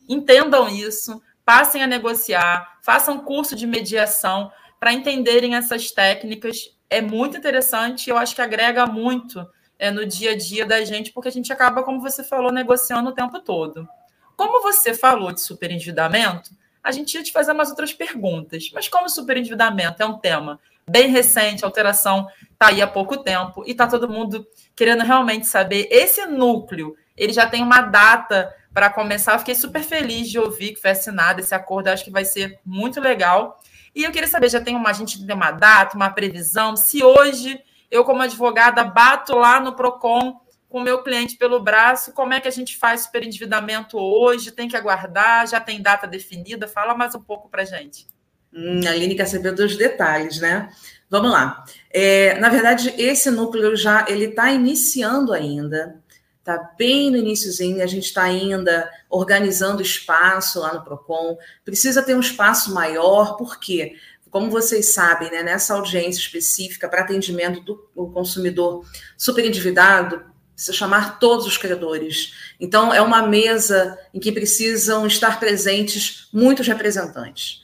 entendam 0.08 0.70
isso, 0.70 1.22
passem 1.44 1.84
a 1.84 1.88
negociar, 1.88 2.78
façam 2.82 3.20
curso 3.20 3.54
de 3.54 3.68
mediação 3.68 4.50
para 4.80 4.94
entenderem 4.94 5.56
essas 5.56 5.92
técnicas 5.92 6.77
é 6.90 7.02
muito 7.02 7.38
interessante 7.38 8.08
e 8.08 8.10
eu 8.10 8.18
acho 8.18 8.36
que 8.36 8.42
agrega 8.42 8.86
muito 8.86 9.48
é, 9.80 9.92
no 9.92 10.06
dia 10.06 10.32
a 10.32 10.38
dia 10.38 10.66
da 10.66 10.84
gente, 10.84 11.12
porque 11.12 11.30
a 11.30 11.32
gente 11.32 11.52
acaba, 11.52 11.84
como 11.84 12.02
você 12.02 12.24
falou, 12.24 12.52
negociando 12.52 13.10
o 13.10 13.14
tempo 13.14 13.40
todo. 13.40 13.88
Como 14.36 14.62
você 14.62 14.94
falou 14.94 15.32
de 15.32 15.42
superendividamento, 15.42 16.52
a 16.84 16.92
gente 16.92 17.16
ia 17.16 17.24
te 17.24 17.32
fazer 17.32 17.52
umas 17.52 17.70
outras 17.70 17.94
perguntas. 17.94 18.70
Mas 18.74 18.88
como 18.88 19.10
superendividamento 19.10 20.02
é 20.02 20.06
um 20.06 20.18
tema 20.18 20.60
bem 20.90 21.10
recente, 21.10 21.64
a 21.64 21.68
alteração 21.68 22.28
está 22.52 22.68
aí 22.68 22.82
há 22.82 22.88
pouco 22.88 23.18
tempo, 23.18 23.64
e 23.68 23.72
está 23.72 23.88
todo 23.88 24.10
mundo 24.10 24.48
querendo 24.76 25.04
realmente 25.04 25.46
saber, 25.46 25.88
esse 25.92 26.26
núcleo, 26.26 26.96
ele 27.16 27.34
já 27.34 27.46
tem 27.46 27.62
uma 27.62 27.82
data 27.82 28.56
para 28.74 28.90
começar. 28.90 29.34
Eu 29.34 29.40
fiquei 29.40 29.56
super 29.56 29.84
feliz 29.84 30.30
de 30.30 30.40
ouvir 30.40 30.74
que 30.74 30.82
foi 30.82 30.92
assinado 30.92 31.40
esse 31.42 31.54
acordo, 31.54 31.88
acho 31.88 32.06
que 32.06 32.12
vai 32.12 32.24
ser 32.24 32.60
muito 32.66 33.02
legal. 33.02 33.60
E 33.96 34.04
eu 34.04 34.12
queria 34.12 34.28
saber, 34.28 34.50
já 34.50 34.62
tem 34.62 34.76
uma, 34.76 34.90
a 34.90 34.94
gente 34.94 35.26
tem 35.26 35.36
uma 35.36 35.52
data, 35.52 35.96
uma 35.96 36.10
previsão, 36.10 36.76
se 36.76 37.04
hoje 37.04 37.60
eu, 37.90 38.04
como 38.04 38.22
advogada, 38.22 38.84
bato 38.84 39.36
lá 39.36 39.60
no 39.60 39.76
PROCON 39.76 40.40
com 40.70 40.80
o 40.80 40.84
meu 40.84 41.02
cliente 41.02 41.38
pelo 41.38 41.62
braço, 41.62 42.12
como 42.12 42.34
é 42.34 42.42
que 42.42 42.48
a 42.48 42.52
gente 42.52 42.78
faz 42.78 43.02
superendividamento 43.02 43.98
hoje? 43.98 44.52
Tem 44.52 44.68
que 44.68 44.76
aguardar? 44.76 45.48
Já 45.48 45.60
tem 45.60 45.82
data 45.82 46.06
definida? 46.06 46.68
Fala 46.68 46.94
mais 46.94 47.16
um 47.16 47.22
pouco 47.22 47.50
para 47.50 47.64
gente. 47.64 48.06
Hum, 48.54 48.82
a 48.86 48.92
Aline 48.92 49.16
quer 49.16 49.28
saber 49.28 49.54
dos 49.54 49.78
detalhes, 49.78 50.40
né? 50.40 50.70
Vamos 51.10 51.32
lá. 51.32 51.64
É, 51.90 52.38
na 52.40 52.50
verdade, 52.50 52.94
esse 52.98 53.32
núcleo 53.32 53.76
já 53.78 54.06
ele 54.10 54.26
está 54.26 54.52
iniciando 54.52 55.32
ainda 55.32 56.02
está 56.48 56.72
bem 56.78 57.12
no 57.12 57.18
iníciozinho, 57.18 57.84
a 57.84 57.88
gente 57.88 58.06
está 58.06 58.24
ainda 58.24 58.90
organizando 59.10 59.82
espaço 59.82 60.62
lá 60.62 60.74
no 60.74 60.82
PROCON, 60.82 61.38
precisa 61.66 62.02
ter 62.02 62.16
um 62.16 62.22
espaço 62.22 62.74
maior, 62.74 63.36
porque, 63.36 63.96
como 64.32 64.50
vocês 64.50 64.88
sabem, 64.88 65.30
né, 65.30 65.44
nessa 65.44 65.74
audiência 65.74 66.22
específica 66.22 66.88
para 66.88 67.02
atendimento 67.02 67.60
do, 67.60 67.90
do 67.94 68.08
consumidor 68.08 68.86
superendividado, 69.18 70.24
precisa 70.54 70.72
chamar 70.72 71.20
todos 71.20 71.46
os 71.46 71.58
credores. 71.58 72.34
Então, 72.58 72.94
é 72.94 73.02
uma 73.02 73.28
mesa 73.28 74.00
em 74.14 74.20
que 74.20 74.32
precisam 74.32 75.06
estar 75.06 75.42
presentes 75.42 76.30
muitos 76.32 76.66
representantes. 76.66 77.62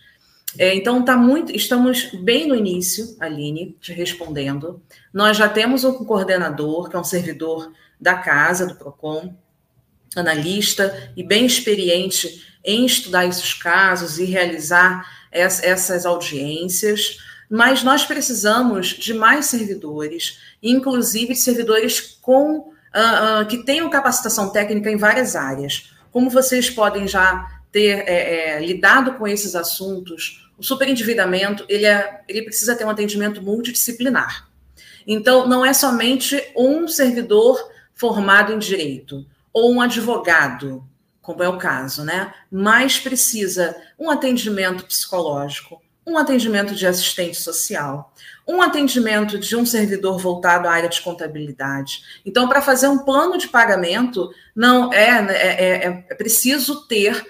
É, 0.58 0.76
então, 0.76 1.04
tá 1.04 1.16
muito, 1.16 1.56
estamos 1.56 2.12
bem 2.22 2.48
no 2.48 2.56
início, 2.56 3.16
Aline, 3.20 3.76
te 3.82 3.94
respondendo. 3.94 4.82
Nós 5.12 5.38
já 5.38 5.48
temos 5.48 5.84
um 5.84 5.94
coordenador, 6.06 6.90
que 6.90 6.96
é 6.96 7.00
um 7.00 7.04
servidor 7.04 7.72
da 8.04 8.16
casa, 8.16 8.68
do 8.68 8.76
PROCON, 8.76 9.34
analista 10.16 11.12
e 11.16 11.24
bem 11.24 11.46
experiente 11.46 12.46
em 12.64 12.86
estudar 12.86 13.26
esses 13.26 13.54
casos 13.54 14.20
e 14.20 14.26
realizar 14.26 15.10
essas 15.32 16.06
audiências, 16.06 17.18
mas 17.50 17.82
nós 17.84 18.06
precisamos 18.06 18.88
de 18.88 19.14
mais 19.14 19.48
servidores, 19.48 20.40
inclusive 20.62 21.36
servidores 21.36 22.00
com 22.22 22.58
uh, 22.60 23.42
uh, 23.42 23.46
que 23.48 23.64
tenham 23.64 23.90
capacitação 23.90 24.52
técnica 24.52 24.92
em 24.92 24.98
várias 24.98 25.36
áreas. 25.36 25.92
Como 26.12 26.30
vocês 26.30 26.70
podem 26.70 27.08
já 27.08 27.48
ter 27.72 28.08
é, 28.08 28.58
é, 28.58 28.60
lidado 28.60 29.16
com 29.16 29.28
esses 29.28 29.56
assuntos, 29.56 30.48
o 30.58 30.64
superendividamento 30.64 31.66
ele, 31.68 31.88
é, 31.88 32.22
ele 32.28 32.44
precisa 32.44 32.76
ter 32.76 32.86
um 32.86 32.90
atendimento 32.90 33.42
multidisciplinar. 33.42 34.48
Então, 35.06 35.48
não 35.48 35.66
é 35.66 35.74
somente 35.74 36.42
um 36.56 36.88
servidor 36.88 37.73
formado 37.96 38.52
em 38.52 38.60
direito 38.60 39.26
ou 39.52 39.72
um 39.72 39.82
advogado, 39.82 40.84
como 41.22 41.44
é 41.44 41.48
o 41.48 41.58
caso, 41.58 42.04
né? 42.04 42.34
Mas 42.52 43.00
precisa 43.00 43.76
um 43.98 44.10
atendimento 44.10 44.86
psicológico, 44.86 45.82
um 46.06 46.18
atendimento 46.18 46.76
de 46.76 46.86
assistente 46.86 47.38
social, 47.38 48.14
um 48.48 48.62
atendimento 48.62 49.40
de 49.40 49.56
um 49.56 49.66
servidor 49.66 50.20
voltado 50.20 50.68
à 50.68 50.72
área 50.72 50.90
de 50.90 51.02
contabilidade. 51.02 52.04
Então, 52.26 52.50
para 52.50 52.62
fazer 52.62 52.88
um 52.90 53.00
plano 53.00 53.38
de 53.38 53.48
pagamento, 53.48 54.30
não 54.54 54.92
é, 54.92 55.08
é, 55.30 55.66
é, 55.66 56.06
é 56.10 56.16
preciso 56.16 56.86
ter 56.88 57.26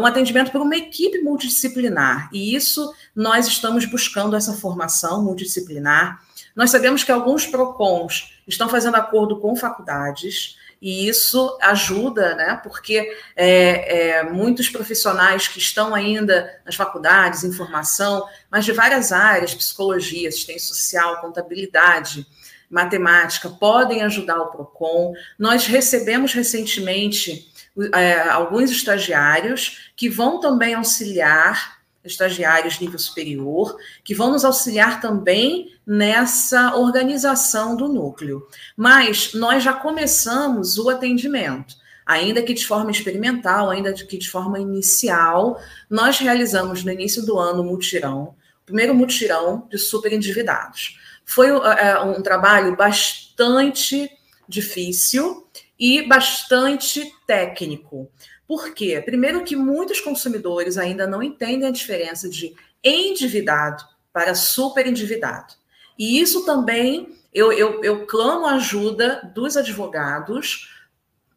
um 0.00 0.04
atendimento 0.04 0.50
por 0.50 0.60
uma 0.60 0.76
equipe 0.76 1.20
multidisciplinar. 1.20 2.28
E 2.32 2.54
isso 2.54 2.92
nós 3.14 3.46
estamos 3.46 3.84
buscando 3.84 4.34
essa 4.34 4.52
formação 4.54 5.22
multidisciplinar 5.22 6.20
nós 6.58 6.72
sabemos 6.72 7.04
que 7.04 7.12
alguns 7.12 7.46
PROCONs 7.46 8.32
estão 8.44 8.68
fazendo 8.68 8.96
acordo 8.96 9.38
com 9.38 9.54
faculdades 9.54 10.58
e 10.82 11.06
isso 11.06 11.56
ajuda, 11.62 12.34
né? 12.34 12.58
Porque 12.64 13.16
é, 13.36 14.16
é, 14.16 14.22
muitos 14.24 14.68
profissionais 14.68 15.46
que 15.46 15.60
estão 15.60 15.94
ainda 15.94 16.52
nas 16.66 16.74
faculdades, 16.74 17.44
em 17.44 17.52
formação, 17.52 18.26
mas 18.50 18.64
de 18.64 18.72
várias 18.72 19.12
áreas, 19.12 19.54
psicologia, 19.54 20.28
assistência 20.28 20.74
social, 20.74 21.20
contabilidade, 21.20 22.26
matemática, 22.68 23.48
podem 23.48 24.02
ajudar 24.02 24.40
o 24.40 24.50
PROCON. 24.50 25.12
Nós 25.38 25.64
recebemos 25.64 26.32
recentemente 26.32 27.52
é, 27.94 28.18
alguns 28.30 28.68
estagiários 28.72 29.92
que 29.94 30.08
vão 30.08 30.40
também 30.40 30.74
auxiliar 30.74 31.78
estagiários 32.04 32.80
nível 32.80 32.98
superior, 32.98 33.76
que 34.02 34.14
vão 34.14 34.32
nos 34.32 34.44
auxiliar 34.44 35.00
também 35.00 35.77
nessa 35.88 36.76
organização 36.76 37.74
do 37.74 37.88
núcleo. 37.88 38.46
Mas 38.76 39.32
nós 39.32 39.64
já 39.64 39.72
começamos 39.72 40.76
o 40.76 40.90
atendimento, 40.90 41.74
ainda 42.04 42.42
que 42.42 42.52
de 42.52 42.66
forma 42.66 42.90
experimental, 42.90 43.70
ainda 43.70 43.94
que 43.94 44.18
de 44.18 44.28
forma 44.30 44.60
inicial, 44.60 45.58
nós 45.88 46.18
realizamos 46.18 46.84
no 46.84 46.92
início 46.92 47.24
do 47.24 47.38
ano 47.38 47.62
o 47.62 47.64
mutirão, 47.64 48.34
o 48.60 48.66
primeiro 48.66 48.94
mutirão 48.94 49.66
de 49.70 49.78
super 49.78 50.12
endividados. 50.12 50.98
Foi 51.24 51.48
é, 51.48 51.98
um 52.00 52.20
trabalho 52.20 52.76
bastante 52.76 54.10
difícil 54.46 55.48
e 55.78 56.06
bastante 56.06 57.10
técnico. 57.26 58.10
Por 58.46 58.74
quê? 58.74 59.00
Primeiro 59.02 59.42
que 59.42 59.56
muitos 59.56 60.00
consumidores 60.00 60.76
ainda 60.76 61.06
não 61.06 61.22
entendem 61.22 61.66
a 61.66 61.72
diferença 61.72 62.28
de 62.28 62.54
endividado 62.84 63.84
para 64.12 64.34
super 64.34 64.86
endividado. 64.86 65.57
E 65.98 66.20
isso 66.20 66.44
também 66.44 67.18
eu, 67.32 67.52
eu, 67.52 67.82
eu 67.84 68.06
clamo 68.06 68.46
a 68.46 68.54
ajuda 68.54 69.30
dos 69.34 69.56
advogados 69.56 70.74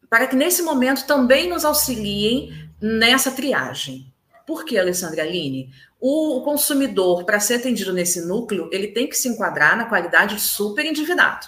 para 0.09 0.27
que 0.27 0.35
nesse 0.35 0.61
momento 0.61 1.05
também 1.05 1.49
nos 1.49 1.65
auxiliem 1.65 2.69
nessa 2.81 3.31
triagem. 3.31 4.11
Por 4.45 4.65
que, 4.65 4.77
Alessandra 4.77 5.23
Aline? 5.23 5.71
O 5.99 6.41
consumidor, 6.41 7.23
para 7.23 7.39
ser 7.39 7.55
atendido 7.55 7.93
nesse 7.93 8.25
núcleo, 8.25 8.69
ele 8.71 8.87
tem 8.87 9.07
que 9.07 9.15
se 9.15 9.29
enquadrar 9.29 9.77
na 9.77 9.85
qualidade 9.85 10.35
de 10.35 10.41
super 10.41 10.85
endividado. 10.85 11.47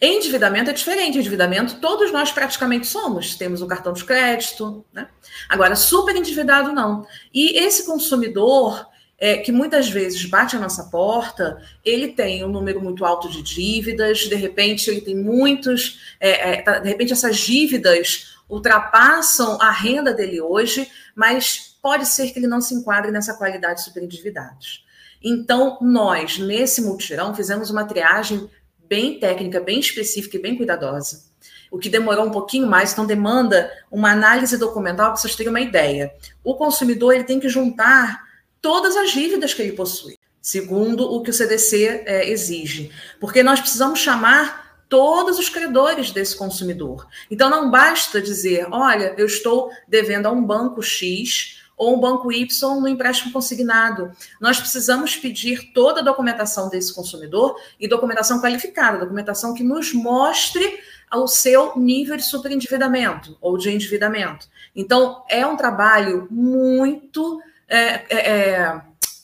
Endividamento 0.00 0.70
é 0.70 0.72
diferente. 0.72 1.18
Endividamento, 1.18 1.80
todos 1.80 2.12
nós 2.12 2.30
praticamente 2.32 2.86
somos. 2.86 3.36
Temos 3.36 3.62
o 3.62 3.66
cartão 3.66 3.92
de 3.92 4.04
crédito, 4.04 4.84
né? 4.92 5.08
Agora, 5.48 5.74
super 5.74 6.14
endividado, 6.14 6.72
não. 6.72 7.06
E 7.32 7.56
esse 7.58 7.86
consumidor, 7.86 8.86
é, 9.22 9.36
que 9.36 9.52
muitas 9.52 9.88
vezes 9.88 10.24
bate 10.24 10.56
a 10.56 10.58
nossa 10.58 10.82
porta, 10.86 11.62
ele 11.84 12.08
tem 12.08 12.44
um 12.44 12.48
número 12.48 12.82
muito 12.82 13.04
alto 13.04 13.30
de 13.30 13.40
dívidas, 13.40 14.18
de 14.18 14.34
repente 14.34 14.90
ele 14.90 15.00
tem 15.00 15.14
muitos, 15.14 16.16
é, 16.18 16.54
é, 16.54 16.56
tá, 16.60 16.80
de 16.80 16.88
repente 16.88 17.12
essas 17.12 17.36
dívidas 17.36 18.34
ultrapassam 18.50 19.62
a 19.62 19.70
renda 19.70 20.12
dele 20.12 20.40
hoje, 20.40 20.90
mas 21.14 21.76
pode 21.80 22.04
ser 22.06 22.32
que 22.32 22.40
ele 22.40 22.48
não 22.48 22.60
se 22.60 22.74
enquadre 22.74 23.12
nessa 23.12 23.34
qualidade 23.34 23.76
de 23.76 23.84
super 23.84 24.02
endividados. 24.02 24.84
Então, 25.22 25.78
nós, 25.80 26.40
nesse 26.40 26.82
multirão, 26.82 27.32
fizemos 27.32 27.70
uma 27.70 27.84
triagem 27.84 28.50
bem 28.88 29.20
técnica, 29.20 29.60
bem 29.60 29.78
específica 29.78 30.36
e 30.36 30.42
bem 30.42 30.56
cuidadosa. 30.56 31.26
O 31.70 31.78
que 31.78 31.88
demorou 31.88 32.26
um 32.26 32.32
pouquinho 32.32 32.66
mais, 32.66 32.92
então 32.92 33.06
demanda 33.06 33.70
uma 33.88 34.10
análise 34.10 34.58
documental 34.58 35.12
para 35.12 35.16
vocês 35.16 35.36
terem 35.36 35.50
uma 35.50 35.60
ideia. 35.60 36.12
O 36.42 36.56
consumidor 36.56 37.14
ele 37.14 37.22
tem 37.22 37.38
que 37.38 37.48
juntar 37.48 38.31
todas 38.62 38.96
as 38.96 39.10
dívidas 39.10 39.52
que 39.52 39.60
ele 39.60 39.72
possui, 39.72 40.16
segundo 40.40 41.04
o 41.04 41.20
que 41.22 41.30
o 41.30 41.34
CDC 41.34 42.04
é, 42.06 42.30
exige, 42.30 42.90
porque 43.20 43.42
nós 43.42 43.60
precisamos 43.60 43.98
chamar 43.98 44.62
todos 44.88 45.38
os 45.38 45.48
credores 45.48 46.10
desse 46.10 46.36
consumidor. 46.36 47.06
Então 47.30 47.50
não 47.50 47.70
basta 47.70 48.20
dizer, 48.22 48.66
olha, 48.70 49.14
eu 49.18 49.26
estou 49.26 49.70
devendo 49.88 50.26
a 50.26 50.30
um 50.30 50.44
banco 50.44 50.82
X 50.82 51.60
ou 51.76 51.96
um 51.96 52.00
banco 52.00 52.30
Y 52.30 52.80
no 52.80 52.86
empréstimo 52.86 53.32
consignado. 53.32 54.12
Nós 54.40 54.60
precisamos 54.60 55.16
pedir 55.16 55.72
toda 55.72 56.00
a 56.00 56.04
documentação 56.04 56.68
desse 56.68 56.94
consumidor 56.94 57.56
e 57.80 57.88
documentação 57.88 58.40
qualificada, 58.40 58.98
documentação 58.98 59.54
que 59.54 59.64
nos 59.64 59.92
mostre 59.92 60.78
o 61.12 61.26
seu 61.26 61.76
nível 61.76 62.16
de 62.16 62.24
superendividamento 62.24 63.36
ou 63.40 63.58
de 63.58 63.70
endividamento. 63.70 64.46
Então, 64.76 65.24
é 65.28 65.46
um 65.46 65.56
trabalho 65.56 66.28
muito 66.30 67.40
é, 67.76 68.04
é, 68.08 68.30
é 68.30 68.82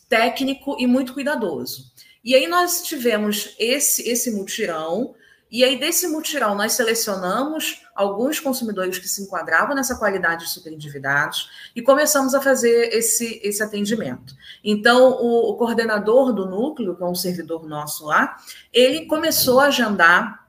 técnico 0.09 0.77
e 0.79 0.87
muito 0.87 1.15
cuidadoso. 1.15 1.93
E 2.25 2.35
aí 2.35 2.47
nós 2.47 2.83
tivemos 2.83 3.55
esse, 3.59 4.09
esse 4.09 4.31
mutirão 4.31 5.15
e 5.51 5.65
aí, 5.65 5.79
desse 5.79 6.07
mutirão, 6.07 6.55
nós 6.55 6.75
selecionamos 6.75 7.83
alguns 7.95 8.39
consumidores 8.39 8.99
que 8.99 9.09
se 9.09 9.23
enquadravam 9.23 9.75
nessa 9.75 9.97
qualidade 9.97 10.45
de 10.45 10.51
superendividados 10.51 11.49
e 11.75 11.81
começamos 11.81 12.35
a 12.35 12.41
fazer 12.41 12.95
esse, 12.95 13.41
esse 13.43 13.63
atendimento. 13.63 14.35
Então, 14.63 15.13
o, 15.13 15.51
o 15.51 15.57
coordenador 15.57 16.35
do 16.35 16.45
núcleo, 16.45 16.95
que 16.95 17.03
é 17.03 17.07
um 17.07 17.15
servidor 17.15 17.67
nosso 17.67 18.05
lá, 18.05 18.37
ele 18.73 19.07
começou 19.07 19.59
a 19.59 19.67
agendar 19.67 20.47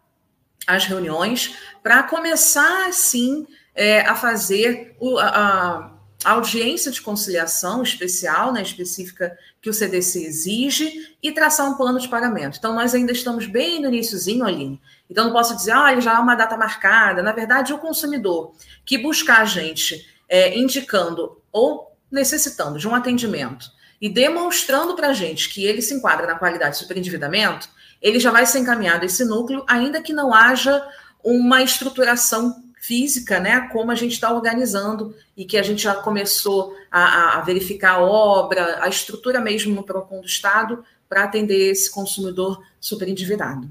as 0.68 0.84
reuniões 0.84 1.56
para 1.82 2.04
começar, 2.04 2.88
assim, 2.88 3.48
é, 3.74 4.02
a 4.02 4.16
fazer 4.16 4.98
o, 5.00 5.18
a 5.18 5.98
audiência 6.24 6.92
de 6.92 7.02
conciliação 7.02 7.82
especial, 7.82 8.52
né, 8.52 8.62
específica 8.62 9.38
que 9.62 9.70
o 9.70 9.74
CDC 9.74 10.26
exige, 10.26 11.16
e 11.22 11.32
traçar 11.32 11.70
um 11.70 11.76
plano 11.76 12.00
de 12.00 12.08
pagamento. 12.08 12.58
Então, 12.58 12.74
nós 12.74 12.94
ainda 12.94 13.12
estamos 13.12 13.46
bem 13.46 13.82
no 13.82 13.88
iníciozinho, 13.88 14.46
Aline. 14.46 14.82
Então, 15.10 15.26
não 15.26 15.34
posso 15.34 15.56
dizer, 15.56 15.72
ah, 15.72 16.00
já 16.00 16.18
há 16.18 16.20
uma 16.20 16.36
data 16.36 16.58
marcada. 16.58 17.24
Na 17.24 17.32
verdade, 17.32 17.74
o 17.74 17.78
consumidor 17.78 18.54
que 18.86 18.98
buscar 18.98 19.42
a 19.42 19.46
gente 19.46 20.06
é, 20.28 20.58
indicando 20.58 21.42
ou 21.52 21.96
necessitando 22.12 22.78
de 22.78 22.88
um 22.88 22.96
atendimento 22.96 23.72
e 24.02 24.10
demonstrando 24.10 24.96
para 24.96 25.10
a 25.10 25.14
gente 25.14 25.50
que 25.50 25.66
ele 25.66 25.82
se 25.82 25.94
enquadra 25.94 26.26
na 26.26 26.36
qualidade 26.36 26.72
de 26.72 26.78
superendividamento, 26.78 27.70
ele 28.02 28.20
já 28.20 28.32
vai 28.32 28.46
ser 28.46 28.60
encaminhado 28.60 29.04
a 29.04 29.06
esse 29.06 29.26
núcleo, 29.26 29.64
ainda 29.68 30.02
que 30.02 30.14
não 30.14 30.34
haja 30.34 30.86
uma 31.24 31.62
estruturação 31.62 32.64
física, 32.90 33.40
né? 33.40 33.70
Como 33.72 33.92
a 33.92 33.96
gente 33.96 34.14
está 34.14 34.34
organizando 34.34 35.16
e 35.38 35.46
que 35.46 35.60
a 35.60 35.62
gente 35.62 35.84
já 35.84 35.94
começou 35.94 36.76
a, 36.90 37.38
a, 37.38 37.42
verificar 37.42 37.98
a 37.98 38.02
obra, 38.02 38.84
a 38.84 38.90
estrutura 38.90 39.40
mesmo 39.40 39.76
no 39.76 39.84
PROCON 39.84 40.22
do 40.22 40.26
Estado 40.26 40.84
para 41.08 41.24
atender 41.24 41.70
esse 41.70 41.92
consumidor 41.92 42.64
super 42.82 43.08
endividado. 43.08 43.70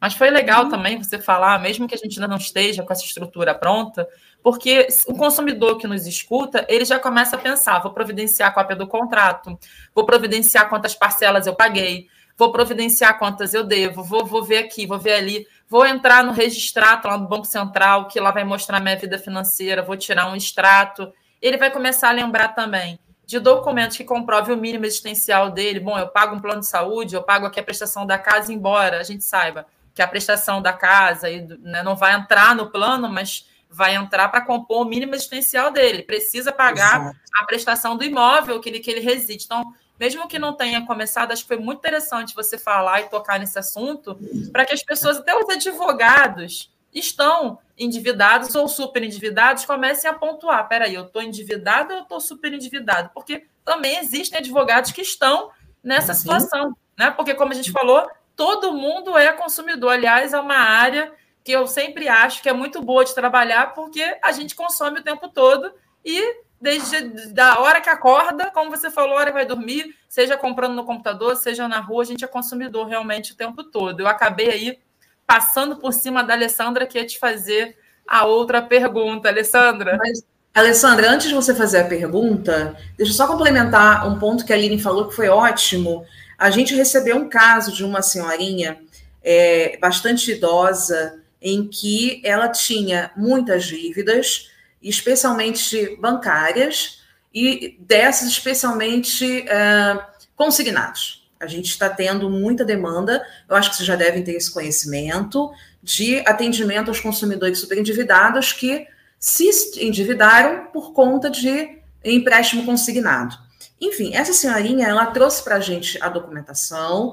Mas 0.00 0.14
foi 0.14 0.28
legal 0.28 0.68
também 0.68 1.00
você 1.00 1.20
falar, 1.20 1.62
mesmo 1.62 1.86
que 1.86 1.94
a 1.94 1.98
gente 1.98 2.18
ainda 2.18 2.26
não 2.26 2.36
esteja 2.36 2.82
com 2.82 2.92
essa 2.92 3.04
estrutura 3.04 3.54
pronta, 3.54 4.08
porque 4.42 4.88
o 5.06 5.14
consumidor 5.14 5.78
que 5.78 5.86
nos 5.86 6.04
escuta, 6.04 6.66
ele 6.68 6.84
já 6.84 6.98
começa 6.98 7.36
a 7.36 7.38
pensar: 7.38 7.78
vou 7.78 7.92
providenciar 7.92 8.48
a 8.48 8.52
cópia 8.52 8.74
do 8.74 8.88
contrato, 8.88 9.56
vou 9.94 10.04
providenciar 10.04 10.68
quantas 10.68 10.96
parcelas 10.96 11.46
eu 11.46 11.54
paguei, 11.54 12.08
vou 12.36 12.50
providenciar 12.50 13.20
quantas 13.20 13.54
eu 13.54 13.62
devo, 13.62 14.02
vou, 14.02 14.26
vou 14.26 14.42
ver 14.42 14.58
aqui, 14.58 14.84
vou 14.84 14.98
ver 14.98 15.12
ali, 15.12 15.46
vou 15.72 15.86
entrar 15.86 16.22
no 16.22 16.32
registrato 16.32 17.08
lá 17.08 17.16
no 17.16 17.26
Banco 17.26 17.46
Central, 17.46 18.06
que 18.06 18.20
lá 18.20 18.30
vai 18.30 18.44
mostrar 18.44 18.78
minha 18.78 18.94
vida 18.94 19.18
financeira, 19.18 19.80
vou 19.80 19.96
tirar 19.96 20.30
um 20.30 20.36
extrato. 20.36 21.10
Ele 21.40 21.56
vai 21.56 21.70
começar 21.70 22.10
a 22.10 22.12
lembrar 22.12 22.48
também 22.48 22.98
de 23.24 23.38
documentos 23.38 23.96
que 23.96 24.04
comprove 24.04 24.52
o 24.52 24.56
mínimo 24.58 24.84
existencial 24.84 25.48
dele. 25.48 25.80
Bom, 25.80 25.98
eu 25.98 26.08
pago 26.08 26.36
um 26.36 26.40
plano 26.40 26.60
de 26.60 26.66
saúde, 26.66 27.14
eu 27.14 27.22
pago 27.22 27.46
aqui 27.46 27.58
a 27.58 27.62
prestação 27.62 28.04
da 28.04 28.18
casa, 28.18 28.52
embora 28.52 29.00
a 29.00 29.02
gente 29.02 29.24
saiba 29.24 29.64
que 29.94 30.02
a 30.02 30.06
prestação 30.06 30.60
da 30.60 30.74
casa 30.74 31.26
né, 31.60 31.82
não 31.82 31.96
vai 31.96 32.12
entrar 32.16 32.54
no 32.54 32.70
plano, 32.70 33.08
mas 33.08 33.48
vai 33.70 33.94
entrar 33.94 34.28
para 34.28 34.42
compor 34.42 34.82
o 34.82 34.84
mínimo 34.84 35.14
existencial 35.14 35.70
dele. 35.70 36.02
Precisa 36.02 36.52
pagar 36.52 37.00
Exato. 37.00 37.18
a 37.40 37.44
prestação 37.46 37.96
do 37.96 38.04
imóvel 38.04 38.60
que 38.60 38.68
ele, 38.68 38.78
que 38.78 38.90
ele 38.90 39.00
reside. 39.00 39.46
Então, 39.46 39.72
mesmo 40.02 40.26
que 40.26 40.36
não 40.36 40.52
tenha 40.52 40.84
começado, 40.84 41.30
acho 41.30 41.42
que 41.42 41.48
foi 41.48 41.58
muito 41.58 41.78
interessante 41.78 42.34
você 42.34 42.58
falar 42.58 43.02
e 43.02 43.08
tocar 43.08 43.38
nesse 43.38 43.56
assunto, 43.56 44.18
para 44.50 44.66
que 44.66 44.74
as 44.74 44.82
pessoas, 44.82 45.18
até 45.18 45.32
os 45.32 45.48
advogados, 45.48 46.72
estão 46.92 47.60
endividados 47.78 48.52
ou 48.56 48.66
super 48.66 49.04
endividados, 49.04 49.64
comecem 49.64 50.10
a 50.10 50.12
pontuar. 50.12 50.66
Peraí, 50.66 50.92
eu 50.92 51.04
estou 51.04 51.22
endividado 51.22 51.92
ou 51.92 51.98
eu 51.98 52.02
estou 52.02 52.20
super 52.20 52.52
endividado? 52.52 53.10
Porque 53.14 53.46
também 53.64 53.96
existem 53.98 54.40
advogados 54.40 54.90
que 54.90 55.02
estão 55.02 55.52
nessa 55.80 56.14
situação, 56.14 56.76
né? 56.98 57.12
Porque, 57.12 57.32
como 57.34 57.52
a 57.52 57.54
gente 57.54 57.70
falou, 57.70 58.04
todo 58.34 58.72
mundo 58.72 59.16
é 59.16 59.32
consumidor. 59.32 59.92
Aliás, 59.92 60.32
é 60.32 60.40
uma 60.40 60.56
área 60.56 61.12
que 61.44 61.52
eu 61.52 61.64
sempre 61.68 62.08
acho 62.08 62.42
que 62.42 62.48
é 62.48 62.52
muito 62.52 62.82
boa 62.82 63.04
de 63.04 63.14
trabalhar, 63.14 63.72
porque 63.72 64.18
a 64.20 64.32
gente 64.32 64.56
consome 64.56 64.98
o 64.98 65.04
tempo 65.04 65.28
todo 65.28 65.72
e 66.04 66.42
desde 66.62 67.32
da 67.32 67.58
hora 67.58 67.80
que 67.80 67.90
acorda, 67.90 68.50
como 68.52 68.70
você 68.70 68.88
falou, 68.88 69.16
a 69.16 69.20
hora 69.20 69.30
que 69.30 69.36
vai 69.36 69.44
dormir, 69.44 69.96
seja 70.08 70.36
comprando 70.36 70.74
no 70.74 70.84
computador, 70.84 71.34
seja 71.34 71.66
na 71.66 71.80
rua, 71.80 72.04
a 72.04 72.06
gente 72.06 72.24
é 72.24 72.28
consumidor 72.28 72.86
realmente 72.86 73.32
o 73.32 73.36
tempo 73.36 73.64
todo. 73.64 74.00
Eu 74.00 74.06
acabei 74.06 74.48
aí 74.48 74.78
passando 75.26 75.76
por 75.76 75.92
cima 75.92 76.22
da 76.22 76.34
Alessandra, 76.34 76.86
que 76.86 76.98
ia 76.98 77.06
te 77.06 77.18
fazer 77.18 77.76
a 78.06 78.24
outra 78.24 78.62
pergunta, 78.62 79.28
Alessandra. 79.28 79.98
Mas, 79.98 80.22
Alessandra, 80.54 81.10
antes 81.10 81.28
de 81.28 81.34
você 81.34 81.52
fazer 81.52 81.80
a 81.80 81.84
pergunta, 81.84 82.76
deixa 82.96 83.12
eu 83.12 83.16
só 83.16 83.26
complementar 83.26 84.06
um 84.06 84.18
ponto 84.18 84.44
que 84.44 84.52
a 84.52 84.56
Aline 84.56 84.80
falou 84.80 85.08
que 85.08 85.16
foi 85.16 85.28
ótimo. 85.28 86.04
A 86.38 86.50
gente 86.50 86.76
recebeu 86.76 87.16
um 87.16 87.28
caso 87.28 87.72
de 87.72 87.84
uma 87.84 88.02
senhorinha 88.02 88.78
é, 89.22 89.76
bastante 89.78 90.30
idosa 90.30 91.20
em 91.40 91.66
que 91.66 92.22
ela 92.24 92.48
tinha 92.48 93.10
muitas 93.16 93.64
dívidas, 93.64 94.51
especialmente 94.82 95.96
bancárias, 96.00 97.00
e 97.34 97.76
dessas 97.80 98.28
especialmente 98.28 99.48
é, 99.48 99.98
consignados. 100.36 101.28
A 101.40 101.46
gente 101.46 101.70
está 101.70 101.88
tendo 101.88 102.30
muita 102.30 102.64
demanda, 102.64 103.24
eu 103.48 103.56
acho 103.56 103.70
que 103.70 103.76
vocês 103.76 103.86
já 103.86 103.96
devem 103.96 104.22
ter 104.22 104.32
esse 104.32 104.50
conhecimento, 104.52 105.50
de 105.82 106.20
atendimento 106.20 106.88
aos 106.88 107.00
consumidores 107.00 107.58
superendividados 107.58 108.52
que 108.52 108.86
se 109.18 109.50
endividaram 109.80 110.66
por 110.66 110.92
conta 110.92 111.28
de 111.28 111.78
empréstimo 112.04 112.64
consignado. 112.64 113.36
Enfim, 113.80 114.14
essa 114.14 114.32
senhorinha, 114.32 114.86
ela 114.86 115.06
trouxe 115.06 115.42
para 115.42 115.56
a 115.56 115.60
gente 115.60 115.98
a 116.00 116.08
documentação, 116.08 117.12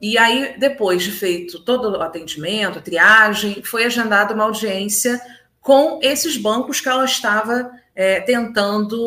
e 0.00 0.18
aí, 0.18 0.56
depois 0.58 1.02
de 1.02 1.10
feito 1.10 1.60
todo 1.60 1.90
o 1.96 2.02
atendimento, 2.02 2.80
triagem, 2.80 3.62
foi 3.62 3.84
agendada 3.84 4.34
uma 4.34 4.44
audiência 4.44 5.20
com 5.64 5.98
esses 6.02 6.36
bancos 6.36 6.78
que 6.78 6.88
ela 6.90 7.06
estava 7.06 7.72
é, 7.96 8.20
tentando 8.20 9.00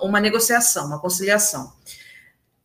uma 0.00 0.18
negociação, 0.18 0.86
uma 0.86 0.98
conciliação. 0.98 1.74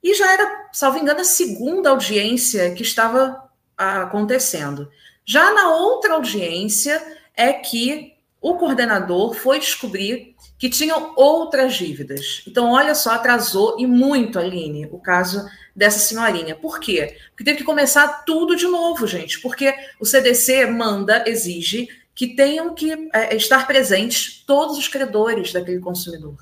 E 0.02 0.16
já 0.16 0.32
era, 0.32 0.70
salvo 0.72 1.00
engano, 1.00 1.20
a 1.20 1.26
segunda 1.26 1.90
audiência 1.90 2.74
que 2.74 2.82
estava 2.82 3.44
acontecendo. 3.78 4.90
Já 5.26 5.54
na 5.54 5.76
outra 5.76 6.14
audiência 6.14 7.04
é 7.36 7.52
que 7.52 8.14
o 8.42 8.56
coordenador 8.56 9.34
foi 9.34 9.60
descobrir 9.60 10.34
que 10.58 10.70
tinham 10.70 11.14
outras 11.18 11.76
dívidas. 11.76 12.42
Então, 12.48 12.72
olha 12.72 12.96
só, 12.96 13.12
atrasou 13.12 13.76
e 13.78 13.86
muito, 13.86 14.40
Aline, 14.40 14.88
o 14.94 14.98
caso 14.98 15.46
dessa 15.76 16.00
senhorinha. 16.00 16.56
Por 16.56 16.80
quê? 16.80 17.18
Porque 17.32 17.44
teve 17.44 17.58
que 17.58 17.64
começar 17.66 18.24
tudo 18.24 18.56
de 18.56 18.66
novo, 18.66 19.06
gente, 19.06 19.42
porque 19.42 19.76
o 20.00 20.06
CDC 20.06 20.68
manda, 20.68 21.26
exige 21.28 21.90
que 22.16 22.36
tenham 22.36 22.74
que 22.74 22.92
é, 23.14 23.36
estar 23.36 23.66
presentes 23.66 24.44
todos 24.46 24.78
os 24.78 24.88
credores 24.88 25.52
daquele 25.52 25.80
consumidor. 25.80 26.36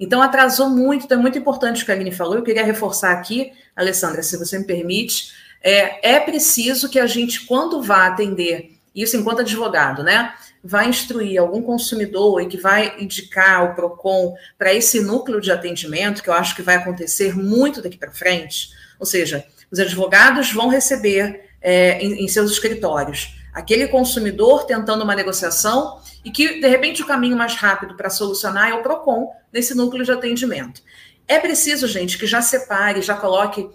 Então, 0.00 0.22
atrasou 0.22 0.70
muito, 0.70 1.04
então 1.04 1.18
é 1.18 1.22
muito 1.22 1.38
importante 1.38 1.82
o 1.82 1.84
que 1.86 1.92
a 1.92 1.94
Aline 1.94 2.12
falou. 2.12 2.36
Eu 2.36 2.42
queria 2.42 2.64
reforçar 2.64 3.12
aqui, 3.12 3.52
Alessandra, 3.76 4.22
se 4.22 4.36
você 4.36 4.58
me 4.58 4.64
permite, 4.64 5.32
é, 5.62 6.14
é 6.14 6.20
preciso 6.20 6.88
que 6.88 6.98
a 6.98 7.06
gente, 7.06 7.46
quando 7.46 7.82
vá 7.82 8.06
atender, 8.06 8.78
isso 8.94 9.16
enquanto 9.16 9.40
advogado, 9.40 10.02
né? 10.02 10.32
Vai 10.64 10.88
instruir 10.88 11.38
algum 11.38 11.62
consumidor 11.62 12.42
e 12.42 12.46
que 12.46 12.56
vai 12.56 12.96
indicar 12.98 13.64
o 13.64 13.74
PROCON 13.74 14.34
para 14.56 14.72
esse 14.72 15.00
núcleo 15.00 15.40
de 15.40 15.52
atendimento, 15.52 16.22
que 16.22 16.30
eu 16.30 16.34
acho 16.34 16.56
que 16.56 16.62
vai 16.62 16.76
acontecer 16.76 17.36
muito 17.36 17.82
daqui 17.82 17.96
para 17.96 18.10
frente. 18.10 18.70
Ou 18.98 19.06
seja, 19.06 19.44
os 19.70 19.78
advogados 19.78 20.52
vão 20.52 20.68
receber 20.68 21.48
é, 21.60 22.00
em, 22.00 22.24
em 22.24 22.28
seus 22.28 22.50
escritórios 22.50 23.37
aquele 23.52 23.88
consumidor 23.88 24.64
tentando 24.64 25.02
uma 25.02 25.14
negociação 25.14 26.00
e 26.24 26.30
que, 26.30 26.60
de 26.60 26.68
repente, 26.68 27.02
o 27.02 27.06
caminho 27.06 27.36
mais 27.36 27.54
rápido 27.54 27.96
para 27.96 28.10
solucionar 28.10 28.70
é 28.70 28.74
o 28.74 28.82
PROCON 28.82 29.32
nesse 29.52 29.74
núcleo 29.74 30.04
de 30.04 30.12
atendimento. 30.12 30.82
É 31.26 31.38
preciso, 31.38 31.86
gente, 31.86 32.16
que 32.18 32.26
já 32.26 32.40
separe, 32.40 33.02
já 33.02 33.14
coloque 33.14 33.68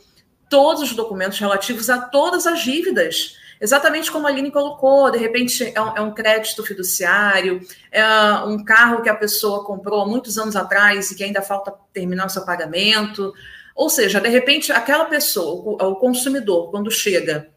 todos 0.49 0.83
os 0.83 0.93
documentos 0.93 1.39
relativos 1.39 1.89
a 1.89 1.99
todas 1.99 2.45
as 2.47 2.62
dívidas. 2.62 3.38
Exatamente 3.62 4.12
como 4.12 4.27
a 4.27 4.29
Aline 4.29 4.51
colocou, 4.51 5.09
de 5.09 5.17
repente 5.17 5.71
é 5.73 5.81
um, 5.81 6.09
é 6.09 6.12
crédito 6.12 6.63
fiduciário, 6.63 7.62
é 7.91 8.05
um 8.45 8.63
carro 8.65 9.01
que 9.01 9.09
a 9.09 9.15
pessoa 9.15 9.63
comprou 9.63 10.01
há 10.01 10.05
muitos 10.05 10.38
anos 10.38 10.55
atrás 10.55 11.12
e 11.12 11.15
que 11.15 11.23
ainda 11.23 11.41
falta 11.41 11.73
terminar 11.93 12.25
o 12.25 12.29
seu 12.29 12.43
pagamento. 12.43 13.33
Ou 13.75 13.89
seja, 13.89 14.19
de 14.19 14.29
repente, 14.29 14.71
aquela 14.71 15.05
pessoa, 15.05 15.83
o 15.88 15.95
consumidor, 15.95 16.69
quando 16.71 16.91
chega 16.91 17.52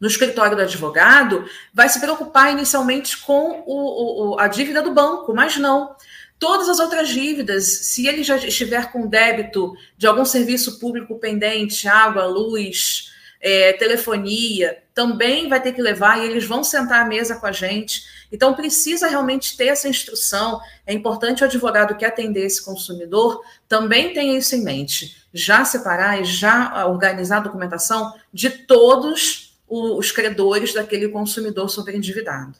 no 0.00 0.08
escritório 0.08 0.56
do 0.56 0.62
advogado, 0.62 1.44
vai 1.74 1.88
se 1.88 2.00
preocupar 2.00 2.50
inicialmente 2.50 3.18
com 3.18 3.62
o, 3.66 4.32
o, 4.32 4.40
a 4.40 4.48
dívida 4.48 4.80
do 4.80 4.92
banco, 4.92 5.34
mas 5.34 5.58
não. 5.58 5.94
Todas 6.38 6.70
as 6.70 6.78
outras 6.78 7.10
dívidas, 7.10 7.64
se 7.66 8.06
ele 8.06 8.22
já 8.22 8.36
estiver 8.36 8.90
com 8.90 9.06
débito 9.06 9.74
de 9.98 10.06
algum 10.06 10.24
serviço 10.24 10.80
público 10.80 11.18
pendente, 11.18 11.86
água, 11.86 12.24
luz, 12.24 13.12
é, 13.42 13.74
telefonia, 13.74 14.82
também 14.94 15.50
vai 15.50 15.62
ter 15.62 15.72
que 15.74 15.82
levar 15.82 16.18
e 16.18 16.26
eles 16.26 16.46
vão 16.46 16.64
sentar 16.64 17.02
à 17.02 17.04
mesa 17.04 17.36
com 17.36 17.46
a 17.46 17.52
gente. 17.52 18.04
Então, 18.32 18.54
precisa 18.54 19.06
realmente 19.06 19.54
ter 19.54 19.66
essa 19.66 19.88
instrução. 19.88 20.60
É 20.86 20.94
importante 20.94 21.42
o 21.42 21.46
advogado 21.46 21.94
que 21.94 22.06
atender 22.06 22.46
esse 22.46 22.64
consumidor 22.64 23.42
também 23.68 24.14
tenha 24.14 24.38
isso 24.38 24.54
em 24.56 24.62
mente. 24.62 25.16
Já 25.34 25.64
separar 25.66 26.20
e 26.22 26.24
já 26.24 26.86
organizar 26.86 27.38
a 27.38 27.40
documentação 27.40 28.14
de 28.32 28.48
todos 28.48 29.49
os 29.70 30.10
credores 30.10 30.74
daquele 30.74 31.08
consumidor 31.08 31.70
sobreendividado. 31.70 32.58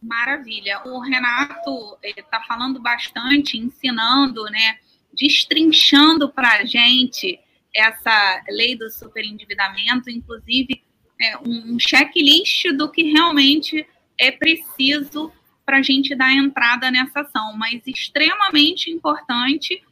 Maravilha. 0.00 0.80
O 0.84 1.00
Renato 1.00 1.98
está 2.02 2.38
eh, 2.38 2.46
falando 2.46 2.80
bastante, 2.80 3.58
ensinando, 3.58 4.44
né, 4.44 4.78
destrinchando 5.12 6.28
para 6.28 6.58
a 6.58 6.64
gente 6.64 7.38
essa 7.74 8.42
lei 8.48 8.76
do 8.76 8.90
superendividamento, 8.90 10.08
inclusive 10.08 10.82
é, 11.20 11.38
um 11.38 11.78
checklist 11.78 12.70
do 12.76 12.90
que 12.90 13.12
realmente 13.12 13.86
é 14.18 14.30
preciso 14.30 15.32
para 15.64 15.78
a 15.78 15.82
gente 15.82 16.14
dar 16.14 16.32
entrada 16.32 16.90
nessa 16.90 17.20
ação. 17.20 17.56
Mas 17.56 17.82
extremamente 17.86 18.90
importante 18.90 19.82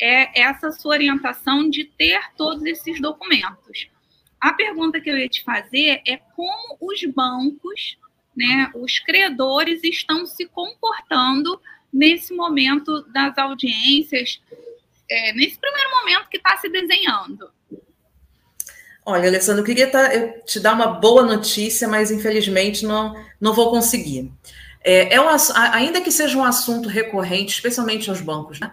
é 0.00 0.42
essa 0.42 0.72
sua 0.72 0.92
orientação 0.94 1.68
de 1.68 1.84
ter 1.84 2.20
todos 2.36 2.64
esses 2.64 3.00
documentos. 3.00 3.88
A 4.44 4.52
pergunta 4.52 5.00
que 5.00 5.08
eu 5.08 5.16
ia 5.16 5.26
te 5.26 5.42
fazer 5.42 6.02
é 6.06 6.18
como 6.36 6.76
os 6.78 7.02
bancos 7.06 7.96
né, 8.36 8.70
os 8.74 8.98
credores 8.98 9.82
estão 9.82 10.26
se 10.26 10.44
comportando 10.44 11.58
nesse 11.90 12.34
momento 12.34 13.02
das 13.10 13.38
audiências, 13.38 14.42
é, 15.10 15.32
nesse 15.32 15.56
primeiro 15.58 15.90
momento 15.92 16.28
que 16.28 16.36
está 16.36 16.58
se 16.58 16.68
desenhando. 16.68 17.48
Olha, 19.06 19.28
Alessandro, 19.28 19.62
eu 19.62 19.66
queria 19.66 19.90
tá, 19.90 20.10
te 20.44 20.60
dar 20.60 20.74
uma 20.74 20.88
boa 20.88 21.22
notícia, 21.22 21.88
mas 21.88 22.10
infelizmente 22.10 22.84
não, 22.84 23.14
não 23.40 23.54
vou 23.54 23.70
conseguir. 23.70 24.30
É, 24.82 25.14
é 25.14 25.20
um, 25.22 25.28
ainda 25.72 26.02
que 26.02 26.12
seja 26.12 26.36
um 26.36 26.44
assunto 26.44 26.86
recorrente, 26.86 27.54
especialmente 27.54 28.10
aos 28.10 28.20
bancos, 28.20 28.60
né? 28.60 28.70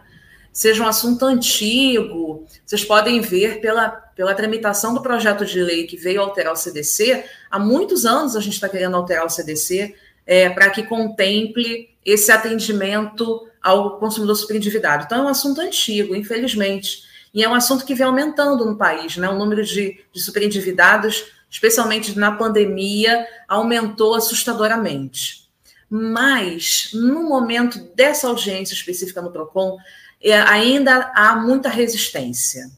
seja 0.51 0.83
um 0.83 0.87
assunto 0.87 1.25
antigo. 1.25 2.45
Vocês 2.65 2.83
podem 2.83 3.21
ver 3.21 3.61
pela, 3.61 3.89
pela 4.15 4.33
tramitação 4.33 4.93
do 4.93 5.01
projeto 5.01 5.45
de 5.45 5.61
lei 5.61 5.85
que 5.85 5.97
veio 5.97 6.21
alterar 6.21 6.53
o 6.53 6.55
CDC. 6.55 7.23
Há 7.49 7.59
muitos 7.59 8.05
anos 8.05 8.35
a 8.35 8.39
gente 8.39 8.53
está 8.53 8.67
querendo 8.67 8.95
alterar 8.95 9.25
o 9.25 9.29
CDC 9.29 9.95
é, 10.25 10.49
para 10.49 10.69
que 10.69 10.83
contemple 10.83 11.89
esse 12.05 12.31
atendimento 12.31 13.47
ao 13.61 13.99
consumidor 13.99 14.35
superendividado. 14.35 15.05
Então, 15.05 15.19
é 15.19 15.23
um 15.23 15.27
assunto 15.27 15.61
antigo, 15.61 16.15
infelizmente. 16.15 17.03
E 17.33 17.43
é 17.43 17.49
um 17.49 17.53
assunto 17.53 17.85
que 17.85 17.95
vem 17.95 18.05
aumentando 18.05 18.65
no 18.65 18.75
país, 18.75 19.17
né? 19.17 19.29
O 19.29 19.37
número 19.37 19.63
de, 19.63 20.03
de 20.11 20.21
superendividados, 20.21 21.25
especialmente 21.49 22.17
na 22.17 22.31
pandemia, 22.31 23.25
aumentou 23.47 24.15
assustadoramente. 24.15 25.49
Mas, 25.89 26.89
no 26.93 27.23
momento 27.23 27.79
dessa 27.95 28.27
audiência 28.27 28.73
específica 28.73 29.21
no 29.21 29.31
PROCON, 29.31 29.77
é, 30.23 30.39
ainda 30.41 31.11
há 31.15 31.35
muita 31.35 31.69
resistência. 31.69 32.69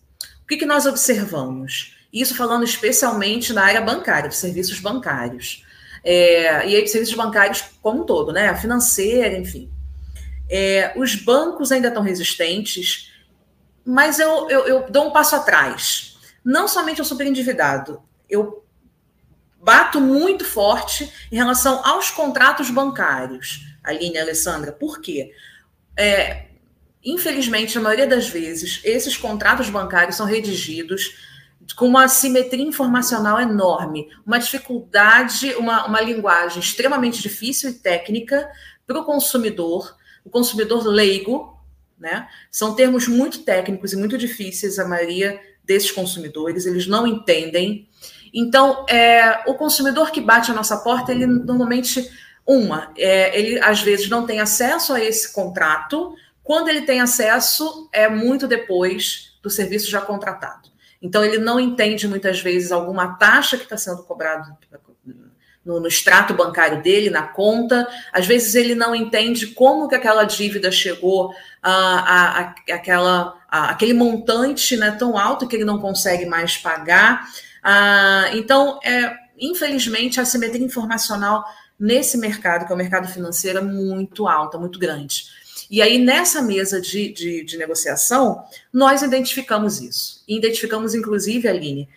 O 0.43 0.45
que, 0.45 0.57
que 0.57 0.65
nós 0.65 0.85
observamos? 0.85 1.95
Isso 2.11 2.35
falando 2.35 2.63
especialmente 2.63 3.53
na 3.53 3.63
área 3.63 3.81
bancária, 3.81 4.29
dos 4.29 4.37
serviços 4.37 4.79
bancários. 4.79 5.65
É, 6.03 6.67
e 6.67 6.75
aí, 6.75 6.87
serviços 6.87 7.15
bancários 7.15 7.63
como 7.81 8.03
um 8.03 8.05
todo, 8.05 8.31
né? 8.31 8.49
A 8.49 8.55
financeira, 8.55 9.37
enfim. 9.37 9.71
É, 10.49 10.93
os 10.95 11.15
bancos 11.15 11.71
ainda 11.71 11.87
estão 11.87 12.03
resistentes, 12.03 13.11
mas 13.85 14.19
eu, 14.19 14.49
eu, 14.49 14.67
eu 14.67 14.91
dou 14.91 15.07
um 15.07 15.11
passo 15.11 15.35
atrás. 15.35 16.17
Não 16.43 16.67
somente 16.67 16.99
ao 16.99 17.05
superendividado, 17.05 18.03
eu 18.29 18.63
bato 19.59 20.01
muito 20.01 20.43
forte 20.43 21.11
em 21.31 21.37
relação 21.37 21.85
aos 21.85 22.11
contratos 22.11 22.69
bancários, 22.69 23.61
Aline 23.81 24.17
Alessandra. 24.17 24.73
Por 24.73 24.99
quê? 24.99 25.33
É, 25.97 26.47
Infelizmente, 27.03 27.77
a 27.77 27.81
maioria 27.81 28.07
das 28.07 28.29
vezes, 28.29 28.79
esses 28.83 29.17
contratos 29.17 29.69
bancários 29.69 30.15
são 30.15 30.25
redigidos 30.25 31.15
com 31.75 31.87
uma 31.87 32.07
simetria 32.07 32.63
informacional 32.65 33.39
enorme, 33.39 34.09
uma 34.25 34.37
dificuldade, 34.37 35.53
uma, 35.55 35.85
uma 35.85 36.01
linguagem 36.01 36.59
extremamente 36.59 37.21
difícil 37.21 37.69
e 37.69 37.73
técnica 37.73 38.49
para 38.85 38.99
o 38.99 39.05
consumidor, 39.05 39.95
o 40.25 40.29
consumidor 40.29 40.85
leigo, 40.85 41.57
né? 41.97 42.27
São 42.51 42.75
termos 42.75 43.07
muito 43.07 43.43
técnicos 43.43 43.93
e 43.93 43.97
muito 43.97 44.17
difíceis, 44.17 44.77
a 44.77 44.87
maioria 44.87 45.39
desses 45.63 45.91
consumidores, 45.91 46.65
eles 46.65 46.85
não 46.85 47.07
entendem. 47.07 47.87
Então, 48.33 48.85
é, 48.89 49.43
o 49.47 49.53
consumidor 49.53 50.11
que 50.11 50.19
bate 50.19 50.51
a 50.51 50.53
nossa 50.53 50.77
porta, 50.77 51.11
ele 51.11 51.25
normalmente, 51.25 52.09
uma, 52.45 52.91
é, 52.97 53.39
ele 53.39 53.59
às 53.59 53.81
vezes 53.81 54.09
não 54.09 54.25
tem 54.25 54.41
acesso 54.41 54.93
a 54.93 54.99
esse 54.99 55.31
contrato, 55.31 56.13
quando 56.43 56.67
ele 56.67 56.81
tem 56.81 56.99
acesso, 56.99 57.89
é 57.93 58.09
muito 58.09 58.47
depois 58.47 59.37
do 59.41 59.49
serviço 59.49 59.89
já 59.89 60.01
contratado. 60.01 60.69
Então, 61.01 61.23
ele 61.23 61.37
não 61.37 61.59
entende 61.59 62.07
muitas 62.07 62.39
vezes 62.39 62.71
alguma 62.71 63.15
taxa 63.15 63.57
que 63.57 63.63
está 63.63 63.77
sendo 63.77 64.03
cobrada 64.03 64.57
no, 65.65 65.79
no, 65.79 65.87
extrato 65.87 66.33
bancário 66.33 66.81
dele, 66.81 67.09
na 67.09 67.23
conta. 67.23 67.87
Às 68.11 68.25
vezes 68.25 68.55
ele 68.55 68.75
não 68.75 68.93
entende 68.93 69.47
como 69.47 69.87
que 69.87 69.95
aquela 69.95 70.23
dívida 70.23 70.71
chegou 70.71 71.33
a, 71.61 71.71
a, 71.71 72.39
a 72.39 72.55
aquela, 72.73 73.35
a, 73.49 73.69
aquele 73.71 73.93
montante 73.93 74.77
né, 74.77 74.91
tão 74.91 75.17
alto 75.17 75.47
que 75.47 75.55
ele 75.55 75.65
não 75.65 75.79
consegue 75.79 76.25
mais 76.25 76.57
pagar. 76.57 77.27
Ah, 77.61 78.29
então, 78.33 78.79
é, 78.83 79.13
infelizmente, 79.37 80.19
a 80.19 80.25
simetria 80.25 80.65
informacional 80.65 81.43
nesse 81.79 82.17
mercado, 82.17 82.65
que 82.65 82.71
é 82.71 82.75
o 82.75 82.77
mercado 82.77 83.07
financeiro, 83.07 83.59
é 83.59 83.61
muito 83.61 84.27
alta, 84.27 84.57
muito 84.57 84.79
grande. 84.79 85.25
E 85.73 85.81
aí, 85.81 85.97
nessa 85.97 86.39
mesa 86.39 86.79
de, 86.79 87.11
de, 87.11 87.43
de 87.43 87.57
negociação, 87.57 88.45
nós 88.71 89.01
identificamos 89.01 89.81
isso. 89.81 90.23
E 90.27 90.37
identificamos, 90.37 90.93
inclusive, 90.93 91.47
Aline, 91.47 91.89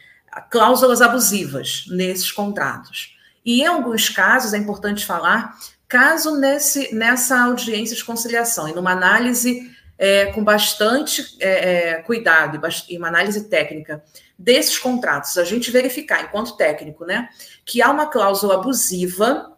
cláusulas 0.51 1.03
abusivas 1.03 1.85
nesses 1.91 2.33
contratos. 2.33 3.15
E 3.45 3.61
em 3.61 3.67
alguns 3.67 4.09
casos, 4.09 4.55
é 4.55 4.57
importante 4.57 5.05
falar, 5.05 5.59
caso 5.87 6.39
nesse, 6.39 6.95
nessa 6.95 7.39
audiência 7.39 7.95
de 7.95 8.03
conciliação 8.03 8.67
e 8.67 8.73
numa 8.73 8.93
análise 8.93 9.71
é, 9.99 10.33
com 10.33 10.43
bastante 10.43 11.37
é, 11.39 11.91
é 11.91 11.95
cuidado 11.97 12.59
e 12.89 12.97
uma 12.97 13.09
análise 13.09 13.47
técnica 13.51 14.03
desses 14.39 14.79
contratos, 14.79 15.37
a 15.37 15.45
gente 15.45 15.71
verificar, 15.71 16.25
enquanto 16.25 16.57
técnico, 16.57 17.05
né, 17.05 17.29
que 17.63 17.83
há 17.83 17.91
uma 17.91 18.07
cláusula 18.07 18.55
abusiva, 18.55 19.55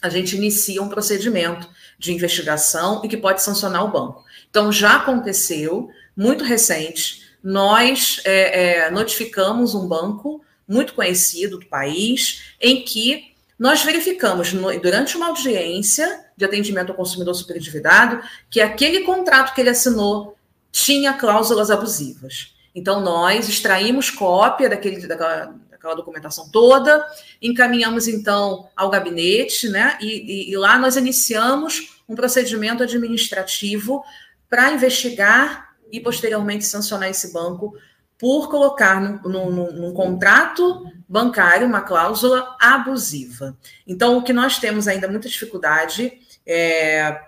a 0.00 0.08
gente 0.08 0.36
inicia 0.36 0.82
um 0.82 0.88
procedimento 0.88 1.68
de 1.98 2.12
investigação 2.12 3.02
e 3.04 3.08
que 3.08 3.16
pode 3.16 3.42
sancionar 3.42 3.84
o 3.84 3.90
banco. 3.90 4.24
Então, 4.48 4.72
já 4.72 4.96
aconteceu, 4.96 5.90
muito 6.16 6.44
recente, 6.44 7.28
nós 7.42 8.20
é, 8.24 8.86
é, 8.86 8.90
notificamos 8.90 9.74
um 9.74 9.86
banco 9.86 10.42
muito 10.66 10.94
conhecido 10.94 11.58
do 11.58 11.66
país, 11.66 12.42
em 12.60 12.82
que 12.82 13.32
nós 13.58 13.82
verificamos 13.82 14.52
no, 14.52 14.78
durante 14.80 15.16
uma 15.16 15.28
audiência 15.28 16.26
de 16.36 16.44
atendimento 16.44 16.90
ao 16.90 16.96
consumidor 16.96 17.34
superendividado 17.34 18.22
que 18.48 18.60
aquele 18.60 19.00
contrato 19.00 19.54
que 19.54 19.60
ele 19.60 19.70
assinou 19.70 20.36
tinha 20.70 21.14
cláusulas 21.14 21.70
abusivas. 21.70 22.54
Então, 22.74 23.00
nós 23.00 23.48
extraímos 23.48 24.10
cópia 24.10 24.68
daquele, 24.68 25.04
daquela, 25.06 25.54
daquela 25.78 25.94
documentação 25.94 26.50
toda, 26.50 27.06
encaminhamos 27.40 28.08
então 28.08 28.68
ao 28.76 28.90
gabinete, 28.90 29.68
né? 29.68 29.96
E, 30.00 30.06
e, 30.06 30.52
e 30.52 30.56
lá 30.56 30.76
nós 30.76 30.96
iniciamos 30.96 32.02
um 32.08 32.16
procedimento 32.16 32.82
administrativo 32.82 34.02
para 34.50 34.72
investigar 34.72 35.68
e 35.90 36.00
posteriormente 36.00 36.64
sancionar 36.64 37.08
esse 37.08 37.32
banco 37.32 37.74
por 38.18 38.48
colocar 38.50 39.00
num 39.00 39.92
contrato 39.94 40.84
bancário 41.08 41.66
uma 41.66 41.82
cláusula 41.82 42.56
abusiva. 42.60 43.56
Então, 43.86 44.18
o 44.18 44.22
que 44.22 44.32
nós 44.32 44.58
temos 44.58 44.88
ainda 44.88 45.06
muita 45.06 45.28
dificuldade 45.28 46.18
é 46.44 47.20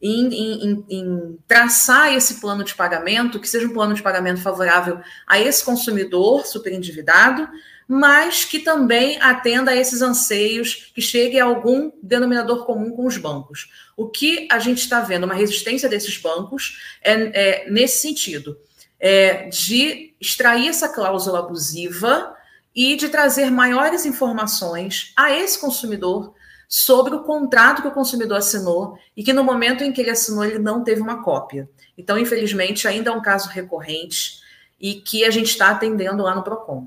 em, 0.00 0.28
em, 0.32 0.86
em, 0.88 1.38
traçar 1.46 2.14
esse 2.14 2.40
plano 2.40 2.62
de 2.62 2.74
pagamento, 2.74 3.40
que 3.40 3.48
seja 3.48 3.66
um 3.66 3.72
plano 3.72 3.94
de 3.94 4.02
pagamento 4.02 4.40
favorável 4.40 5.00
a 5.26 5.40
esse 5.40 5.64
consumidor 5.64 6.46
superendividado, 6.46 7.48
mas 7.88 8.44
que 8.44 8.58
também 8.58 9.18
atenda 9.22 9.70
a 9.70 9.76
esses 9.76 10.02
anseios, 10.02 10.92
que 10.94 11.00
chegue 11.00 11.40
a 11.40 11.46
algum 11.46 11.90
denominador 12.02 12.66
comum 12.66 12.90
com 12.90 13.06
os 13.06 13.16
bancos. 13.16 13.70
O 13.96 14.06
que 14.06 14.46
a 14.52 14.58
gente 14.58 14.82
está 14.82 15.00
vendo, 15.00 15.24
uma 15.24 15.34
resistência 15.34 15.88
desses 15.88 16.18
bancos, 16.18 16.78
é, 17.02 17.62
é 17.64 17.70
nesse 17.70 18.02
sentido, 18.02 18.58
é, 19.00 19.48
de 19.48 20.14
extrair 20.20 20.68
essa 20.68 20.90
cláusula 20.90 21.38
abusiva 21.38 22.36
e 22.74 22.94
de 22.94 23.08
trazer 23.08 23.50
maiores 23.50 24.04
informações 24.04 25.12
a 25.16 25.32
esse 25.32 25.58
consumidor 25.58 26.34
sobre 26.68 27.14
o 27.14 27.22
contrato 27.22 27.80
que 27.80 27.88
o 27.88 27.92
consumidor 27.92 28.36
assinou 28.36 28.98
e 29.16 29.24
que 29.24 29.32
no 29.32 29.42
momento 29.42 29.82
em 29.82 29.90
que 29.90 30.02
ele 30.02 30.10
assinou 30.10 30.44
ele 30.44 30.58
não 30.58 30.84
teve 30.84 31.00
uma 31.00 31.22
cópia. 31.22 31.70
Então, 31.96 32.18
infelizmente, 32.18 32.86
ainda 32.86 33.10
é 33.10 33.14
um 33.14 33.22
caso 33.22 33.48
recorrente 33.48 34.40
e 34.78 34.96
que 34.96 35.24
a 35.24 35.30
gente 35.30 35.50
está 35.50 35.70
atendendo 35.70 36.22
lá 36.22 36.34
no 36.34 36.44
Procon. 36.44 36.86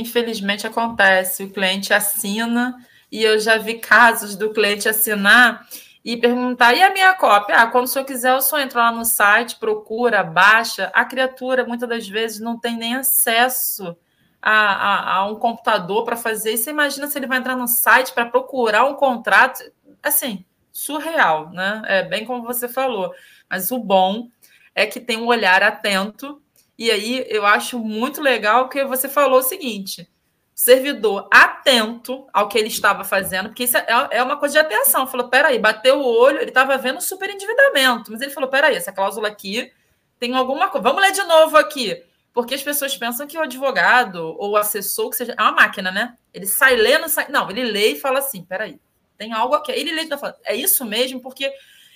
Infelizmente 0.00 0.66
acontece, 0.66 1.44
o 1.44 1.50
cliente 1.50 1.92
assina 1.92 2.76
e 3.10 3.22
eu 3.22 3.38
já 3.38 3.56
vi 3.58 3.74
casos 3.78 4.36
do 4.36 4.52
cliente 4.52 4.88
assinar 4.88 5.66
e 6.04 6.16
perguntar: 6.16 6.74
e 6.74 6.82
a 6.82 6.92
minha 6.92 7.14
cópia? 7.14 7.56
Ah, 7.56 7.66
quando 7.66 7.84
o 7.84 7.88
senhor 7.88 8.04
quiser, 8.04 8.34
o 8.34 8.40
senhor 8.40 8.62
entra 8.62 8.80
lá 8.80 8.92
no 8.92 9.04
site, 9.04 9.56
procura, 9.56 10.22
baixa. 10.22 10.90
A 10.94 11.04
criatura, 11.04 11.64
muitas 11.64 11.88
das 11.88 12.08
vezes, 12.08 12.40
não 12.40 12.58
tem 12.58 12.76
nem 12.76 12.94
acesso 12.94 13.96
a, 14.40 14.52
a, 14.52 15.14
a 15.14 15.26
um 15.26 15.34
computador 15.34 16.04
para 16.04 16.16
fazer. 16.16 16.56
Você 16.56 16.70
imagina 16.70 17.08
se 17.08 17.18
ele 17.18 17.26
vai 17.26 17.38
entrar 17.38 17.56
no 17.56 17.66
site 17.66 18.12
para 18.12 18.26
procurar 18.26 18.84
um 18.84 18.94
contrato. 18.94 19.60
Assim, 20.02 20.44
surreal, 20.70 21.50
né? 21.50 21.82
É 21.86 22.02
bem 22.02 22.24
como 22.24 22.44
você 22.44 22.68
falou. 22.68 23.12
Mas 23.50 23.72
o 23.72 23.78
bom 23.78 24.28
é 24.74 24.86
que 24.86 25.00
tem 25.00 25.16
um 25.16 25.26
olhar 25.26 25.62
atento. 25.62 26.40
E 26.78 26.90
aí 26.90 27.24
eu 27.28 27.46
acho 27.46 27.78
muito 27.78 28.20
legal 28.20 28.68
que 28.68 28.84
você 28.84 29.08
falou 29.08 29.38
o 29.38 29.42
seguinte: 29.42 30.08
servidor 30.54 31.28
atento 31.32 32.26
ao 32.32 32.48
que 32.48 32.58
ele 32.58 32.68
estava 32.68 33.04
fazendo, 33.04 33.48
porque 33.48 33.64
isso 33.64 33.76
é, 33.76 33.86
é 34.10 34.22
uma 34.22 34.36
coisa 34.36 34.54
de 34.54 34.58
atenção. 34.58 35.06
Falou: 35.06 35.28
peraí, 35.28 35.58
bateu 35.58 36.00
o 36.00 36.04
olho, 36.04 36.38
ele 36.38 36.50
estava 36.50 36.76
vendo 36.78 37.00
super 37.00 37.30
endividamento, 37.30 38.12
mas 38.12 38.20
ele 38.20 38.32
falou: 38.32 38.50
peraí, 38.50 38.74
essa 38.74 38.92
cláusula 38.92 39.28
aqui 39.28 39.72
tem 40.18 40.34
alguma 40.34 40.68
coisa. 40.68 40.82
Vamos 40.82 41.02
ler 41.02 41.12
de 41.12 41.22
novo 41.22 41.56
aqui. 41.56 42.02
Porque 42.32 42.54
as 42.54 42.62
pessoas 42.62 42.94
pensam 42.94 43.26
que 43.26 43.38
o 43.38 43.42
advogado 43.42 44.36
ou 44.38 44.50
o 44.50 44.56
assessor, 44.58 45.08
que 45.08 45.16
seja. 45.16 45.34
É 45.38 45.42
uma 45.42 45.52
máquina, 45.52 45.90
né? 45.90 46.16
Ele 46.34 46.46
sai 46.46 46.76
lendo, 46.76 47.08
sai. 47.08 47.28
Não, 47.30 47.48
ele 47.50 47.64
lê 47.64 47.92
e 47.92 47.98
fala 47.98 48.18
assim: 48.18 48.44
peraí, 48.44 48.78
tem 49.16 49.32
algo 49.32 49.54
aqui. 49.54 49.72
Ele 49.72 49.92
lê 49.92 50.02
e 50.02 50.08
tá 50.08 50.18
falando, 50.18 50.36
é 50.44 50.54
isso 50.54 50.84
mesmo, 50.84 51.20
porque 51.20 51.50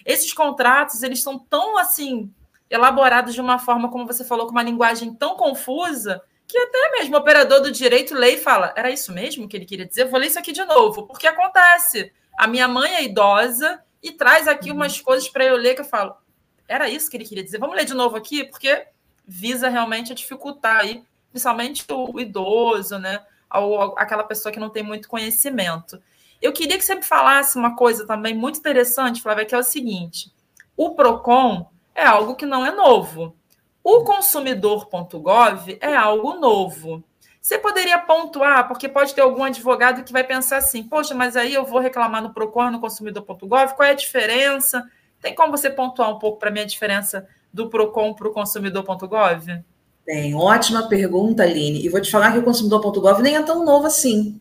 esses 0.05 0.33
contratos, 0.33 1.03
eles 1.03 1.23
são 1.23 1.39
tão 1.39 1.77
assim, 1.77 2.33
elaborados 2.71 3.35
de 3.35 3.41
uma 3.41 3.59
forma, 3.59 3.91
como 3.91 4.07
você 4.07 4.25
falou, 4.25 4.47
com 4.47 4.53
uma 4.53 4.63
linguagem 4.63 5.13
tão 5.13 5.37
confusa, 5.37 6.23
que 6.47 6.57
até 6.57 6.91
mesmo 6.93 7.17
o 7.17 7.19
operador 7.19 7.61
do 7.61 7.73
direito 7.73 8.15
lê 8.15 8.35
e 8.35 8.39
fala: 8.39 8.73
era 8.77 8.91
isso 8.91 9.13
mesmo 9.13 9.49
que 9.49 9.57
ele 9.57 9.67
queria 9.67 9.87
dizer? 9.87 10.07
Vou 10.07 10.19
ler 10.19 10.29
isso 10.29 10.39
aqui 10.39 10.53
de 10.53 10.65
novo, 10.65 11.07
porque 11.07 11.27
acontece. 11.27 12.13
A 12.39 12.47
minha 12.47 12.69
mãe 12.69 12.95
é 12.95 13.05
idosa 13.05 13.83
e 14.03 14.13
traz 14.13 14.49
aqui 14.49 14.71
umas 14.71 15.01
coisas 15.01 15.29
para 15.29 15.45
eu 15.45 15.57
ler 15.57 15.75
que 15.75 15.81
eu 15.81 15.85
falo: 15.85 16.17
era 16.67 16.89
isso 16.89 17.11
que 17.11 17.17
ele 17.17 17.25
queria 17.25 17.45
dizer? 17.45 17.59
Vamos 17.59 17.77
ler 17.77 17.85
de 17.85 17.95
novo 17.95 18.17
aqui, 18.17 18.45
porque 18.45 18.87
visa 19.27 19.69
realmente 19.69 20.13
a 20.13 20.15
dificultar 20.15 20.79
aí, 20.79 21.05
principalmente 21.31 21.85
o, 21.91 22.19
idoso, 22.19 22.99
né? 22.99 23.21
Ou 23.53 23.97
aquela 23.97 24.25
pessoa 24.25 24.53
que 24.53 24.61
não 24.61 24.71
tem 24.71 24.83
muito 24.83 25.09
conhecimento. 25.09 26.03
Eu 26.43 26.53
queria 26.53 26.79
que 26.79 26.85
você 26.85 26.95
me 26.95 27.03
falasse 27.03 27.57
uma 27.57 27.77
coisa 27.77 28.07
também 28.07 28.35
muito 28.35 28.59
interessante, 28.59 29.23
Flávia, 29.23 29.45
que 29.45 29.55
é 29.55 29.59
o 29.59 29.63
seguinte: 29.63 30.33
o 30.77 30.95
PROCON 30.97 31.70
é 31.95 32.05
algo 32.05 32.35
que 32.35 32.47
não 32.47 32.65
é 32.65 32.71
novo. 32.71 33.35
O 33.83 34.05
consumidor.gov 34.05 35.79
é 35.81 35.97
algo 35.97 36.35
novo. 36.35 37.03
Você 37.41 37.59
poderia 37.59 37.99
pontuar, 37.99 38.69
porque 38.69 38.89
pode 38.89 39.15
ter 39.15 39.23
algum 39.23 39.45
advogado 39.45 40.05
que 40.05 40.13
vai 40.13 40.23
pensar 40.23 40.59
assim: 40.59 40.83
poxa, 40.83 41.15
mas 41.15 41.37
aí 41.37 41.55
eu 41.55 41.65
vou 41.65 41.81
reclamar 41.81 42.23
no 42.23 42.35
PROCON 42.35 42.71
no 42.71 42.81
consumidor.gov, 42.81 43.75
qual 43.75 43.89
é 43.89 43.93
a 43.93 43.95
diferença? 43.95 44.87
Tem 45.21 45.35
como 45.35 45.57
você 45.57 45.71
pontuar 45.71 46.11
um 46.11 46.19
pouco 46.19 46.39
para 46.39 46.51
mim 46.51 46.61
a 46.61 46.67
diferença 46.67 47.27
do 47.53 47.69
PROCON 47.69 48.15
para 48.15 48.29
o 48.29 48.33
consumidor.gov? 48.33 49.63
Tem, 50.05 50.35
ótima 50.35 50.89
pergunta, 50.89 51.43
Aline. 51.43 51.85
E 51.85 51.89
vou 51.89 52.01
te 52.01 52.11
falar 52.11 52.33
que 52.33 52.39
o 52.39 52.43
consumidor.gov 52.43 53.23
nem 53.23 53.37
é 53.37 53.43
tão 53.43 53.65
novo 53.65 53.87
assim. 53.87 54.41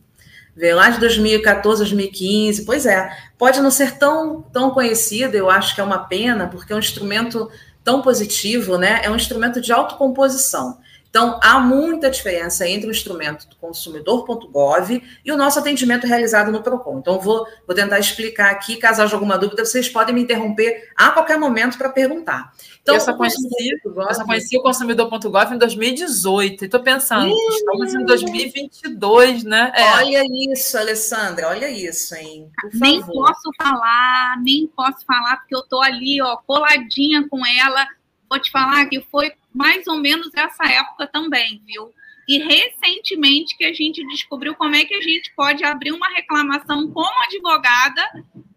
Vê 0.56 0.74
lá 0.74 0.90
de 0.90 1.00
2014, 1.00 1.80
2015. 1.82 2.66
Pois 2.66 2.86
é, 2.86 3.10
pode 3.38 3.60
não 3.62 3.72
ser 3.72 3.98
tão, 3.98 4.42
tão 4.42 4.72
conhecido, 4.72 5.36
eu 5.36 5.50
acho 5.50 5.74
que 5.74 5.82
é 5.82 5.84
uma 5.84 6.00
pena, 6.00 6.48
porque 6.48 6.74
é 6.74 6.76
um 6.76 6.80
instrumento 6.80 7.50
tão 7.84 8.02
positivo, 8.02 8.78
né? 8.78 9.02
É 9.04 9.10
um 9.10 9.16
instrumento 9.16 9.62
de 9.62 9.72
autocomposição. 9.72 10.78
Então, 11.10 11.40
há 11.42 11.60
muita 11.60 12.10
diferença 12.10 12.68
entre 12.68 12.88
o 12.88 12.92
instrumento 12.92 13.48
do 13.48 13.56
consumidor.gov 13.56 15.04
e 15.26 15.32
o 15.32 15.38
nosso 15.38 15.58
atendimento 15.58 16.06
realizado 16.06 16.52
no 16.52 16.62
PROCON. 16.62 17.00
Então, 17.00 17.20
vou, 17.20 17.48
vou 17.66 17.76
tentar 17.76 17.98
explicar 17.98 18.52
aqui, 18.52 18.78
caso 18.78 19.02
haja 19.02 19.16
alguma 19.16 19.38
dúvida, 19.38 19.66
vocês 19.66 19.90
podem 19.90 20.14
me 20.14 20.22
interromper 20.22 20.90
a 20.96 21.10
qualquer 21.10 21.40
momento 21.40 21.80
para 21.80 21.90
perguntar. 21.90 22.54
Então, 22.82 22.94
eu 22.94 23.02
só 23.02 23.14
conheci, 23.14 23.38
eu 23.84 24.14
só 24.14 24.24
conheci 24.24 24.56
o 24.58 24.62
consumidor.gov 24.62 25.54
em 25.54 25.58
2018, 25.58 26.64
e 26.64 26.66
estou 26.66 26.80
pensando, 26.82 27.28
Ih, 27.28 27.56
estamos 27.56 27.94
em 27.94 28.06
2022, 28.06 29.44
né? 29.44 29.72
É. 29.76 29.94
Olha 29.96 30.24
isso, 30.52 30.78
Alessandra, 30.78 31.50
olha 31.50 31.70
isso, 31.70 32.14
hein? 32.16 32.50
nem 32.74 33.02
posso 33.04 33.52
falar, 33.58 34.40
nem 34.44 34.68
posso 34.68 35.06
falar, 35.06 35.38
porque 35.38 35.56
eu 35.56 35.62
estou 35.62 35.82
ali, 35.82 36.22
ó, 36.22 36.38
coladinha 36.38 37.28
com 37.28 37.40
ela. 37.46 37.88
Vou 38.30 38.40
te 38.40 38.52
falar 38.52 38.86
que 38.86 39.02
foi 39.10 39.32
mais 39.54 39.88
ou 39.88 39.98
menos 39.98 40.30
essa 40.34 40.66
época 40.66 41.08
também, 41.08 41.62
viu? 41.66 41.94
E 42.28 42.38
recentemente 42.38 43.58
que 43.58 43.66
a 43.66 43.74
gente 43.74 44.06
descobriu 44.08 44.54
como 44.56 44.76
é 44.76 44.86
que 44.86 44.94
a 44.94 45.02
gente 45.02 45.34
pode 45.36 45.64
abrir 45.64 45.92
uma 45.92 46.08
reclamação 46.10 46.92
como 46.92 47.24
advogada 47.24 48.04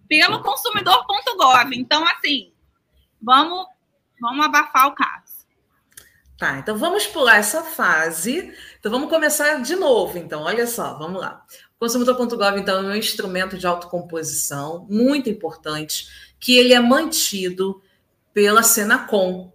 pelo 0.07 0.43
consumidor.gov. 0.43 1.75
Então, 1.75 2.07
assim, 2.07 2.53
vamos, 3.21 3.67
vamos 4.21 4.45
abafar 4.45 4.89
o 4.89 4.95
caso. 4.95 5.33
Tá, 6.37 6.59
então 6.59 6.77
vamos 6.77 7.07
pular 7.07 7.37
essa 7.37 7.63
fase. 7.63 8.53
Então 8.79 8.91
vamos 8.93 9.09
começar 9.09 9.63
de 9.63 9.75
novo. 9.75 10.19
Então, 10.19 10.43
olha 10.43 10.67
só, 10.67 10.99
vamos 10.99 11.21
lá. 11.21 11.43
Consumidor.gov, 11.79 12.59
então, 12.61 12.79
é 12.79 12.93
um 12.93 12.95
instrumento 12.95 13.57
de 13.57 13.67
autocomposição 13.67 14.87
muito 14.91 15.31
importante, 15.31 16.09
que 16.39 16.59
ele 16.59 16.75
é 16.75 16.81
mantido 16.81 17.83
pela 18.35 18.63
Senacom, 18.63 19.53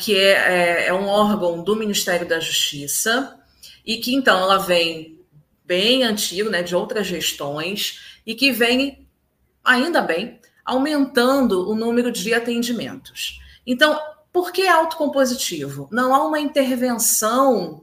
que 0.00 0.16
é, 0.16 0.32
é, 0.32 0.86
é 0.88 0.92
um 0.92 1.06
órgão 1.06 1.62
do 1.62 1.76
Ministério 1.76 2.26
da 2.28 2.40
Justiça, 2.40 3.38
e 3.84 3.98
que 3.98 4.14
então 4.14 4.38
ela 4.38 4.58
vem 4.58 5.20
bem 5.64 6.02
antigo, 6.02 6.50
né, 6.50 6.62
de 6.62 6.74
outras 6.74 7.06
gestões, 7.06 8.20
e 8.26 8.34
que 8.34 8.52
vem, 8.52 9.06
ainda 9.64 10.00
bem, 10.00 10.40
aumentando 10.64 11.68
o 11.68 11.74
número 11.74 12.12
de 12.12 12.34
atendimentos. 12.34 13.40
Então, 13.66 13.98
por 14.32 14.52
que 14.52 14.66
autocompositivo? 14.66 15.88
Não 15.90 16.14
há 16.14 16.24
uma 16.24 16.40
intervenção 16.40 17.82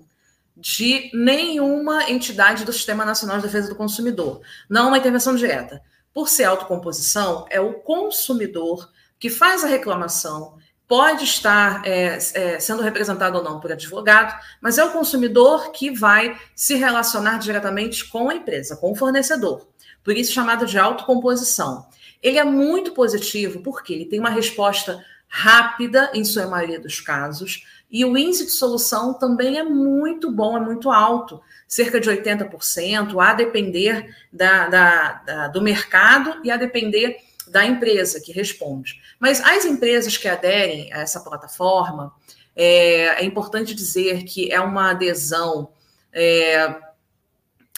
de 0.56 1.10
nenhuma 1.14 2.10
entidade 2.10 2.66
do 2.66 2.74
Sistema 2.74 3.06
Nacional 3.06 3.38
de 3.38 3.44
Defesa 3.44 3.70
do 3.70 3.76
Consumidor. 3.76 4.42
Não 4.70 4.86
há 4.86 4.88
uma 4.88 4.98
intervenção 4.98 5.36
direta. 5.36 5.82
Por 6.14 6.28
ser 6.28 6.44
autocomposição, 6.44 7.46
é 7.50 7.62
o 7.62 7.76
consumidor 7.76 8.92
que 9.18 9.30
faz 9.30 9.64
a 9.64 9.68
reclamação, 9.68 10.58
pode 10.90 11.24
estar 11.24 11.86
é, 11.86 12.18
é, 12.34 12.60
sendo 12.60 12.82
representado 12.82 13.38
ou 13.38 13.44
não 13.44 13.60
por 13.60 13.72
advogado, 13.72 14.36
mas 14.60 14.80
é 14.80 14.84
o 14.84 14.92
consumidor 14.92 15.72
que 15.72 15.92
vai 15.92 16.36
se 16.56 16.74
relacionar 16.74 17.38
diretamente 17.38 18.10
com 18.10 18.28
a 18.28 18.34
empresa, 18.34 18.76
com 18.76 18.92
o 18.92 18.96
fornecedor. 18.96 19.68
Por 20.04 20.18
isso, 20.18 20.34
chamado 20.34 20.66
de 20.66 20.80
autocomposição. 20.80 21.86
Ele 22.24 22.40
é 22.40 22.44
muito 22.44 22.92
positivo 22.92 23.62
porque 23.62 23.94
ele 23.94 24.06
tem 24.06 24.20
uma 24.20 24.32
resposta 24.32 25.00
rápida, 25.28 26.10
em 26.12 26.26
sua 26.26 26.48
maioria 26.48 26.80
dos 26.80 27.00
casos, 27.00 27.64
e 27.92 28.04
o 28.04 28.18
índice 28.18 28.46
de 28.46 28.52
solução 28.52 29.14
também 29.14 29.60
é 29.60 29.64
muito 29.64 30.32
bom, 30.32 30.58
é 30.58 30.60
muito 30.60 30.90
alto, 30.90 31.40
cerca 31.68 32.00
de 32.00 32.10
80%, 32.10 33.24
a 33.24 33.34
depender 33.36 34.10
da, 34.34 34.68
da, 34.68 35.14
da, 35.24 35.48
do 35.50 35.62
mercado 35.62 36.42
e 36.44 36.50
a 36.50 36.58
depender 36.58 37.29
da 37.50 37.66
empresa 37.66 38.20
que 38.20 38.32
responde. 38.32 39.00
Mas 39.20 39.41
as 39.41 39.66
empresas 39.66 40.18
que 40.18 40.28
aderem 40.28 40.91
a 40.93 41.00
essa 41.00 41.20
plataforma, 41.20 42.14
é, 42.56 43.22
é 43.22 43.26
importante 43.26 43.74
dizer 43.74 44.24
que 44.24 44.52
é 44.52 44.60
uma 44.60 44.91
adesão. 44.91 45.70
É, 46.12 46.76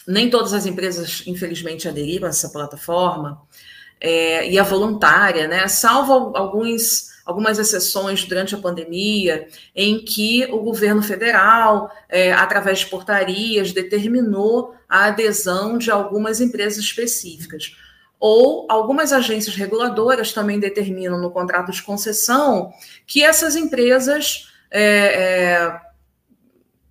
nem 0.06 0.28
todas 0.28 0.52
as 0.52 0.66
empresas, 0.66 1.22
infelizmente, 1.26 1.88
aderiram 1.88 2.26
a 2.26 2.30
essa 2.30 2.48
plataforma, 2.48 3.40
é, 4.00 4.50
e 4.50 4.58
a 4.58 4.64
voluntária, 4.64 5.46
né? 5.46 5.68
Salvo 5.68 6.36
alguns 6.36 7.12
algumas 7.24 7.58
exceções 7.58 8.24
durante 8.24 8.54
a 8.54 8.58
pandemia, 8.58 9.46
em 9.74 10.04
que 10.04 10.44
o 10.50 10.58
governo 10.58 11.02
federal, 11.02 11.90
é, 12.08 12.32
através 12.32 12.80
de 12.80 12.86
portarias, 12.86 13.72
determinou 13.72 14.74
a 14.88 15.04
adesão 15.04 15.78
de 15.78 15.90
algumas 15.90 16.40
empresas 16.40 16.78
específicas. 16.78 17.76
Ou 18.24 18.68
algumas 18.68 19.12
agências 19.12 19.56
reguladoras 19.56 20.32
também 20.32 20.60
determinam 20.60 21.20
no 21.20 21.32
contrato 21.32 21.72
de 21.72 21.82
concessão 21.82 22.72
que 23.04 23.20
essas 23.20 23.56
empresas 23.56 24.48
é, 24.70 24.84
é, 24.84 25.80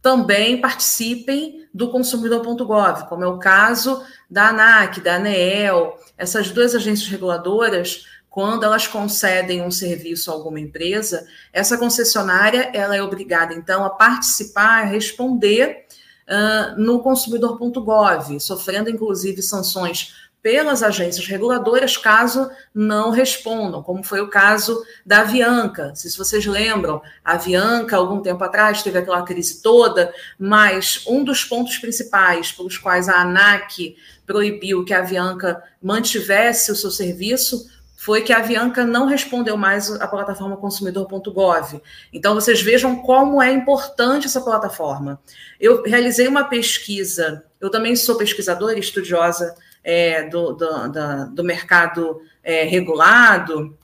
também 0.01 0.59
participem 0.59 1.65
do 1.73 1.89
consumidor.gov, 1.89 3.07
como 3.07 3.23
é 3.23 3.27
o 3.27 3.39
caso 3.39 4.03
da 4.29 4.49
ANAC, 4.49 4.99
da 4.99 5.15
ANEEL, 5.15 5.97
essas 6.17 6.51
duas 6.51 6.75
agências 6.75 7.07
reguladoras 7.07 8.03
quando 8.29 8.65
elas 8.65 8.85
concedem 8.85 9.61
um 9.61 9.71
serviço 9.71 10.31
a 10.31 10.33
alguma 10.33 10.59
empresa, 10.59 11.25
essa 11.53 11.77
concessionária 11.77 12.71
ela 12.73 12.93
é 12.93 13.01
obrigada, 13.01 13.53
então, 13.53 13.85
a 13.85 13.89
participar, 13.89 14.81
a 14.81 14.85
responder 14.85 15.85
uh, 16.27 16.77
no 16.77 16.99
consumidor.gov, 17.01 18.37
sofrendo, 18.41 18.89
inclusive, 18.89 19.41
sanções 19.41 20.29
pelas 20.41 20.81
agências 20.81 21.27
reguladoras 21.27 21.97
caso 21.97 22.49
não 22.73 23.11
respondam, 23.11 23.83
como 23.83 24.03
foi 24.03 24.21
o 24.21 24.29
caso 24.29 24.83
da 25.05 25.21
Avianca. 25.21 25.93
Se 25.95 26.17
vocês 26.17 26.45
lembram, 26.45 27.01
a 27.23 27.33
Avianca, 27.33 27.95
algum 27.95 28.21
tempo 28.21 28.43
atrás, 28.43 28.81
teve 28.81 28.97
aquela 28.97 29.21
crise 29.23 29.61
toda, 29.61 30.13
mas 30.39 31.03
um 31.07 31.23
dos 31.23 31.43
pontos 31.43 31.77
principais 31.77 32.51
pelos 32.51 32.77
quais 32.77 33.07
a 33.07 33.21
ANAC 33.21 33.95
proibiu 34.25 34.83
que 34.83 34.93
a 34.93 34.99
Avianca 34.99 35.61
mantivesse 35.81 36.71
o 36.71 36.75
seu 36.75 36.89
serviço 36.89 37.69
foi 37.95 38.23
que 38.23 38.33
a 38.33 38.37
Avianca 38.37 38.83
não 38.83 39.05
respondeu 39.05 39.55
mais 39.55 39.91
à 40.01 40.07
plataforma 40.07 40.57
consumidor.gov. 40.57 41.79
Então, 42.11 42.33
vocês 42.33 42.59
vejam 42.59 42.95
como 42.95 43.39
é 43.39 43.51
importante 43.51 44.25
essa 44.25 44.41
plataforma. 44.41 45.21
Eu 45.59 45.83
realizei 45.83 46.27
uma 46.27 46.45
pesquisa, 46.45 47.43
eu 47.59 47.69
também 47.69 47.95
sou 47.95 48.17
pesquisadora 48.17 48.75
e 48.75 48.79
estudiosa 48.79 49.53
é, 49.83 50.23
do, 50.23 50.53
do, 50.53 50.91
do, 50.91 51.35
do, 51.35 51.43
mercado 51.43 52.21
é, 52.43 52.63
regulado, 52.63 53.77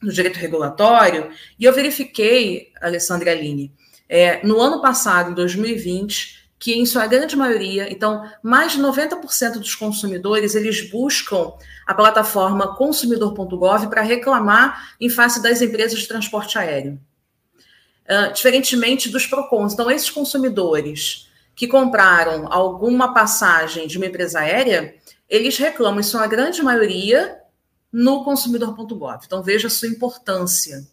do 0.00 0.12
direito 0.12 0.38
regulatório, 0.38 1.30
e 1.58 1.64
eu 1.64 1.72
verifiquei, 1.72 2.72
Alessandra 2.80 3.32
Aline, 3.32 3.72
é, 4.08 4.44
no 4.46 4.60
ano 4.60 4.80
passado, 4.80 5.30
em 5.30 5.34
2020, 5.34 6.40
que 6.60 6.74
em 6.74 6.84
sua 6.84 7.06
grande 7.06 7.34
maioria, 7.34 7.90
então, 7.90 8.22
mais 8.42 8.72
de 8.72 8.78
90% 8.78 9.54
dos 9.54 9.74
consumidores, 9.74 10.54
eles 10.54 10.90
buscam 10.90 11.54
a 11.86 11.94
plataforma 11.94 12.76
consumidor.gov 12.76 13.88
para 13.88 14.02
reclamar 14.02 14.94
em 15.00 15.08
face 15.08 15.42
das 15.42 15.62
empresas 15.62 15.98
de 15.98 16.06
transporte 16.06 16.58
aéreo. 16.58 17.00
Uh, 18.04 18.32
diferentemente 18.34 19.08
dos 19.08 19.26
PROCONs. 19.26 19.72
Então, 19.72 19.90
esses 19.90 20.10
consumidores 20.10 21.30
que 21.54 21.66
compraram 21.66 22.52
alguma 22.52 23.14
passagem 23.14 23.86
de 23.86 23.96
uma 23.96 24.06
empresa 24.06 24.40
aérea, 24.40 24.94
eles 25.30 25.56
reclamam, 25.56 26.00
em 26.00 26.02
sua 26.02 26.26
grande 26.26 26.60
maioria, 26.62 27.38
no 27.92 28.24
consumidor.gov. 28.24 29.20
Então, 29.24 29.42
veja 29.42 29.68
a 29.68 29.70
sua 29.70 29.88
importância. 29.88 30.84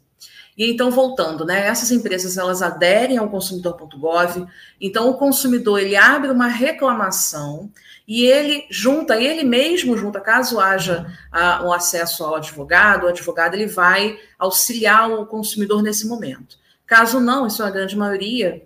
E 0.58 0.72
então, 0.72 0.90
voltando, 0.90 1.46
né? 1.46 1.68
Essas 1.68 1.92
empresas 1.92 2.36
elas 2.36 2.64
aderem 2.64 3.18
ao 3.18 3.30
consumidor.gov, 3.30 4.48
então 4.82 5.08
o 5.08 5.14
consumidor 5.14 5.80
ele 5.80 5.96
abre 5.96 6.32
uma 6.32 6.48
reclamação 6.48 7.72
e 8.08 8.26
ele 8.26 8.66
junta, 8.72 9.22
ele 9.22 9.44
mesmo 9.44 9.96
junta, 9.96 10.20
caso 10.20 10.60
haja 10.60 11.06
o 11.64 11.72
acesso 11.72 12.24
ao 12.24 12.36
advogado, 12.36 13.04
o 13.04 13.10
advogado 13.10 13.54
ele 13.54 13.68
vai 13.68 14.18
auxiliar 14.40 15.12
o 15.12 15.28
consumidor 15.28 15.84
nesse 15.84 16.08
momento. 16.08 16.58
Caso 16.88 17.20
não, 17.20 17.46
em 17.46 17.52
sua 17.52 17.70
grande 17.70 17.96
maioria, 17.96 18.66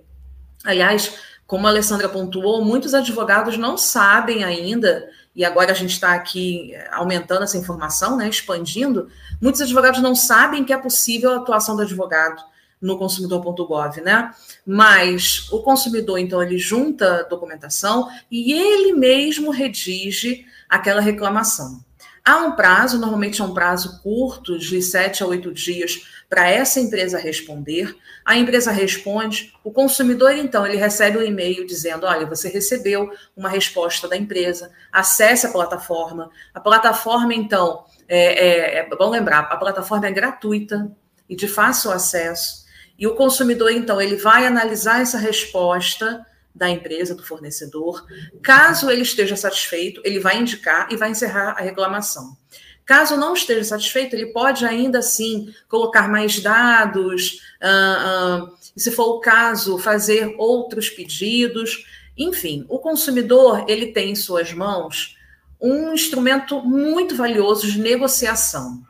aliás, 0.63 1.17
como 1.45 1.67
a 1.67 1.71
Alessandra 1.71 2.07
pontuou, 2.07 2.63
muitos 2.63 2.93
advogados 2.93 3.57
não 3.57 3.75
sabem 3.77 4.45
ainda 4.45 5.09
e 5.35 5.45
agora 5.45 5.71
a 5.71 5.75
gente 5.75 5.91
está 5.91 6.13
aqui 6.13 6.73
eh, 6.73 6.89
aumentando 6.91 7.43
essa 7.43 7.57
informação, 7.57 8.17
né, 8.17 8.27
expandindo, 8.27 9.07
muitos 9.41 9.61
advogados 9.61 10.01
não 10.01 10.13
sabem 10.13 10.63
que 10.63 10.73
é 10.73 10.77
possível 10.77 11.31
a 11.31 11.37
atuação 11.37 11.75
do 11.75 11.81
advogado 11.81 12.43
no 12.81 12.97
consumidor.gov, 12.97 14.01
né? 14.01 14.33
Mas 14.65 15.47
o 15.51 15.61
consumidor, 15.61 16.17
então, 16.17 16.41
ele 16.41 16.57
junta 16.57 17.27
documentação 17.29 18.09
e 18.29 18.51
ele 18.51 18.93
mesmo 18.93 19.51
redige 19.51 20.45
aquela 20.67 20.99
reclamação. 20.99 21.83
Há 22.23 22.37
um 22.37 22.51
prazo, 22.51 22.99
normalmente 22.99 23.41
é 23.41 23.43
um 23.43 23.53
prazo 23.53 23.99
curto, 24.03 24.57
de 24.57 24.79
sete 24.81 25.23
a 25.23 25.25
oito 25.25 25.51
dias, 25.51 26.05
para 26.29 26.47
essa 26.47 26.79
empresa 26.79 27.17
responder. 27.17 27.95
A 28.23 28.37
empresa 28.37 28.71
responde, 28.71 29.51
o 29.63 29.71
consumidor, 29.71 30.31
então, 30.31 30.65
ele 30.65 30.77
recebe 30.77 31.17
um 31.17 31.23
e-mail 31.23 31.65
dizendo: 31.65 32.05
olha, 32.05 32.27
você 32.27 32.47
recebeu 32.47 33.09
uma 33.35 33.49
resposta 33.49 34.07
da 34.07 34.15
empresa, 34.15 34.71
acesse 34.91 35.47
a 35.47 35.51
plataforma. 35.51 36.29
A 36.53 36.59
plataforma, 36.59 37.33
então, 37.33 37.85
é, 38.07 38.77
é, 38.77 38.79
é 38.79 38.95
bom 38.95 39.09
lembrar, 39.09 39.39
a 39.39 39.57
plataforma 39.57 40.07
é 40.07 40.11
gratuita 40.11 40.91
e 41.27 41.35
de 41.35 41.47
fácil 41.47 41.89
acesso. 41.91 42.65
E 42.99 43.07
o 43.07 43.15
consumidor, 43.15 43.71
então, 43.71 43.99
ele 43.99 44.15
vai 44.15 44.45
analisar 44.45 45.01
essa 45.01 45.17
resposta 45.17 46.23
da 46.53 46.69
empresa, 46.69 47.15
do 47.15 47.23
fornecedor. 47.23 48.05
Caso 48.41 48.89
ele 48.89 49.01
esteja 49.01 49.35
satisfeito, 49.35 50.01
ele 50.03 50.19
vai 50.19 50.37
indicar 50.37 50.87
e 50.91 50.97
vai 50.97 51.11
encerrar 51.11 51.51
a 51.51 51.61
reclamação. 51.61 52.37
Caso 52.85 53.15
não 53.15 53.33
esteja 53.33 53.63
satisfeito, 53.63 54.15
ele 54.15 54.27
pode 54.27 54.65
ainda 54.65 54.99
assim 54.99 55.53
colocar 55.69 56.09
mais 56.09 56.39
dados, 56.39 57.39
uh, 57.61 58.43
uh, 58.43 58.57
se 58.75 58.91
for 58.91 59.15
o 59.15 59.19
caso, 59.19 59.77
fazer 59.77 60.35
outros 60.37 60.89
pedidos. 60.89 61.85
Enfim, 62.17 62.65
o 62.67 62.79
consumidor 62.79 63.65
ele 63.67 63.87
tem 63.93 64.11
em 64.11 64.15
suas 64.15 64.51
mãos 64.51 65.17
um 65.59 65.93
instrumento 65.93 66.61
muito 66.61 67.15
valioso 67.15 67.71
de 67.71 67.79
negociação. 67.79 68.81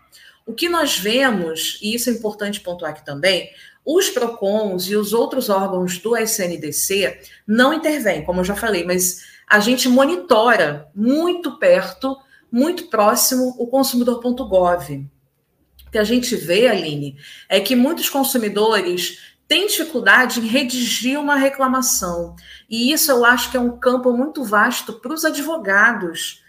O 0.46 0.54
que 0.54 0.68
nós 0.68 0.98
vemos, 0.98 1.78
e 1.82 1.94
isso 1.94 2.10
é 2.10 2.14
importante 2.14 2.62
pontuar 2.62 2.92
aqui 2.92 3.06
também, 3.06 3.52
os 3.86 4.10
PROCONs 4.10 4.88
e 4.88 4.96
os 4.96 5.14
outros 5.14 5.50
órgãos 5.50 5.98
do 5.98 6.16
SNDC 6.16 7.20
não 7.48 7.74
intervêm, 7.74 8.24
como 8.24 8.42
eu 8.42 8.46
já 8.46 8.56
falei, 8.56 8.84
mas 8.84 9.24
a 9.48 9.60
gente 9.60 9.90
monitora 9.90 10.90
muito 10.96 11.58
perto, 11.58 12.18
muito 12.52 12.88
próximo 12.88 13.56
o 13.58 13.68
consumidor.gov. 13.68 15.06
O 15.88 15.92
que 15.92 15.98
a 15.98 16.04
gente 16.04 16.36
vê, 16.36 16.68
Aline, 16.68 17.18
é 17.50 17.60
que 17.60 17.76
muitos 17.76 18.08
consumidores 18.08 19.36
tem 19.52 19.68
dificuldade 19.68 20.40
em 20.40 20.48
redigir 20.48 21.20
uma 21.20 21.36
reclamação. 21.36 22.38
E 22.70 22.94
isso 22.94 23.12
eu 23.12 23.26
acho 23.26 23.52
que 23.52 23.58
é 23.58 23.60
um 23.60 23.78
campo 23.78 24.14
muito 24.14 24.46
vasto 24.46 24.94
para 24.94 25.14
os 25.14 25.26
advogados 25.26 26.42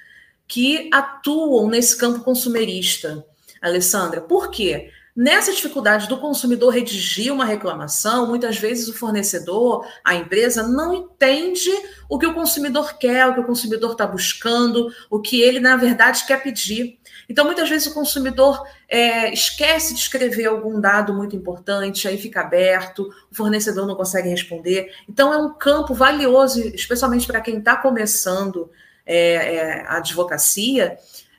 que 0.47 0.89
atuam 0.93 1.68
nesse 1.68 1.97
campo 1.97 2.20
consumerista, 2.20 3.26
Alessandra. 3.61 4.20
Por 4.20 4.51
quê? 4.51 4.93
Nessa 5.14 5.52
dificuldade 5.52 6.08
do 6.08 6.18
consumidor 6.18 6.72
redigir 6.72 7.30
uma 7.30 7.44
reclamação, 7.44 8.26
muitas 8.26 8.56
vezes 8.56 8.88
o 8.88 8.94
fornecedor, 8.94 9.86
a 10.02 10.14
empresa, 10.14 10.66
não 10.66 10.94
entende 10.94 11.70
o 12.08 12.18
que 12.18 12.26
o 12.26 12.32
consumidor 12.32 12.96
quer, 12.96 13.26
o 13.26 13.34
que 13.34 13.40
o 13.40 13.46
consumidor 13.46 13.92
está 13.92 14.06
buscando, 14.06 14.90
o 15.10 15.20
que 15.20 15.42
ele, 15.42 15.60
na 15.60 15.76
verdade, 15.76 16.24
quer 16.26 16.42
pedir. 16.42 16.98
Então, 17.28 17.44
muitas 17.44 17.68
vezes 17.68 17.88
o 17.88 17.94
consumidor 17.94 18.66
é, 18.88 19.30
esquece 19.30 19.92
de 19.92 20.00
escrever 20.00 20.46
algum 20.46 20.80
dado 20.80 21.12
muito 21.12 21.36
importante, 21.36 22.08
aí 22.08 22.16
fica 22.16 22.40
aberto, 22.40 23.12
o 23.30 23.34
fornecedor 23.34 23.86
não 23.86 23.94
consegue 23.94 24.30
responder. 24.30 24.94
Então, 25.06 25.30
é 25.30 25.36
um 25.36 25.52
campo 25.52 25.92
valioso, 25.92 26.58
especialmente 26.68 27.26
para 27.26 27.42
quem 27.42 27.58
está 27.58 27.76
começando 27.76 28.70
é, 29.04 29.56
é, 29.56 29.86
a 29.86 29.98
advocacia, 29.98 30.96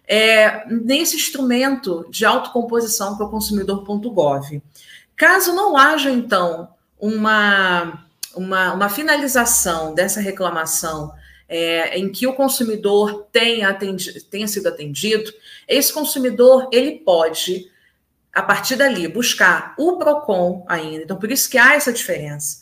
é, 0.08 0.66
nesse 0.68 1.16
instrumento 1.16 2.06
de 2.10 2.26
autocomposição 2.26 3.18
é 3.20 3.24
o 3.24 3.30
consumidor.gov. 3.30 4.62
Caso 5.16 5.54
não 5.54 5.78
haja, 5.78 6.12
então, 6.12 6.70
uma, 7.00 8.06
uma, 8.36 8.74
uma 8.74 8.90
finalização 8.90 9.94
dessa 9.94 10.20
reclamação 10.20 11.14
é, 11.48 11.98
em 11.98 12.12
que 12.12 12.26
o 12.26 12.34
consumidor 12.34 13.28
tenha, 13.32 13.70
atendi, 13.70 14.22
tenha 14.24 14.48
sido 14.48 14.68
atendido, 14.68 15.32
esse 15.68 15.94
consumidor 15.94 16.68
ele 16.72 17.00
pode, 17.00 17.70
a 18.34 18.42
partir 18.42 18.76
dali, 18.76 19.08
buscar 19.08 19.74
o 19.78 19.98
PROCON 19.98 20.66
ainda. 20.68 21.04
Então, 21.04 21.18
por 21.18 21.32
isso 21.32 21.50
que 21.50 21.58
há 21.58 21.76
essa 21.76 21.94
diferença. 21.94 22.62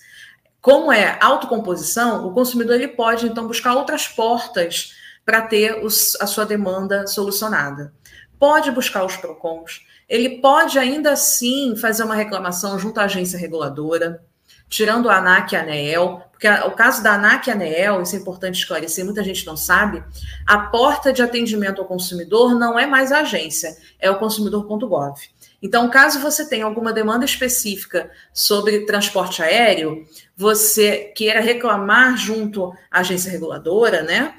Como 0.62 0.92
é 0.92 1.18
autocomposição, 1.22 2.28
o 2.28 2.34
consumidor 2.34 2.76
ele 2.76 2.90
pode, 2.90 3.26
então, 3.26 3.48
buscar 3.48 3.74
outras 3.74 4.08
portas 4.08 4.94
para 5.26 5.42
ter 5.42 5.84
os, 5.84 6.16
a 6.20 6.28
sua 6.28 6.46
demanda 6.46 7.08
solucionada. 7.08 7.94
Pode 8.40 8.72
buscar 8.72 9.06
os 9.06 9.16
PROCONs, 9.18 9.86
ele 10.10 10.42
pode 10.42 10.78
ainda 10.78 11.12
assim 11.14 11.76
fazer 11.76 12.04
uma 12.04 12.16
reclamação 12.16 12.78
junto 12.78 13.00
à 13.00 13.04
agência 13.04 13.40
reguladora, 13.40 14.24
tirando 14.68 15.10
a 15.10 15.18
ANAC 15.18 15.54
e 15.54 15.56
a 15.56 15.62
ANEEL, 15.62 16.22
porque 16.32 16.50
o 16.50 16.72
caso 16.72 17.04
da 17.04 17.14
ANAC 17.14 17.48
e 17.48 17.52
a 17.52 17.54
ANEEL, 17.54 18.02
isso 18.02 18.16
é 18.16 18.20
importante 18.20 18.56
esclarecer, 18.56 19.06
muita 19.06 19.24
gente 19.24 19.46
não 19.46 19.56
sabe, 19.56 20.04
a 20.48 20.58
porta 20.58 21.14
de 21.14 21.22
atendimento 21.22 21.82
ao 21.82 21.88
consumidor 21.88 22.58
não 22.58 22.80
é 22.80 22.88
mais 22.88 23.12
a 23.12 23.20
agência, 23.20 23.78
é 24.00 24.10
o 24.10 24.18
consumidor.gov. 24.18 25.20
Então, 25.62 25.90
caso 25.90 26.20
você 26.20 26.48
tenha 26.48 26.66
alguma 26.66 26.92
demanda 26.92 27.24
específica 27.24 28.10
sobre 28.34 28.86
transporte 28.86 29.44
aéreo, 29.44 30.08
você 30.36 31.12
queira 31.16 31.40
reclamar 31.40 32.18
junto 32.18 32.74
à 32.90 33.02
agência 33.02 33.30
reguladora, 33.32 34.02
né? 34.02 34.36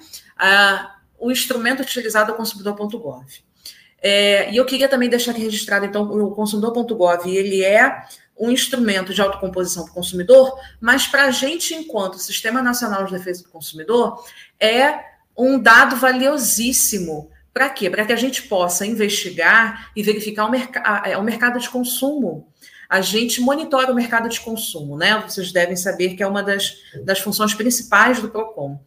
O 1.19 1.31
instrumento 1.31 1.83
utilizado 1.83 2.33
é 2.33 2.35
o 2.35 2.37
consumidor.gov. 2.37 3.27
É, 4.03 4.53
e 4.53 4.57
eu 4.57 4.65
queria 4.65 4.89
também 4.89 5.09
deixar 5.09 5.31
aqui 5.31 5.41
registrado, 5.41 5.87
então, 5.87 6.03
o 6.03 6.33
consumidor.gov, 6.33 7.31
ele 7.31 7.65
é 7.65 8.05
um 8.37 8.51
instrumento 8.51 9.15
de 9.15 9.23
autocomposição 9.23 9.85
para 9.85 9.93
o 9.93 9.95
consumidor, 9.95 10.59
mas 10.81 11.07
para 11.07 11.25
a 11.27 11.31
gente, 11.31 11.75
enquanto 11.75 12.19
Sistema 12.19 12.61
Nacional 12.61 13.05
de 13.05 13.13
Defesa 13.13 13.45
do 13.45 13.51
Consumidor, 13.51 14.25
é 14.59 14.99
um 15.39 15.59
dado 15.61 15.95
valiosíssimo. 15.95 17.31
Para 17.55 17.71
quê? 17.71 17.89
Para 17.89 18.05
que 18.05 18.13
a 18.13 18.17
gente 18.17 18.43
possa 18.43 18.85
investigar 18.85 19.93
e 19.95 20.03
verificar 20.03 20.47
o, 20.47 20.51
merc 20.51 20.75
é, 21.05 21.17
o 21.17 21.23
mercado 21.23 21.61
de 21.61 21.71
consumo. 21.71 22.49
A 22.89 23.01
gente 23.01 23.41
monitora 23.41 23.93
o 23.93 23.95
mercado 23.95 24.29
de 24.29 24.41
consumo, 24.41 24.99
né? 24.99 25.23
Vocês 25.27 25.53
devem 25.53 25.77
saber 25.77 26.15
que 26.15 26.23
é 26.23 26.27
uma 26.27 26.43
das, 26.43 26.75
das 27.05 27.21
funções 27.21 27.55
principais 27.55 28.21
do 28.21 28.29
PROCON. 28.29 28.81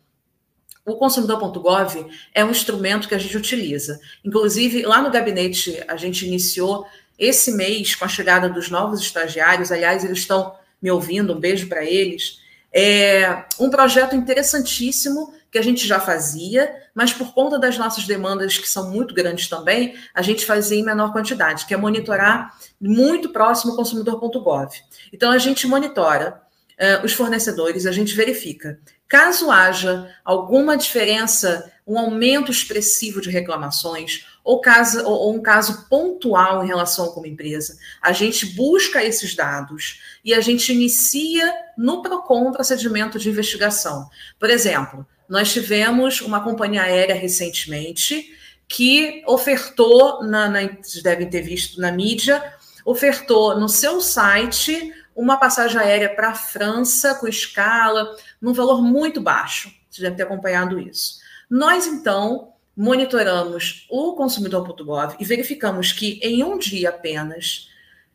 O 0.86 0.96
consumidor.gov 0.98 2.08
é 2.34 2.46
um 2.46 2.52
instrumento 2.52 3.08
que 3.08 3.16
a 3.16 3.18
gente 3.18 3.36
utiliza. 3.36 4.00
Inclusive, 4.24 4.84
lá 4.84 5.02
no 5.02 5.10
gabinete, 5.10 5.84
a 5.88 5.98
gente 5.98 6.26
iniciou 6.28 6.86
esse 7.18 7.52
mês, 7.52 7.96
com 7.96 8.06
a 8.06 8.10
chegada 8.10 8.48
dos 8.48 8.70
novos 8.70 9.00
estagiários, 9.00 9.72
aliás, 9.72 10.04
eles 10.04 10.20
estão 10.20 10.54
me 10.82 10.92
ouvindo, 10.92 11.34
um 11.34 11.40
beijo 11.40 11.68
para 11.68 11.84
eles. 11.84 12.40
É 12.72 13.46
um 13.60 13.70
projeto 13.70 14.16
interessantíssimo 14.16 15.34
que 15.50 15.58
a 15.58 15.62
gente 15.62 15.88
já 15.88 16.00
fazia, 16.00 16.70
mas 16.94 17.14
por 17.14 17.34
conta 17.34 17.58
das 17.58 17.78
nossas 17.78 18.06
demandas, 18.06 18.58
que 18.58 18.68
são 18.68 18.92
muito 18.92 19.16
grandes 19.16 19.48
também, 19.48 19.96
a 20.14 20.22
gente 20.22 20.46
fazia 20.46 20.78
em 20.78 20.84
menor 20.84 21.14
quantidade, 21.14 21.66
que 21.66 21.74
é 21.74 21.78
monitorar 21.78 22.54
muito 22.80 23.30
próximo 23.30 23.72
ao 23.72 23.78
consumidor.gov. 23.78 24.70
Então, 25.14 25.32
a 25.32 25.38
gente 25.38 25.66
monitora 25.66 26.42
uh, 26.74 27.06
os 27.06 27.14
fornecedores, 27.14 27.86
a 27.86 27.94
gente 27.94 28.14
verifica 28.14 28.78
Caso 29.08 29.52
haja 29.52 30.12
alguma 30.24 30.76
diferença, 30.76 31.72
um 31.86 31.98
aumento 31.98 32.52
expressivo 32.52 33.22
de 33.22 33.30
reclamações, 33.30 34.26
ou, 34.44 34.60
caso, 34.60 35.04
ou, 35.06 35.34
um 35.36 35.42
caso 35.42 35.88
pontual 35.88 36.64
em 36.64 36.68
relação 36.68 37.10
com 37.10 37.20
uma 37.20 37.28
empresa, 37.28 37.78
a 38.02 38.12
gente 38.12 38.46
busca 38.48 39.04
esses 39.04 39.36
dados 39.36 40.02
e 40.24 40.34
a 40.34 40.42
gente 40.42 40.74
inicia 40.74 41.54
no 41.78 42.02
PROCON 42.02 42.52
procedimento 42.52 43.20
de 43.20 43.30
investigação. 43.30 44.10
Por 44.40 44.50
exemplo, 44.50 45.06
nós 45.30 45.52
tivemos 45.52 46.22
uma 46.22 46.44
companhia 46.44 46.84
aérea 46.84 47.16
recentemente 47.16 48.32
que 48.68 49.24
ofertou, 49.28 50.24
na, 50.24 50.50
na, 50.50 50.62
vocês 50.62 51.04
devem 51.04 51.30
ter 51.30 51.42
visto 51.42 51.80
na 51.80 51.92
mídia, 51.92 52.44
ofertou 52.84 53.60
no 53.60 53.70
seu 53.70 54.02
site 54.02 54.94
uma 55.16 55.38
passagem 55.38 55.80
aérea 55.80 56.14
para 56.14 56.30
a 56.30 56.36
França 56.36 57.16
com 57.16 57.28
escala, 57.28 58.16
num 58.42 58.54
valor 58.54 58.82
muito 58.82 59.22
baixo. 59.22 59.74
Você 59.90 60.02
deve 60.02 60.18
ter 60.18 60.24
acompanhado 60.24 60.78
isso. 60.78 61.20
Nós, 61.50 61.88
então, 61.88 62.54
monitoramos 62.76 63.88
o 63.90 64.14
consumidor.gov 64.14 65.16
e 65.18 65.24
verificamos 65.24 65.94
que 65.94 66.20
em 66.22 66.44
um 66.44 66.58
dia 66.58 66.90
apenas, 66.90 67.70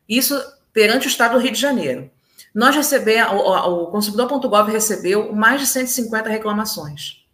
isso 0.07 0.39
perante 0.71 1.07
o 1.07 1.09
estado 1.09 1.33
do 1.33 1.39
Rio 1.39 1.51
de 1.51 1.59
Janeiro, 1.59 2.11
nós 2.53 2.75
recebemos, 2.75 3.33
o, 3.33 3.83
o 3.83 3.87
consumidor.gov 3.87 4.71
recebeu 4.71 5.33
mais 5.33 5.61
de 5.61 5.67
150 5.67 6.29
reclamações. 6.29 7.25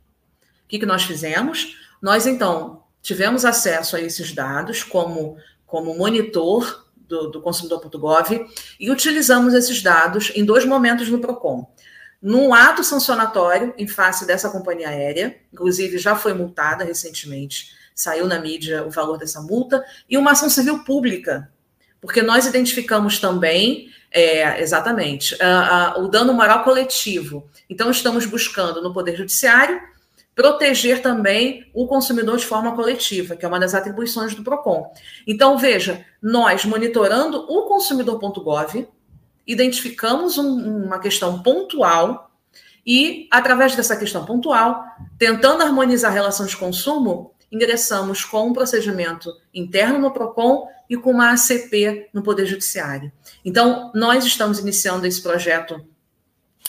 O 0.63 0.69
que, 0.69 0.79
que 0.79 0.85
nós 0.85 1.03
fizemos? 1.03 1.75
Nós, 2.01 2.25
então, 2.25 2.83
tivemos 3.01 3.43
acesso 3.43 3.95
a 3.95 4.01
esses 4.01 4.31
dados 4.31 4.83
como, 4.83 5.37
como 5.65 5.97
monitor 5.97 6.86
do, 7.07 7.29
do 7.29 7.41
consumidor.gov 7.41 8.47
e 8.79 8.91
utilizamos 8.91 9.53
esses 9.53 9.81
dados 9.81 10.31
em 10.35 10.43
dois 10.43 10.65
momentos 10.65 11.09
no 11.09 11.19
PROCON. 11.19 11.71
Num 12.21 12.53
ato 12.53 12.83
sancionatório 12.83 13.73
em 13.77 13.87
face 13.87 14.25
dessa 14.25 14.49
companhia 14.49 14.89
aérea, 14.89 15.37
inclusive 15.53 15.97
já 15.97 16.15
foi 16.15 16.33
multada 16.33 16.83
recentemente, 16.83 17.75
saiu 17.93 18.27
na 18.27 18.39
mídia 18.39 18.85
o 18.85 18.89
valor 18.89 19.17
dessa 19.17 19.41
multa, 19.41 19.83
e 20.09 20.17
uma 20.17 20.31
ação 20.31 20.49
civil 20.49 20.83
pública, 20.83 21.51
porque 22.01 22.21
nós 22.21 22.45
identificamos 22.45 23.19
também, 23.19 23.89
é, 24.11 24.61
exatamente, 24.61 25.37
o 25.97 26.07
dano 26.07 26.33
moral 26.33 26.63
coletivo. 26.63 27.49
Então, 27.69 27.89
estamos 27.89 28.25
buscando 28.25 28.81
no 28.81 28.93
Poder 28.93 29.15
Judiciário 29.15 29.81
proteger 30.37 31.01
também 31.01 31.67
o 31.73 31.87
consumidor 31.87 32.37
de 32.37 32.45
forma 32.45 32.75
coletiva, 32.75 33.35
que 33.35 33.43
é 33.43 33.47
uma 33.47 33.59
das 33.59 33.73
atribuições 33.73 34.35
do 34.35 34.43
PROCON. 34.43 34.93
Então, 35.25 35.57
veja, 35.57 36.05
nós 36.21 36.63
monitorando 36.63 37.39
o 37.49 37.63
consumidor.gov, 37.63 38.87
identificamos 39.47 40.37
um, 40.37 40.85
uma 40.85 40.99
questão 40.99 41.41
pontual 41.41 42.29
e, 42.85 43.27
através 43.31 43.75
dessa 43.75 43.97
questão 43.97 44.25
pontual, 44.25 44.83
tentando 45.17 45.63
harmonizar 45.63 46.11
a 46.11 46.13
relação 46.13 46.45
de 46.45 46.55
consumo, 46.55 47.33
ingressamos 47.51 48.23
com 48.23 48.47
um 48.47 48.53
procedimento 48.53 49.33
interno 49.51 49.97
no 49.97 50.13
PROCON 50.13 50.67
e 50.87 50.95
com 50.95 51.13
uma 51.13 51.31
ACP 51.31 52.09
no 52.13 52.21
Poder 52.21 52.45
Judiciário. 52.45 53.11
Então, 53.43 53.91
nós 53.95 54.23
estamos 54.23 54.59
iniciando 54.59 55.07
esse 55.07 55.19
projeto 55.19 55.83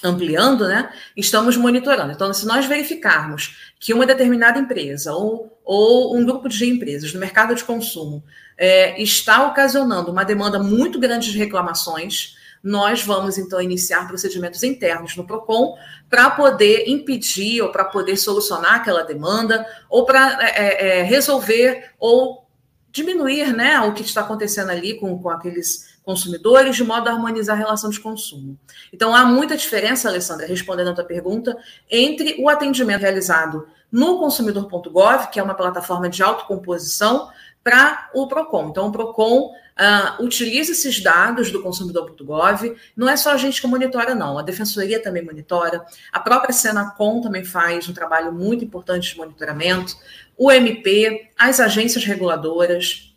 ampliando, 0.03 0.66
né, 0.68 0.90
estamos 1.16 1.57
monitorando. 1.57 2.12
Então, 2.12 2.32
se 2.32 2.46
nós 2.46 2.66
verificarmos 2.66 3.72
que 3.80 3.92
uma 3.92 4.07
determinada 4.07 4.59
empresa 4.59 5.12
ou, 5.12 5.59
ou 5.64 6.16
um 6.16 6.24
grupo 6.24 6.49
de 6.49 6.66
empresas 6.66 7.12
no 7.12 7.20
mercado 7.20 7.55
de 7.55 7.64
consumo 7.64 8.22
é, 8.57 9.01
está 9.01 9.46
ocasionando 9.46 10.11
uma 10.11 10.24
demanda 10.24 10.59
muito 10.59 10.99
grande 10.99 11.30
de 11.30 11.38
reclamações, 11.38 12.36
nós 12.62 13.03
vamos 13.03 13.38
então 13.38 13.61
iniciar 13.61 14.07
procedimentos 14.09 14.62
internos 14.62 15.16
no 15.16 15.26
PROCON 15.26 15.76
para 16.11 16.30
poder 16.30 16.88
impedir 16.88 17.62
ou 17.62 17.70
para 17.70 17.84
poder 17.84 18.16
solucionar 18.16 18.74
aquela 18.74 19.05
demanda 19.05 19.64
ou 19.88 20.05
para 20.05 20.38
é, 20.42 20.49
é, 20.49 20.99
é, 20.99 21.03
resolver 21.03 21.92
ou 21.99 22.46
diminuir 22.90 23.53
né, 23.55 23.80
o 23.80 23.92
que 23.92 24.03
está 24.03 24.22
acontecendo 24.22 24.70
ali 24.70 24.99
com, 24.99 25.18
com 25.22 25.30
aqueles 25.30 25.97
consumidores, 26.09 26.74
de 26.74 26.82
modo 26.82 27.06
a 27.06 27.12
harmonizar 27.12 27.54
a 27.54 27.59
relação 27.59 27.90
de 27.90 28.00
consumo. 28.00 28.59
Então, 28.90 29.14
há 29.14 29.26
muita 29.26 29.59
diferença, 29.59 30.09
Alessandra, 30.09 30.46
respondendo 30.46 30.88
a 30.88 30.94
tua 30.94 31.04
pergunta, 31.04 31.54
entre 31.90 32.34
o 32.40 32.48
atendimento 32.48 33.02
realizado 33.02 33.68
no 33.92 34.18
consumidor.gov, 34.18 35.28
que 35.30 35.38
é 35.38 35.42
uma 35.42 35.52
plataforma 35.52 36.09
de 36.09 36.22
autocomposição, 36.22 37.28
para 37.62 38.09
o 38.14 38.26
PROCON. 38.26 38.68
Então, 38.70 38.86
o 38.86 38.92
PROCON, 38.92 39.50
uh, 39.50 40.24
utiliza 40.24 40.72
esses 40.72 40.98
dados 41.02 41.50
do 41.50 41.62
consumidor.gov. 41.62 42.74
Não 42.96 43.06
é 43.06 43.14
só 43.14 43.32
a 43.32 43.36
gente 43.36 43.61
que 43.61 43.66
monitora, 43.66 44.14
não. 44.14 44.38
A 44.38 44.42
Defensoria 44.42 45.02
também 45.02 45.22
monitora. 45.22 45.84
A 46.11 46.20
própria 46.20 46.54
Senacom 46.54 47.20
também 47.20 47.44
faz 47.44 47.86
um 47.86 47.92
trabalho 47.92 48.32
muito 48.32 48.64
importante 48.64 49.12
de 49.12 49.18
monitoramento. 49.18 49.94
O 50.38 50.50
MP, 50.50 51.28
as 51.36 51.61
agências 51.61 52.02
reguladoras. 52.02 53.14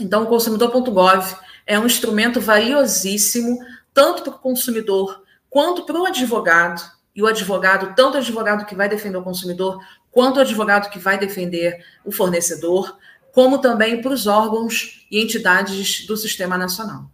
Então, 0.00 0.22
o 0.22 0.26
consumidor.gov 0.26 1.43
é 1.66 1.78
um 1.78 1.86
instrumento 1.86 2.40
valiosíssimo, 2.40 3.58
tanto 3.92 4.22
para 4.22 4.34
o 4.34 4.38
consumidor 4.38 5.22
quanto 5.48 5.84
para 5.84 6.00
o 6.00 6.06
advogado. 6.06 6.82
E 7.14 7.22
o 7.22 7.26
advogado, 7.26 7.94
tanto 7.94 8.16
o 8.16 8.18
advogado 8.18 8.66
que 8.66 8.74
vai 8.74 8.88
defender 8.88 9.16
o 9.16 9.22
consumidor, 9.22 9.80
quanto 10.10 10.38
o 10.38 10.40
advogado 10.40 10.90
que 10.90 10.98
vai 10.98 11.16
defender 11.16 11.84
o 12.04 12.10
fornecedor 12.10 12.98
como 13.34 13.58
também 13.58 14.00
para 14.00 14.12
os 14.12 14.28
órgãos 14.28 15.04
e 15.10 15.20
entidades 15.20 16.06
do 16.06 16.16
Sistema 16.16 16.56
Nacional. 16.56 17.10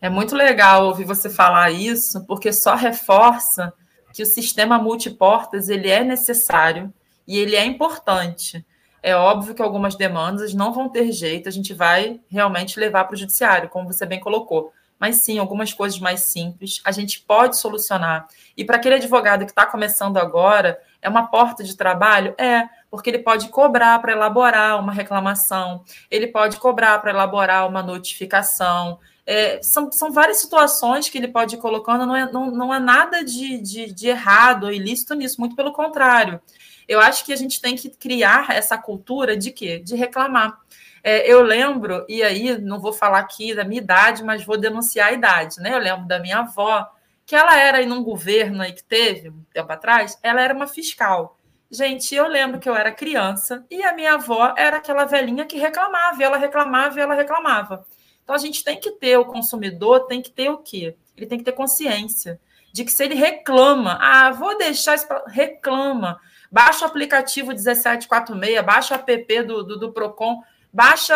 É 0.00 0.08
muito 0.08 0.36
legal 0.36 0.86
ouvir 0.86 1.04
você 1.04 1.28
falar 1.28 1.72
isso, 1.72 2.24
porque 2.26 2.52
só 2.52 2.76
reforça 2.76 3.72
que 4.12 4.22
o 4.22 4.26
sistema 4.26 4.78
multiportas 4.78 5.68
ele 5.68 5.88
é 5.88 6.04
necessário 6.04 6.94
e 7.26 7.36
ele 7.36 7.56
é 7.56 7.64
importante. 7.64 8.64
É 9.02 9.14
óbvio 9.14 9.54
que 9.54 9.62
algumas 9.62 9.94
demandas 9.94 10.54
não 10.54 10.72
vão 10.72 10.88
ter 10.88 11.12
jeito, 11.12 11.48
a 11.48 11.52
gente 11.52 11.72
vai 11.72 12.20
realmente 12.28 12.78
levar 12.78 13.04
para 13.04 13.14
o 13.14 13.18
judiciário, 13.18 13.68
como 13.68 13.86
você 13.86 14.04
bem 14.04 14.20
colocou. 14.20 14.72
Mas 14.98 15.16
sim, 15.16 15.38
algumas 15.38 15.72
coisas 15.72 15.98
mais 16.00 16.24
simples 16.24 16.80
a 16.84 16.90
gente 16.90 17.20
pode 17.20 17.56
solucionar. 17.56 18.26
E 18.56 18.64
para 18.64 18.76
aquele 18.76 18.96
advogado 18.96 19.44
que 19.44 19.52
está 19.52 19.64
começando 19.64 20.16
agora, 20.16 20.80
é 21.00 21.08
uma 21.08 21.28
porta 21.28 21.62
de 21.62 21.76
trabalho? 21.76 22.34
É, 22.36 22.68
porque 22.90 23.10
ele 23.10 23.20
pode 23.20 23.48
cobrar 23.48 23.98
para 24.00 24.12
elaborar 24.12 24.80
uma 24.80 24.92
reclamação, 24.92 25.84
ele 26.10 26.26
pode 26.26 26.56
cobrar 26.56 26.98
para 26.98 27.10
elaborar 27.10 27.68
uma 27.68 27.82
notificação. 27.82 28.98
É, 29.24 29.60
são, 29.62 29.92
são 29.92 30.10
várias 30.10 30.38
situações 30.38 31.08
que 31.08 31.18
ele 31.18 31.28
pode 31.28 31.54
ir 31.54 31.58
colocando, 31.58 32.06
não 32.06 32.16
é, 32.16 32.32
não, 32.32 32.50
não 32.50 32.74
é 32.74 32.80
nada 32.80 33.22
de, 33.22 33.58
de, 33.58 33.92
de 33.92 34.08
errado 34.08 34.64
ou 34.64 34.72
ilícito 34.72 35.14
nisso, 35.14 35.38
muito 35.38 35.54
pelo 35.54 35.72
contrário. 35.72 36.40
Eu 36.88 37.00
acho 37.00 37.24
que 37.24 37.32
a 37.32 37.36
gente 37.36 37.60
tem 37.60 37.76
que 37.76 37.90
criar 37.90 38.48
essa 38.50 38.78
cultura 38.78 39.36
de 39.36 39.52
quê? 39.52 39.78
De 39.78 39.94
reclamar. 39.94 40.58
É, 41.04 41.30
eu 41.30 41.42
lembro, 41.42 42.04
e 42.08 42.22
aí 42.22 42.58
não 42.58 42.80
vou 42.80 42.92
falar 42.92 43.18
aqui 43.18 43.54
da 43.54 43.62
minha 43.62 43.80
idade, 43.80 44.24
mas 44.24 44.44
vou 44.44 44.58
denunciar 44.58 45.08
a 45.08 45.12
idade, 45.12 45.60
né? 45.60 45.74
Eu 45.74 45.78
lembro 45.78 46.08
da 46.08 46.18
minha 46.18 46.38
avó, 46.38 46.88
que 47.24 47.36
ela 47.36 47.56
era 47.56 47.78
aí 47.78 47.86
num 47.86 48.02
governo 48.02 48.62
aí 48.62 48.72
que 48.72 48.82
teve 48.82 49.28
um 49.28 49.44
tempo 49.52 49.70
atrás, 49.70 50.18
ela 50.22 50.40
era 50.40 50.54
uma 50.54 50.66
fiscal. 50.66 51.38
Gente, 51.70 52.14
eu 52.14 52.26
lembro 52.26 52.58
que 52.58 52.68
eu 52.68 52.74
era 52.74 52.90
criança 52.90 53.66
e 53.70 53.82
a 53.82 53.92
minha 53.92 54.14
avó 54.14 54.54
era 54.56 54.78
aquela 54.78 55.04
velhinha 55.04 55.44
que 55.44 55.58
reclamava, 55.58 56.22
ela 56.22 56.38
reclamava 56.38 56.98
ela 56.98 57.14
reclamava. 57.14 57.86
Então 58.24 58.34
a 58.34 58.38
gente 58.38 58.64
tem 58.64 58.80
que 58.80 58.92
ter, 58.92 59.18
o 59.18 59.26
consumidor 59.26 60.06
tem 60.06 60.22
que 60.22 60.30
ter 60.30 60.48
o 60.48 60.58
quê? 60.58 60.96
Ele 61.14 61.26
tem 61.26 61.38
que 61.38 61.44
ter 61.44 61.52
consciência 61.52 62.40
de 62.72 62.84
que 62.84 62.92
se 62.92 63.04
ele 63.04 63.14
reclama, 63.14 63.98
ah, 64.00 64.30
vou 64.30 64.56
deixar 64.56 64.94
isso 64.94 65.06
pra... 65.06 65.24
reclama, 65.26 66.18
baixa 66.50 66.84
o 66.84 66.88
aplicativo 66.88 67.48
1746, 67.48 68.62
baixa 68.62 68.94
o 68.94 68.98
app 68.98 69.42
do, 69.42 69.62
do, 69.62 69.78
do 69.78 69.92
PROCON, 69.92 70.42
baixa, 70.72 71.14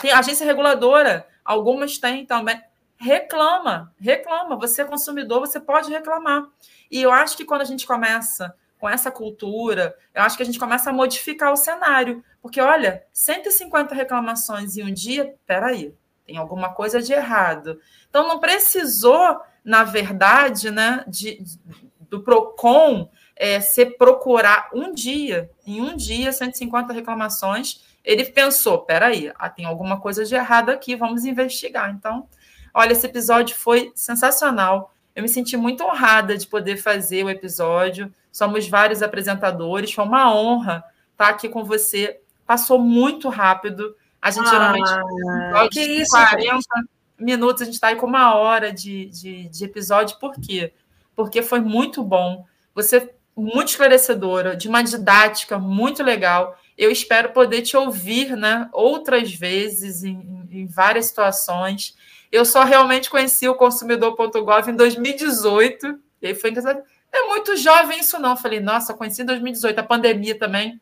tem 0.00 0.12
agência 0.12 0.46
reguladora, 0.46 1.26
algumas 1.44 1.98
têm 1.98 2.24
também, 2.26 2.60
reclama, 2.96 3.92
reclama, 4.00 4.56
você 4.56 4.82
é 4.82 4.84
consumidor, 4.84 5.40
você 5.40 5.58
pode 5.58 5.90
reclamar. 5.90 6.46
E 6.90 7.02
eu 7.02 7.10
acho 7.10 7.36
que 7.36 7.44
quando 7.44 7.62
a 7.62 7.66
gente 7.66 7.86
começa 7.86 8.54
com 8.78 8.88
essa 8.88 9.10
cultura, 9.10 9.96
eu 10.14 10.22
acho 10.22 10.36
que 10.36 10.42
a 10.42 10.46
gente 10.46 10.58
começa 10.58 10.90
a 10.90 10.92
modificar 10.92 11.52
o 11.52 11.56
cenário. 11.56 12.24
Porque, 12.40 12.60
olha, 12.60 13.04
150 13.12 13.94
reclamações 13.94 14.76
em 14.76 14.82
um 14.82 14.92
dia, 14.92 15.36
peraí, 15.46 15.94
tem 16.26 16.36
alguma 16.36 16.74
coisa 16.74 17.00
de 17.00 17.12
errado. 17.12 17.80
Então, 18.08 18.26
não 18.26 18.40
precisou, 18.40 19.40
na 19.64 19.84
verdade, 19.84 20.70
né, 20.70 21.04
de, 21.06 21.40
do 22.00 22.22
PROCON 22.22 23.08
é, 23.42 23.60
se 23.60 23.84
procurar 23.84 24.70
um 24.72 24.94
dia, 24.94 25.50
em 25.66 25.80
um 25.80 25.96
dia, 25.96 26.32
150 26.32 26.92
reclamações. 26.92 27.80
Ele 28.04 28.24
pensou: 28.24 28.78
peraí, 28.78 29.32
ah, 29.34 29.50
tem 29.50 29.64
alguma 29.64 30.00
coisa 30.00 30.24
de 30.24 30.32
errado 30.32 30.70
aqui, 30.70 30.94
vamos 30.94 31.24
investigar. 31.24 31.90
Então, 31.90 32.28
olha, 32.72 32.92
esse 32.92 33.04
episódio 33.04 33.56
foi 33.56 33.90
sensacional. 33.96 34.94
Eu 35.12 35.24
me 35.24 35.28
senti 35.28 35.56
muito 35.56 35.82
honrada 35.82 36.38
de 36.38 36.46
poder 36.46 36.76
fazer 36.76 37.24
o 37.24 37.30
episódio. 37.30 38.14
Somos 38.30 38.68
vários 38.68 39.02
apresentadores. 39.02 39.92
Foi 39.92 40.04
uma 40.04 40.32
honra 40.32 40.84
estar 41.10 41.30
aqui 41.30 41.48
com 41.48 41.64
você. 41.64 42.20
Passou 42.46 42.78
muito 42.78 43.28
rápido. 43.28 43.96
A 44.20 44.30
gente 44.30 44.46
ah, 44.46 44.50
geralmente 44.50 45.68
que 45.72 45.80
isso, 45.80 46.12
40 46.12 46.46
gente. 46.46 46.64
minutos, 47.18 47.62
a 47.62 47.64
gente 47.64 47.74
está 47.74 47.88
aí 47.88 47.96
com 47.96 48.06
uma 48.06 48.36
hora 48.36 48.72
de, 48.72 49.06
de, 49.06 49.48
de 49.48 49.64
episódio. 49.64 50.16
Por 50.20 50.32
quê? 50.34 50.72
Porque 51.16 51.42
foi 51.42 51.60
muito 51.60 52.04
bom. 52.04 52.46
Você 52.72 53.12
muito 53.36 53.68
esclarecedora, 53.68 54.56
de 54.56 54.68
uma 54.68 54.82
didática 54.82 55.58
muito 55.58 56.02
legal. 56.02 56.58
Eu 56.76 56.90
espero 56.90 57.30
poder 57.30 57.62
te 57.62 57.76
ouvir 57.76 58.36
né, 58.36 58.68
outras 58.72 59.32
vezes, 59.32 60.04
em, 60.04 60.48
em 60.50 60.66
várias 60.66 61.06
situações. 61.06 61.96
Eu 62.30 62.44
só 62.44 62.64
realmente 62.64 63.10
conheci 63.10 63.48
o 63.48 63.54
consumidor.gov 63.54 64.70
em 64.70 64.76
2018. 64.76 65.98
E 66.20 66.28
aí 66.28 66.34
foi 66.34 66.50
engraçado. 66.50 66.82
É 67.12 67.22
muito 67.28 67.56
jovem 67.56 68.00
isso, 68.00 68.18
não. 68.18 68.36
Falei, 68.36 68.60
nossa, 68.60 68.94
conheci 68.94 69.22
em 69.22 69.26
2018. 69.26 69.78
A 69.78 69.82
pandemia 69.82 70.38
também 70.38 70.80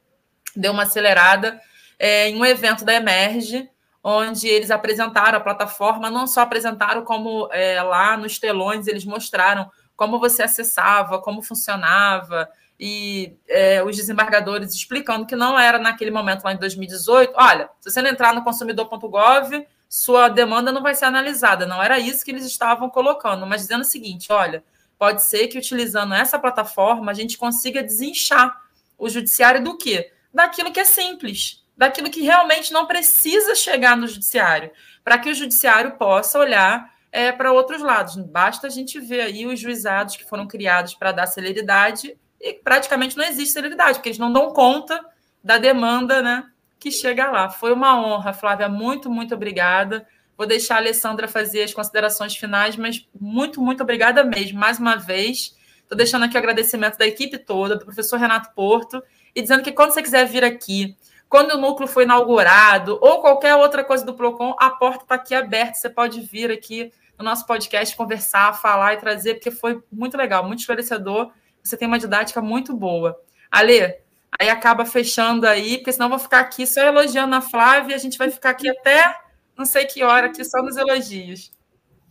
deu 0.55 0.73
uma 0.73 0.85
acelerada 0.85 1.61
é, 1.99 2.29
em 2.29 2.37
um 2.37 2.45
evento 2.45 2.85
da 2.85 2.95
Emerge, 2.95 3.69
onde 4.03 4.49
eles 4.49 4.71
apresentaram 4.71 5.39
a 5.39 5.43
plataforma, 5.43 6.11
não 6.11 6.27
só 6.27 6.41
apresentaram, 6.41 7.05
como 7.05 7.49
é, 7.53 7.83
lá 7.83 8.17
nos 8.17 8.39
telões 8.39 8.87
eles 8.87 9.05
mostraram 9.05 9.71
como 10.01 10.19
você 10.19 10.43
acessava, 10.43 11.19
como 11.19 11.43
funcionava, 11.43 12.49
e 12.79 13.37
é, 13.47 13.85
os 13.85 13.95
desembargadores 13.95 14.75
explicando 14.75 15.27
que 15.27 15.37
não 15.37 15.61
era 15.61 15.79
naquele 15.79 16.11
momento 16.11 16.43
lá 16.43 16.55
em 16.55 16.57
2018. 16.57 17.35
Olha, 17.37 17.69
se 17.79 17.91
você 17.91 18.01
não 18.01 18.09
entrar 18.09 18.35
no 18.35 18.43
consumidor.gov, 18.43 19.67
sua 19.87 20.31
demanda 20.31 20.73
não 20.73 20.83
vai 20.83 20.95
ser 20.95 21.05
analisada. 21.05 21.67
Não 21.67 21.83
era 21.83 21.99
isso 21.99 22.25
que 22.25 22.31
eles 22.31 22.47
estavam 22.47 22.89
colocando, 22.89 23.47
mas 23.47 23.61
dizendo 23.61 23.83
o 23.83 23.85
seguinte: 23.85 24.33
olha, 24.33 24.65
pode 24.99 25.23
ser 25.23 25.49
que 25.49 25.59
utilizando 25.59 26.15
essa 26.15 26.39
plataforma 26.39 27.13
a 27.13 27.15
gente 27.15 27.37
consiga 27.37 27.83
desinchar 27.83 28.59
o 28.97 29.07
judiciário 29.07 29.63
do 29.63 29.77
quê? 29.77 30.15
Daquilo 30.33 30.73
que 30.73 30.81
é 30.81 30.85
simples, 30.87 31.63
daquilo 31.77 32.09
que 32.09 32.23
realmente 32.23 32.73
não 32.73 32.87
precisa 32.87 33.55
chegar 33.55 33.99
no 33.99 34.09
judiciário, 34.09 34.71
para 35.05 35.19
que 35.19 35.29
o 35.29 35.35
judiciário 35.35 35.99
possa 35.99 36.39
olhar 36.39 36.91
é, 37.13 37.33
para 37.33 37.53
outros 37.53 37.83
lados. 37.83 38.17
Basta 38.17 38.67
a 38.67 38.71
gente 38.71 39.01
ver 39.01 39.21
aí 39.21 39.47
os 39.47 39.59
juizados 39.59 40.17
que 40.17 40.25
foram 40.25 40.47
criados 40.47 40.95
para 40.95 41.13
dar 41.13 41.27
celeridade 41.27 42.17
e 42.41 42.55
praticamente 42.55 43.17
não 43.17 43.25
existe 43.25 43.53
celeridade, 43.53 43.95
porque 43.95 44.09
eles 44.09 44.19
não 44.19 44.33
dão 44.33 44.53
conta 44.53 45.05
da 45.43 45.59
demanda 45.59 46.23
né, 46.23 46.45
que 46.79 46.91
chega 46.91 47.31
lá. 47.31 47.51
Foi 47.51 47.73
uma 47.73 48.01
honra, 48.01 48.33
Flávia. 48.33 48.69
Muito, 48.69 49.11
muito 49.11 49.35
obrigada. 49.35 50.07
Vou 50.37 50.47
deixar 50.47 50.77
a 50.77 50.79
Alessandra 50.79 51.29
fazer 51.29 51.63
as 51.63 51.75
considerações 51.75 52.35
finais, 52.35 52.77
mas 52.77 53.07
muito, 53.19 53.61
muito 53.61 53.83
obrigada 53.83 54.25
mesmo, 54.25 54.59
mais 54.59 54.79
uma 54.79 54.97
vez. 54.97 55.55
Estou 55.83 55.99
deixando 55.99 56.25
aqui 56.25 56.35
o 56.35 56.39
agradecimento 56.39 56.97
da 56.97 57.07
equipe 57.07 57.37
toda, 57.37 57.77
do 57.77 57.85
professor 57.85 58.19
Renato 58.19 58.55
Porto, 58.55 59.03
e 59.35 59.43
dizendo 59.43 59.63
que 59.63 59.73
quando 59.73 59.91
você 59.91 60.03
quiser 60.03 60.25
vir 60.25 60.43
aqui, 60.43 60.97
quando 61.29 61.53
o 61.53 61.59
núcleo 61.59 61.87
foi 61.87 62.05
inaugurado, 62.05 62.99
ou 63.03 63.21
qualquer 63.21 63.55
outra 63.55 63.85
coisa 63.85 64.05
do 64.05 64.15
PROCON, 64.15 64.57
a 64.59 64.71
porta 64.71 65.05
está 65.05 65.15
aqui 65.17 65.35
aberta. 65.35 65.75
Você 65.75 65.91
pode 65.91 66.21
vir 66.23 66.51
aqui 66.51 66.91
no 67.21 67.31
nosso 67.31 67.47
podcast 67.47 67.97
conversar, 67.97 68.53
falar 68.61 68.95
e 68.95 68.99
trazer, 68.99 69.35
porque 69.35 69.51
foi 69.51 69.83
muito 69.93 70.17
legal, 70.17 70.45
muito 70.45 70.61
esclarecedor. 70.61 71.33
Você 71.63 71.77
tem 71.77 71.87
uma 71.87 71.99
didática 71.99 72.41
muito 72.41 72.75
boa. 72.75 73.21
Ale, 73.51 74.01
Aí 74.39 74.49
acaba 74.49 74.85
fechando 74.85 75.47
aí, 75.47 75.79
porque 75.79 75.93
senão 75.93 76.07
eu 76.07 76.11
vou 76.11 76.19
ficar 76.19 76.41
aqui 76.41 76.67
só 76.67 76.81
elogiando 76.81 77.35
a 77.35 77.41
Flávia, 77.41 77.97
a 77.97 77.99
gente 77.99 78.17
vai 78.17 78.31
ficar 78.31 78.51
aqui 78.51 78.69
até 78.69 79.19
não 79.57 79.67
sei 79.67 79.85
que 79.85 80.03
hora, 80.03 80.29
aqui 80.29 80.43
só 80.43 80.63
nos 80.63 80.77
elogios. 80.77 81.53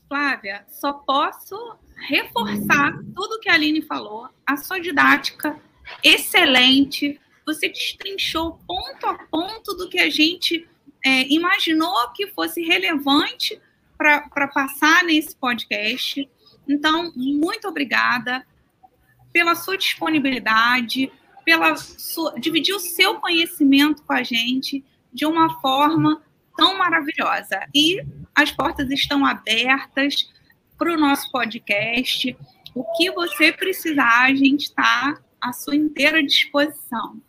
Flávia, 0.08 0.66
só 0.70 0.94
posso 0.94 1.56
reforçar 2.08 3.00
tudo 3.16 3.40
que 3.40 3.50
a 3.50 3.54
Aline 3.54 3.82
falou, 3.82 4.30
a 4.46 4.56
sua 4.58 4.80
didática 4.80 5.60
excelente, 6.04 7.20
você 7.46 7.68
destrinchou 7.68 8.60
ponto 8.68 9.06
a 9.08 9.16
ponto 9.16 9.74
do 9.74 9.90
que 9.90 10.00
a 10.00 10.10
gente 10.10 10.68
é, 11.04 11.28
imaginou 11.34 12.12
que 12.14 12.28
fosse 12.28 12.62
relevante 12.62 13.60
para 14.00 14.48
passar 14.48 15.04
nesse 15.04 15.36
podcast. 15.36 16.28
Então, 16.66 17.12
muito 17.14 17.68
obrigada 17.68 18.46
pela 19.34 19.56
sua 19.56 19.78
disponibilidade, 19.78 21.12
pela 21.44 21.76
sua, 21.76 22.40
dividir 22.40 22.74
o 22.74 22.80
seu 22.80 23.16
conhecimento 23.16 24.02
com 24.04 24.14
a 24.14 24.24
gente 24.24 24.86
de 25.12 25.26
uma 25.26 25.60
forma 25.60 26.22
tão 26.56 26.78
maravilhosa. 26.78 27.60
E 27.76 28.02
as 28.34 28.52
portas 28.52 28.90
estão 28.90 29.26
abertas 29.26 30.32
para 30.78 30.94
o 30.94 30.98
nosso 30.98 31.30
podcast. 31.30 32.38
O 32.74 32.86
que 32.96 33.12
você 33.12 33.52
precisar, 33.52 34.28
a 34.28 34.34
gente 34.34 34.64
está 34.64 35.20
à 35.42 35.52
sua 35.52 35.76
inteira 35.76 36.24
disposição. 36.24 37.22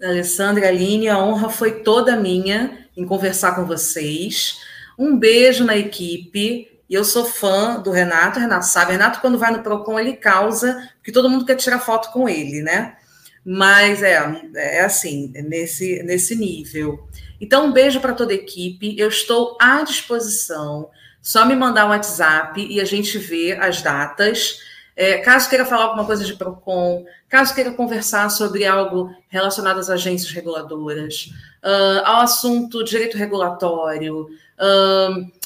Alessandra 0.00 0.68
Aline, 0.68 1.08
a 1.08 1.18
honra 1.18 1.50
foi 1.50 1.82
toda 1.82 2.16
minha 2.16 2.88
em 2.96 3.04
conversar 3.04 3.56
com 3.56 3.66
vocês. 3.66 4.69
Um 5.00 5.18
beijo 5.18 5.64
na 5.64 5.78
equipe. 5.78 6.68
E 6.86 6.94
eu 6.94 7.04
sou 7.04 7.24
fã 7.24 7.80
do 7.80 7.90
Renato, 7.90 8.38
Renato 8.38 8.66
sabe. 8.66 8.92
Renato, 8.92 9.20
quando 9.22 9.38
vai 9.38 9.50
no 9.50 9.62
Procon, 9.62 9.98
ele 9.98 10.12
causa, 10.12 10.90
porque 10.96 11.10
todo 11.10 11.30
mundo 11.30 11.46
quer 11.46 11.54
tirar 11.54 11.78
foto 11.78 12.12
com 12.12 12.28
ele, 12.28 12.60
né? 12.60 12.96
Mas 13.42 14.02
é, 14.02 14.20
é 14.54 14.80
assim, 14.82 15.32
nesse, 15.48 16.02
nesse 16.02 16.36
nível. 16.36 17.08
Então, 17.40 17.64
um 17.64 17.72
beijo 17.72 17.98
para 17.98 18.12
toda 18.12 18.32
a 18.32 18.34
equipe. 18.34 18.94
Eu 18.98 19.08
estou 19.08 19.56
à 19.58 19.82
disposição. 19.82 20.90
Só 21.22 21.46
me 21.46 21.56
mandar 21.56 21.86
um 21.86 21.90
WhatsApp 21.90 22.60
e 22.60 22.78
a 22.78 22.84
gente 22.84 23.16
vê 23.16 23.52
as 23.58 23.80
datas. 23.80 24.58
É, 24.94 25.16
caso 25.16 25.48
queira 25.48 25.64
falar 25.64 25.84
alguma 25.84 26.04
coisa 26.04 26.22
de 26.22 26.34
PROCON, 26.34 27.06
caso 27.26 27.54
queira 27.54 27.70
conversar 27.70 28.28
sobre 28.28 28.66
algo 28.66 29.10
relacionado 29.28 29.78
às 29.78 29.88
agências 29.88 30.30
reguladoras, 30.30 31.30
uh, 31.64 32.04
ao 32.04 32.20
assunto 32.20 32.84
direito 32.84 33.16
regulatório, 33.16 34.28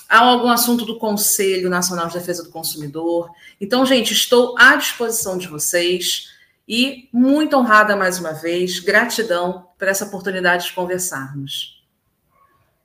há 0.09 0.19
algum 0.19 0.51
assunto 0.51 0.85
do 0.85 0.99
Conselho 0.99 1.71
Nacional 1.71 2.09
de 2.09 2.15
Defesa 2.15 2.43
do 2.43 2.51
Consumidor. 2.51 3.31
Então, 3.61 3.87
gente, 3.87 4.13
estou 4.13 4.55
à 4.59 4.77
disposição 4.77 5.39
de 5.39 5.49
vocês 5.49 6.31
e 6.69 7.09
muito 7.13 7.57
honrada 7.57 7.95
mais 7.95 8.19
uma 8.19 8.33
vez, 8.33 8.81
gratidão 8.81 9.69
por 9.79 9.89
essa 9.89 10.05
oportunidade 10.05 10.67
de 10.67 10.73
conversarmos. 10.73 11.83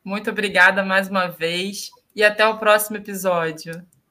Muito 0.04 0.30
obrigada 0.30 0.84
mais 0.84 1.08
uma 1.08 1.28
vez 1.28 1.90
e 2.16 2.24
até 2.24 2.48
o 2.48 2.58
próximo 2.58 2.98
episódio. 2.98 3.86